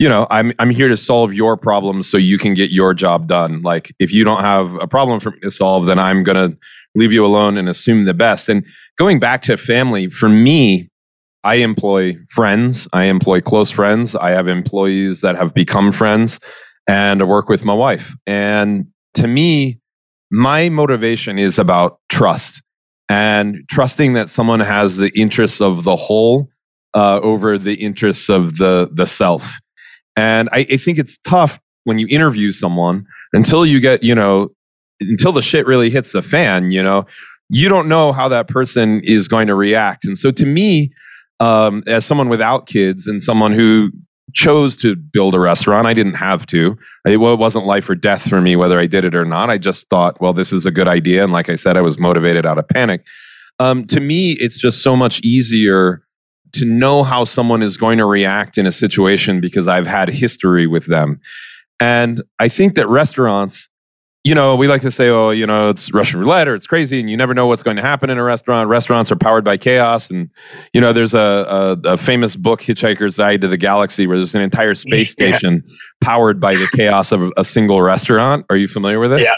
you 0.03 0.09
know, 0.09 0.27
I'm 0.33 0.53
I'm 0.59 0.71
here 0.71 0.89
to 0.89 0.97
solve 0.97 1.33
your 1.33 1.57
problems 1.57 2.11
so 2.11 2.17
you 2.17 2.37
can 2.37 2.55
get 2.55 2.73
your 2.73 2.93
job 2.93 3.29
done. 3.29 3.63
Like 3.63 3.95
if 4.01 4.13
you 4.13 4.25
don't 4.25 4.41
have 4.41 4.75
a 4.81 4.89
problem 4.89 5.21
for 5.21 5.31
me 5.31 5.39
to 5.43 5.51
solve, 5.53 5.87
then 5.87 6.01
I'm 6.01 6.25
gonna 6.25 6.57
leave 6.97 7.13
you 7.13 7.25
alone 7.25 7.57
and 7.57 7.69
assume 7.69 8.05
the 8.05 8.13
best. 8.13 8.49
And 8.49 8.67
going 8.99 9.21
back 9.21 9.43
to 9.43 9.57
family, 9.57 10.11
for 10.11 10.29
me, 10.29 10.91
I 11.45 11.57
employ 11.57 12.17
friends, 12.31 12.89
I 12.93 13.05
employ 13.05 13.43
close 13.43 13.71
friends, 13.71 14.17
I 14.17 14.33
have 14.33 14.49
employees 14.49 15.21
that 15.21 15.37
have 15.37 15.55
become 15.55 15.93
friends, 15.93 16.41
and 16.89 17.23
I 17.23 17.25
work 17.25 17.49
with 17.49 17.65
my 17.65 17.75
wife. 17.75 18.13
And 18.27 18.87
to 19.15 19.29
me, 19.29 19.79
my 20.33 20.69
motivation 20.69 21.39
is 21.39 21.61
about 21.61 22.01
trust 22.09 22.61
and 23.09 23.59
trusting 23.71 24.15
that 24.15 24.31
someone 24.31 24.59
has 24.59 24.97
the 24.97 25.17
interests 25.17 25.61
of 25.61 25.85
the 25.85 25.95
whole 25.95 26.49
uh, 26.93 27.21
over 27.21 27.57
the 27.57 27.75
interests 27.75 28.29
of 28.29 28.57
the 28.57 28.91
the 28.93 29.07
self 29.07 29.61
and 30.17 30.49
I, 30.53 30.67
I 30.71 30.77
think 30.77 30.99
it's 30.99 31.19
tough 31.19 31.61
when 31.85 31.99
you 31.99 32.07
interview 32.09 32.53
someone 32.53 33.07
until 33.33 33.67
you 33.67 33.81
get, 33.81 34.03
you 34.03 34.15
know, 34.15 34.51
until 35.01 35.33
the 35.33 35.43
shit 35.43 35.67
really 35.67 35.91
hits 35.91 36.13
the 36.13 36.23
fan, 36.23 36.71
you 36.71 36.83
know, 36.83 37.07
you 37.49 37.69
don't 37.69 37.89
know 37.89 38.13
how 38.13 38.29
that 38.29 38.49
person 38.49 39.01
is 39.05 39.29
going 39.29 39.47
to 39.47 39.55
react. 39.55 40.05
And 40.05 40.17
so 40.17 40.31
to 40.31 40.47
me, 40.47 40.93
um, 41.41 41.83
as 41.87 42.05
someone 42.05 42.29
without 42.29 42.67
kids 42.67 43.07
and 43.07 43.23
someone 43.23 43.53
who 43.53 43.91
chose 44.33 44.77
to 44.79 44.97
build 44.97 45.35
a 45.35 45.41
restaurant, 45.41 45.87
I 45.87 45.93
didn't 45.93 46.15
have 46.15 46.47
to. 46.47 46.79
It 47.05 47.17
wasn't 47.17 47.67
life 47.67 47.91
or 47.91 47.95
death 47.95 48.29
for 48.29 48.41
me 48.41 48.57
whether 48.57 48.79
I 48.79 48.87
did 48.87 49.05
it 49.05 49.15
or 49.15 49.25
not. 49.25 49.51
I 49.51 49.59
just 49.59 49.89
thought, 49.89 50.21
well, 50.21 50.33
this 50.33 50.53
is 50.53 50.65
a 50.65 50.71
good 50.71 50.89
idea. 50.89 51.25
And 51.25 51.33
like 51.33 51.49
I 51.49 51.57
said, 51.57 51.77
I 51.77 51.81
was 51.81 51.99
motivated 51.99 52.47
out 52.47 52.59
of 52.59 52.69
panic. 52.69 53.05
Um, 53.59 53.87
to 53.89 54.01
me, 54.01 54.33
it's 54.33 54.57
just 54.57 54.83
so 54.83 54.97
much 54.97 55.21
easier 55.21 56.05
to 56.55 56.65
know 56.65 57.03
how 57.03 57.25
someone 57.25 57.63
is 57.63 57.77
going 57.77 57.99
to 57.99 58.05
react 58.05 58.59
in 58.59 58.67
a 58.67 58.73
situation 58.73 59.41
because 59.41 59.69
I've 59.69 59.87
had 59.87 60.09
history 60.09 60.67
with 60.67 60.87
them. 60.87 61.21
And 61.81 62.23
I 62.39 62.49
think 62.49 62.75
that 62.77 62.89
restaurants, 62.89 63.69
you 64.23 64.37
know, 64.37 64.55
we 64.55 64.69
like 64.69 64.83
to 64.83 64.91
say, 64.91 65.09
oh, 65.09 65.31
you 65.31 65.47
know, 65.47 65.71
it's 65.71 65.93
Russian 65.93 66.21
roulette 66.21 66.47
or 66.47 66.55
it's 66.55 66.67
crazy 66.67 67.01
and 67.01 67.11
you 67.11 67.17
never 67.17 67.35
know 67.35 67.49
what's 67.49 67.65
going 67.65 67.77
to 67.77 67.83
happen 67.83 68.09
in 68.09 68.19
a 68.19 68.23
restaurant. 68.23 68.69
Restaurants 68.69 69.11
are 69.11 69.17
powered 69.17 69.45
by 69.45 69.57
chaos. 69.57 70.11
And, 70.11 70.31
you 70.73 70.81
know, 70.81 70.93
there's 70.93 71.15
a, 71.15 71.19
a, 71.85 71.93
a 71.95 71.97
famous 71.97 72.37
book, 72.37 72.61
Hitchhiker's 72.61 73.17
Guide 73.17 73.41
to 73.41 73.49
the 73.49 73.57
Galaxy, 73.57 74.07
where 74.07 74.17
there's 74.17 74.37
an 74.37 74.43
entire 74.43 74.77
space 74.77 75.11
station 75.11 75.65
yeah. 75.67 75.75
powered 76.01 76.41
by 76.41 76.55
the 76.55 76.69
chaos 76.75 77.11
of 77.11 77.33
a 77.37 77.45
single 77.45 77.83
restaurant. 77.83 78.47
Are 78.49 78.57
you 78.57 78.69
familiar 78.69 79.01
with 79.01 79.11
this? 79.11 79.23
Yeah. 79.23 79.35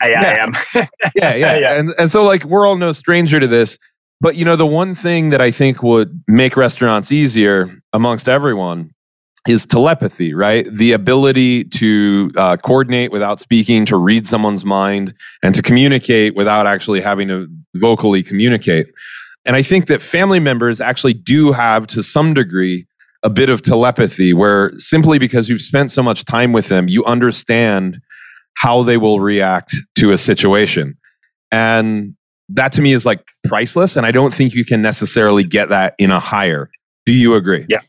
I, 0.00 0.10
yeah. 0.10 0.20
I 0.20 0.42
am. 0.42 0.52
yeah, 1.14 1.34
yeah. 1.34 1.56
yeah. 1.56 1.78
And, 1.78 1.94
and 1.98 2.10
so, 2.10 2.24
like, 2.24 2.44
we're 2.44 2.66
all 2.66 2.76
no 2.76 2.92
stranger 2.92 3.40
to 3.40 3.46
this. 3.46 3.78
But 4.22 4.36
you 4.36 4.44
know, 4.44 4.54
the 4.54 4.64
one 4.64 4.94
thing 4.94 5.30
that 5.30 5.40
I 5.40 5.50
think 5.50 5.82
would 5.82 6.22
make 6.28 6.56
restaurants 6.56 7.10
easier 7.10 7.82
amongst 7.92 8.28
everyone 8.28 8.92
is 9.48 9.66
telepathy, 9.66 10.32
right? 10.32 10.64
The 10.72 10.92
ability 10.92 11.64
to 11.64 12.30
uh, 12.36 12.56
coordinate 12.58 13.10
without 13.10 13.40
speaking, 13.40 13.84
to 13.86 13.96
read 13.96 14.24
someone's 14.24 14.64
mind, 14.64 15.14
and 15.42 15.56
to 15.56 15.60
communicate 15.60 16.36
without 16.36 16.68
actually 16.68 17.00
having 17.00 17.26
to 17.26 17.48
vocally 17.74 18.22
communicate. 18.22 18.86
And 19.44 19.56
I 19.56 19.62
think 19.62 19.88
that 19.88 20.00
family 20.00 20.38
members 20.38 20.80
actually 20.80 21.14
do 21.14 21.50
have, 21.50 21.88
to 21.88 22.04
some 22.04 22.32
degree, 22.32 22.86
a 23.24 23.28
bit 23.28 23.48
of 23.48 23.60
telepathy 23.60 24.32
where 24.32 24.70
simply 24.78 25.18
because 25.18 25.48
you've 25.48 25.62
spent 25.62 25.90
so 25.90 26.00
much 26.00 26.24
time 26.24 26.52
with 26.52 26.68
them, 26.68 26.86
you 26.86 27.04
understand 27.06 28.00
how 28.54 28.84
they 28.84 28.96
will 28.96 29.18
react 29.18 29.74
to 29.96 30.12
a 30.12 30.18
situation. 30.18 30.96
And 31.50 32.14
that 32.54 32.72
to 32.72 32.82
me 32.82 32.92
is 32.92 33.06
like 33.06 33.24
priceless. 33.44 33.96
And 33.96 34.06
I 34.06 34.10
don't 34.10 34.32
think 34.32 34.54
you 34.54 34.64
can 34.64 34.82
necessarily 34.82 35.44
get 35.44 35.68
that 35.68 35.94
in 35.98 36.10
a 36.10 36.20
hire. 36.20 36.70
Do 37.06 37.12
you 37.12 37.34
agree? 37.34 37.66
Yeah. 37.68 37.80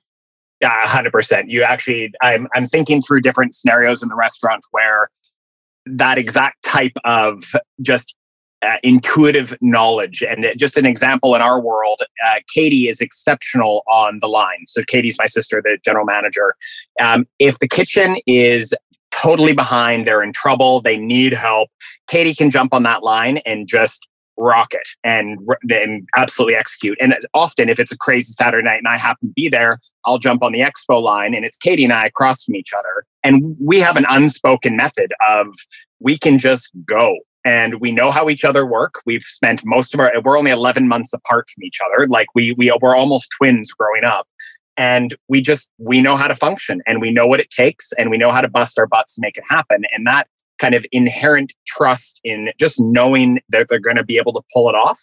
Yeah, 0.61 0.87
hundred 0.87 1.11
percent. 1.11 1.49
You 1.49 1.63
actually, 1.63 2.13
I'm, 2.21 2.47
I'm 2.55 2.67
thinking 2.67 3.01
through 3.01 3.19
different 3.21 3.53
scenarios 3.53 4.01
in 4.01 4.07
the 4.07 4.15
restaurant 4.15 4.63
where 4.71 5.09
that 5.85 6.17
exact 6.17 6.63
type 6.63 6.93
of 7.03 7.43
just 7.81 8.15
uh, 8.61 8.75
intuitive 8.81 9.53
knowledge. 9.59 10.23
And 10.23 10.45
just 10.57 10.77
an 10.77 10.85
example 10.85 11.35
in 11.35 11.41
our 11.41 11.59
world, 11.59 11.99
uh, 12.25 12.35
Katie 12.53 12.87
is 12.87 13.01
exceptional 13.01 13.83
on 13.87 14.19
the 14.21 14.27
line. 14.27 14.63
So 14.67 14.83
Katie's 14.87 15.17
my 15.19 15.25
sister, 15.25 15.61
the 15.61 15.77
general 15.83 16.05
manager. 16.05 16.55
Um, 17.01 17.27
if 17.39 17.59
the 17.59 17.67
kitchen 17.67 18.15
is 18.25 18.73
totally 19.11 19.53
behind, 19.53 20.07
they're 20.07 20.23
in 20.23 20.31
trouble, 20.31 20.79
they 20.79 20.95
need 20.95 21.33
help. 21.33 21.69
Katie 22.07 22.33
can 22.33 22.49
jump 22.49 22.73
on 22.73 22.83
that 22.83 23.03
line 23.03 23.39
and 23.45 23.67
just 23.67 24.07
rocket 24.37 24.87
and 25.03 25.37
and 25.69 26.07
absolutely 26.15 26.55
execute. 26.55 26.97
And 26.99 27.15
often, 27.33 27.69
if 27.69 27.79
it's 27.79 27.91
a 27.91 27.97
crazy 27.97 28.33
Saturday 28.33 28.63
night 28.65 28.77
and 28.77 28.87
I 28.87 28.97
happen 28.97 29.29
to 29.29 29.33
be 29.33 29.49
there, 29.49 29.79
I'll 30.05 30.17
jump 30.17 30.43
on 30.43 30.51
the 30.51 30.59
expo 30.59 31.01
line 31.01 31.33
and 31.33 31.45
it's 31.45 31.57
Katie 31.57 31.83
and 31.83 31.93
I 31.93 32.07
across 32.07 32.43
from 32.45 32.55
each 32.55 32.73
other. 32.73 33.05
And 33.23 33.55
we 33.59 33.79
have 33.79 33.97
an 33.97 34.05
unspoken 34.09 34.75
method 34.75 35.13
of 35.29 35.47
we 35.99 36.17
can 36.17 36.39
just 36.39 36.71
go 36.85 37.17
and 37.45 37.79
we 37.81 37.91
know 37.91 38.11
how 38.11 38.29
each 38.29 38.45
other 38.45 38.65
work. 38.65 38.95
We've 39.05 39.23
spent 39.23 39.61
most 39.65 39.93
of 39.93 39.99
our 39.99 40.11
we're 40.23 40.37
only 40.37 40.51
11 40.51 40.87
months 40.87 41.13
apart 41.13 41.49
from 41.49 41.63
each 41.63 41.79
other. 41.85 42.07
Like 42.07 42.27
we 42.35 42.53
we 42.53 42.71
we're 42.81 42.95
almost 42.95 43.31
twins 43.37 43.71
growing 43.71 44.03
up. 44.03 44.27
and 44.77 45.15
we 45.27 45.41
just 45.41 45.69
we 45.77 46.01
know 46.01 46.15
how 46.15 46.27
to 46.27 46.35
function 46.35 46.81
and 46.87 46.99
we 47.01 47.11
know 47.11 47.27
what 47.27 47.39
it 47.39 47.49
takes 47.49 47.91
and 47.93 48.09
we 48.09 48.17
know 48.17 48.31
how 48.31 48.41
to 48.41 48.47
bust 48.47 48.79
our 48.79 48.87
butts 48.87 49.15
to 49.15 49.21
make 49.21 49.37
it 49.37 49.43
happen 49.47 49.83
and 49.95 50.07
that 50.07 50.27
kind 50.59 50.75
of 50.75 50.85
inherent 50.91 51.53
trust 51.67 52.21
in 52.23 52.51
just 52.59 52.79
knowing 52.79 53.39
that 53.49 53.67
they're 53.67 53.79
going 53.79 53.97
to 53.97 54.03
be 54.03 54.17
able 54.17 54.33
to 54.33 54.41
pull 54.53 54.69
it 54.69 54.75
off 54.75 54.99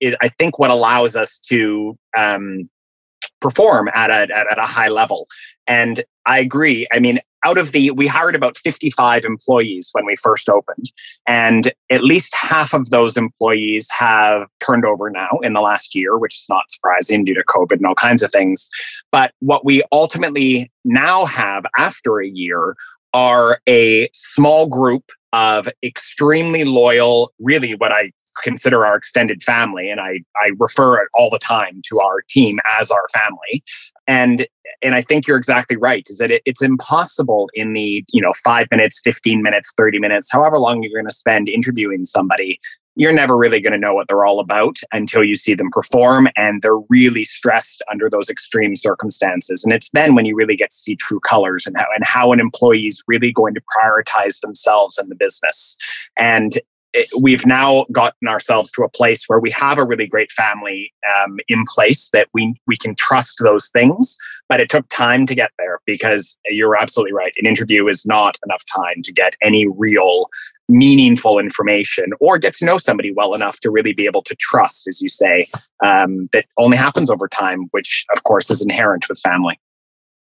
is 0.00 0.16
i 0.20 0.28
think 0.28 0.58
what 0.58 0.70
allows 0.70 1.16
us 1.16 1.38
to 1.38 1.96
um, 2.16 2.68
perform 3.40 3.88
at 3.94 4.10
a, 4.10 4.36
at, 4.36 4.58
a 4.58 4.66
high 4.66 4.88
level. 4.88 5.28
And 5.66 6.04
i 6.26 6.38
agree. 6.38 6.86
I 6.92 7.00
mean 7.00 7.20
out 7.44 7.56
of 7.56 7.70
the 7.70 7.92
we 7.92 8.06
hired 8.06 8.34
about 8.34 8.56
55 8.56 9.24
employees 9.24 9.90
when 9.92 10.04
we 10.04 10.16
first 10.16 10.48
opened 10.48 10.90
and 11.28 11.72
at 11.90 12.02
least 12.02 12.34
half 12.34 12.74
of 12.74 12.90
those 12.90 13.16
employees 13.16 13.88
have 13.96 14.48
turned 14.58 14.84
over 14.84 15.08
now 15.08 15.38
in 15.42 15.52
the 15.52 15.60
last 15.60 15.94
year 15.94 16.18
which 16.18 16.36
is 16.36 16.46
not 16.48 16.68
surprising 16.68 17.24
due 17.24 17.34
to 17.34 17.44
covid 17.44 17.76
and 17.76 17.86
all 17.86 17.94
kinds 17.94 18.22
of 18.22 18.32
things. 18.32 18.68
But 19.12 19.32
what 19.38 19.64
we 19.64 19.82
ultimately 19.92 20.70
now 20.84 21.26
have 21.26 21.64
after 21.76 22.20
a 22.20 22.26
year 22.26 22.74
are 23.14 23.60
a 23.68 24.08
small 24.12 24.66
group 24.66 25.10
of 25.32 25.68
extremely 25.82 26.64
loyal 26.64 27.32
really 27.38 27.74
what 27.74 27.92
i 27.92 28.10
consider 28.42 28.86
our 28.86 28.96
extended 28.96 29.42
family 29.42 29.90
and 29.90 30.00
i 30.00 30.18
i 30.42 30.50
refer 30.58 31.06
all 31.14 31.30
the 31.30 31.38
time 31.38 31.80
to 31.84 32.00
our 32.00 32.22
team 32.28 32.58
as 32.78 32.90
our 32.90 33.06
family. 33.12 33.62
And 34.06 34.46
and 34.82 34.94
i 34.94 35.02
think 35.02 35.26
you're 35.26 35.36
exactly 35.36 35.76
right 35.76 36.06
is 36.08 36.18
that 36.18 36.30
it, 36.30 36.42
it's 36.44 36.62
impossible 36.62 37.50
in 37.54 37.72
the 37.72 38.04
you 38.12 38.22
know 38.22 38.32
five 38.44 38.68
minutes 38.70 39.00
15 39.04 39.42
minutes 39.42 39.72
30 39.76 39.98
minutes 39.98 40.28
however 40.30 40.58
long 40.58 40.82
you're 40.82 40.92
going 40.92 41.08
to 41.08 41.14
spend 41.14 41.48
interviewing 41.48 42.04
somebody 42.04 42.60
you're 42.98 43.12
never 43.12 43.36
really 43.36 43.60
going 43.60 43.72
to 43.72 43.78
know 43.78 43.94
what 43.94 44.08
they're 44.08 44.26
all 44.26 44.40
about 44.40 44.80
until 44.92 45.22
you 45.22 45.36
see 45.36 45.54
them 45.54 45.70
perform 45.70 46.28
and 46.36 46.62
they're 46.62 46.80
really 46.88 47.24
stressed 47.24 47.80
under 47.88 48.10
those 48.10 48.28
extreme 48.28 48.74
circumstances. 48.74 49.62
And 49.62 49.72
it's 49.72 49.88
then 49.90 50.16
when 50.16 50.26
you 50.26 50.34
really 50.34 50.56
get 50.56 50.70
to 50.70 50.76
see 50.76 50.96
true 50.96 51.20
colors 51.20 51.64
and 51.64 51.76
how 51.76 51.86
and 51.94 52.04
how 52.04 52.32
an 52.32 52.40
employee 52.40 52.88
is 52.88 53.04
really 53.06 53.32
going 53.32 53.54
to 53.54 53.62
prioritize 53.78 54.40
themselves 54.40 54.98
and 54.98 55.08
the 55.12 55.14
business. 55.14 55.76
And 56.18 56.58
it, 56.98 57.08
we've 57.20 57.46
now 57.46 57.86
gotten 57.92 58.28
ourselves 58.28 58.70
to 58.72 58.82
a 58.82 58.88
place 58.88 59.24
where 59.26 59.38
we 59.38 59.50
have 59.52 59.78
a 59.78 59.84
really 59.84 60.06
great 60.06 60.30
family 60.32 60.92
um, 61.16 61.38
in 61.48 61.64
place 61.66 62.10
that 62.10 62.28
we 62.34 62.54
we 62.66 62.76
can 62.76 62.94
trust 62.94 63.38
those 63.42 63.68
things. 63.70 64.16
But 64.48 64.60
it 64.60 64.68
took 64.68 64.88
time 64.88 65.26
to 65.26 65.34
get 65.34 65.50
there 65.58 65.80
because 65.86 66.38
you're 66.46 66.76
absolutely 66.76 67.12
right. 67.12 67.32
An 67.38 67.46
interview 67.46 67.86
is 67.88 68.04
not 68.06 68.38
enough 68.44 68.64
time 68.74 69.02
to 69.02 69.12
get 69.12 69.34
any 69.42 69.66
real 69.66 70.28
meaningful 70.68 71.38
information 71.38 72.10
or 72.20 72.38
get 72.38 72.54
to 72.54 72.64
know 72.64 72.76
somebody 72.76 73.12
well 73.12 73.34
enough 73.34 73.60
to 73.60 73.70
really 73.70 73.92
be 73.92 74.04
able 74.04 74.22
to 74.22 74.36
trust, 74.36 74.86
as 74.86 75.00
you 75.00 75.08
say, 75.08 75.46
um, 75.84 76.28
that 76.32 76.44
only 76.58 76.76
happens 76.76 77.10
over 77.10 77.28
time, 77.28 77.68
which 77.70 78.04
of 78.14 78.24
course 78.24 78.50
is 78.50 78.60
inherent 78.60 79.08
with 79.08 79.18
family. 79.20 79.58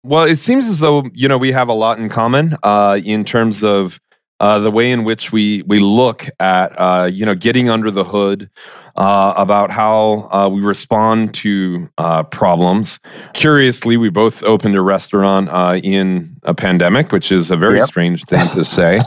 Well, 0.04 0.24
it 0.24 0.38
seems 0.38 0.68
as 0.68 0.80
though 0.80 1.04
you 1.14 1.28
know 1.28 1.38
we 1.38 1.52
have 1.52 1.68
a 1.68 1.74
lot 1.74 2.00
in 2.00 2.10
common 2.10 2.58
uh, 2.64 3.00
in 3.04 3.24
terms 3.24 3.64
of 3.64 4.00
uh, 4.42 4.60
the 4.60 4.72
way 4.72 4.92
in 4.92 5.04
which 5.04 5.32
we 5.32 5.62
we 5.68 5.80
look 5.80 6.28
at 6.39 6.74
uh, 6.78 7.06
you 7.06 7.26
know 7.26 7.36
getting 7.36 7.70
under 7.70 7.92
the 7.92 8.04
hood 8.04 8.50
uh, 8.96 9.34
about 9.38 9.72
how 9.72 10.28
uh, 10.32 10.50
we 10.50 10.62
respond 10.62 11.34
to 11.36 11.88
uh, 11.98 12.24
problems. 12.24 13.00
Curiously, 13.34 13.96
we 13.98 14.10
both 14.10 14.44
opened 14.44 14.76
a 14.76 14.82
restaurant 14.82 15.48
uh, 15.50 15.80
in 15.82 16.36
a 16.44 16.54
pandemic, 16.54 17.12
which 17.12 17.32
is 17.32 17.52
a 17.52 17.56
very 17.56 17.78
yep. 17.78 17.88
strange 17.88 18.26
thing 18.26 18.46
to 18.50 18.66
say. 18.66 19.02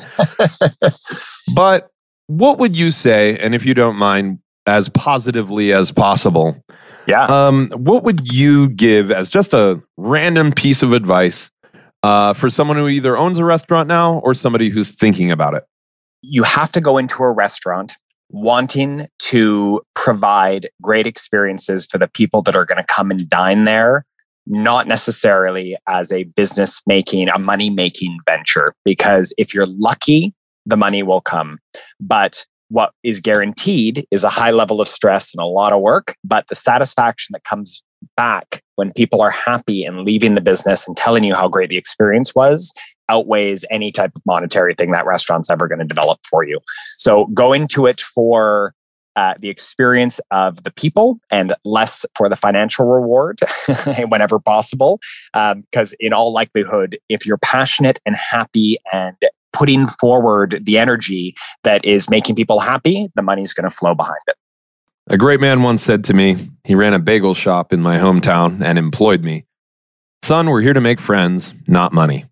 but 1.55 1.91
what 2.29 2.59
would 2.59 2.77
you 2.77 2.91
say, 2.91 3.37
and 3.39 3.55
if 3.55 3.67
you 3.67 3.75
don't 3.75 3.97
mind, 3.97 4.39
as 4.67 4.89
positively 4.89 5.73
as 5.73 5.91
possible? 5.91 6.57
Yeah. 7.07 7.25
Um, 7.25 7.71
what 7.77 8.05
would 8.05 8.33
you 8.33 8.71
give 8.71 9.11
as 9.11 9.29
just 9.29 9.53
a 9.53 9.83
random 9.99 10.53
piece 10.53 10.83
of 10.83 10.93
advice 10.93 11.51
uh, 12.05 12.35
for 12.35 12.51
someone 12.51 12.77
who 12.77 12.87
either 12.87 13.17
owns 13.17 13.39
a 13.39 13.45
restaurant 13.45 13.89
now 13.89 14.19
or 14.19 14.35
somebody 14.35 14.69
who's 14.69 14.91
thinking 14.91 15.31
about 15.31 15.55
it? 15.55 15.65
You 16.21 16.43
have 16.43 16.71
to 16.73 16.81
go 16.81 16.99
into 16.99 17.23
a 17.23 17.33
restaurant 17.33 17.95
wanting 18.29 19.09
to 19.21 19.81
provide 19.95 20.69
great 20.83 21.07
experiences 21.07 21.87
for 21.87 21.97
the 21.97 22.09
people 22.09 22.43
that 22.43 22.55
are 22.55 22.67
going 22.67 22.81
to 22.81 22.95
come 22.95 23.11
and 23.11 23.27
dine 23.31 23.65
there, 23.65 24.05
not 24.47 24.87
necessarily 24.87 25.79
as 25.89 26.13
a 26.13 26.25
business 26.25 26.83
making, 26.87 27.31
a 27.31 27.39
money 27.39 27.71
making 27.71 28.19
venture. 28.27 28.75
Because 28.85 29.33
if 29.39 29.55
you're 29.55 29.67
lucky, 29.67 30.35
the 30.67 30.77
money 30.77 31.03
will 31.03 31.23
come. 31.23 31.59
But 32.01 32.45
what 32.69 32.93
is 33.03 33.19
guaranteed 33.19 34.07
is 34.11 34.25
a 34.25 34.29
high 34.29 34.51
level 34.51 34.83
of 34.83 34.89
stress 34.89 35.33
and 35.35 35.43
a 35.43 35.49
lot 35.49 35.73
of 35.73 35.81
work, 35.81 36.15
but 36.23 36.49
the 36.49 36.55
satisfaction 36.55 37.33
that 37.33 37.45
comes 37.45 37.83
back 38.17 38.63
when 38.77 38.93
people 38.93 39.21
are 39.21 39.31
happy 39.31 39.85
and 39.85 40.01
leaving 40.01 40.35
the 40.35 40.41
business 40.41 40.87
and 40.87 40.97
telling 40.97 41.25
you 41.25 41.35
how 41.35 41.49
great 41.49 41.71
the 41.71 41.77
experience 41.77 42.35
was 42.35 42.73
outweighs 43.09 43.65
any 43.71 43.93
type 43.93 44.13
of 44.17 44.23
monetary 44.25 44.75
thing 44.75 44.91
that 44.91 45.07
restaurant's 45.07 45.51
ever 45.51 45.69
going 45.69 45.79
to 45.79 45.85
develop 45.85 46.21
for 46.29 46.45
you. 46.45 46.61
So 46.99 47.27
go 47.27 47.53
into 47.53 47.87
it 47.87 48.01
for 48.01 48.75
uh, 49.17 49.35
the 49.39 49.49
experience 49.49 50.21
of 50.31 50.65
the 50.65 50.73
people 50.73 51.21
and 51.31 51.55
less 51.65 52.05
for 52.17 52.29
the 52.29 52.37
financial 52.37 52.87
reward 52.87 53.39
whenever 54.09 54.41
possible. 54.41 55.01
Because, 55.33 55.93
um, 55.93 55.97
in 56.01 56.13
all 56.13 56.33
likelihood, 56.33 56.99
if 57.09 57.25
you're 57.25 57.39
passionate 57.39 58.01
and 58.05 58.17
happy 58.17 58.79
and 58.93 59.17
putting 59.53 59.87
forward 59.87 60.61
the 60.65 60.79
energy 60.79 61.35
that 61.63 61.85
is 61.85 62.11
making 62.11 62.35
people 62.35 62.59
happy, 62.59 63.09
the 63.15 63.23
money's 63.23 63.53
going 63.53 63.69
to 63.69 63.75
flow 63.75 63.95
behind 63.95 64.19
it. 64.27 64.37
A 65.09 65.19
great 65.19 65.41
man 65.41 65.63
once 65.63 65.83
said 65.83 66.03
to 66.05 66.15
me, 66.15 66.51
he 66.65 66.75
ran 66.75 66.95
a 66.95 66.99
bagel 66.99 67.35
shop 67.35 67.73
in 67.73 67.81
my 67.81 67.99
hometown 67.99 68.65
and 68.65 68.79
employed 68.79 69.23
me. 69.23 69.45
Son, 70.23 70.49
we're 70.49 70.63
here 70.63 70.73
to 70.73 70.81
make 70.81 70.99
friends, 70.99 71.53
not 71.67 71.93
money. 71.93 72.25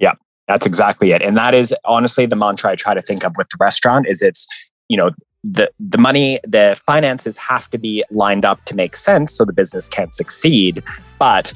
Yeah, 0.00 0.14
that's 0.48 0.64
exactly 0.64 1.12
it. 1.12 1.20
And 1.20 1.36
that 1.36 1.52
is 1.52 1.74
honestly 1.84 2.24
the 2.24 2.36
mantra 2.36 2.70
I 2.70 2.74
try 2.76 2.94
to 2.94 3.02
think 3.02 3.22
of 3.24 3.34
with 3.36 3.48
the 3.50 3.58
restaurant 3.60 4.06
is 4.08 4.22
it's, 4.22 4.46
you 4.88 4.96
know, 4.96 5.10
the 5.44 5.70
the 5.78 5.98
money, 5.98 6.40
the 6.44 6.80
finances 6.86 7.36
have 7.36 7.68
to 7.70 7.78
be 7.78 8.02
lined 8.10 8.46
up 8.46 8.64
to 8.64 8.74
make 8.74 8.96
sense 8.96 9.34
so 9.34 9.44
the 9.44 9.52
business 9.52 9.86
can 9.86 10.10
succeed, 10.10 10.82
but 11.18 11.52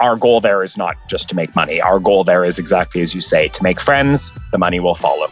our 0.00 0.16
goal 0.16 0.40
there 0.40 0.64
is 0.64 0.76
not 0.76 0.96
just 1.08 1.28
to 1.28 1.36
make 1.36 1.54
money. 1.54 1.80
Our 1.80 2.00
goal 2.00 2.24
there 2.24 2.44
is 2.44 2.58
exactly 2.58 3.02
as 3.02 3.14
you 3.14 3.20
say, 3.20 3.48
to 3.48 3.62
make 3.62 3.80
friends, 3.80 4.32
the 4.50 4.58
money 4.58 4.80
will 4.80 4.94
follow. 4.94 5.28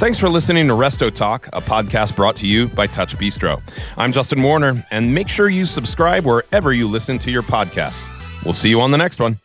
Thanks 0.00 0.18
for 0.18 0.30
listening 0.30 0.66
to 0.68 0.72
RestoTalk, 0.72 1.48
a 1.52 1.60
podcast 1.60 2.16
brought 2.16 2.34
to 2.36 2.46
you 2.46 2.68
by 2.68 2.86
TouchBistro. 2.86 3.60
I'm 3.98 4.12
Justin 4.12 4.42
Warner, 4.42 4.82
and 4.90 5.14
make 5.14 5.28
sure 5.28 5.50
you 5.50 5.66
subscribe 5.66 6.24
wherever 6.24 6.72
you 6.72 6.88
listen 6.88 7.18
to 7.18 7.30
your 7.30 7.42
podcasts. 7.42 8.08
We'll 8.42 8.54
see 8.54 8.70
you 8.70 8.80
on 8.80 8.92
the 8.92 8.96
next 8.96 9.20
one. 9.20 9.38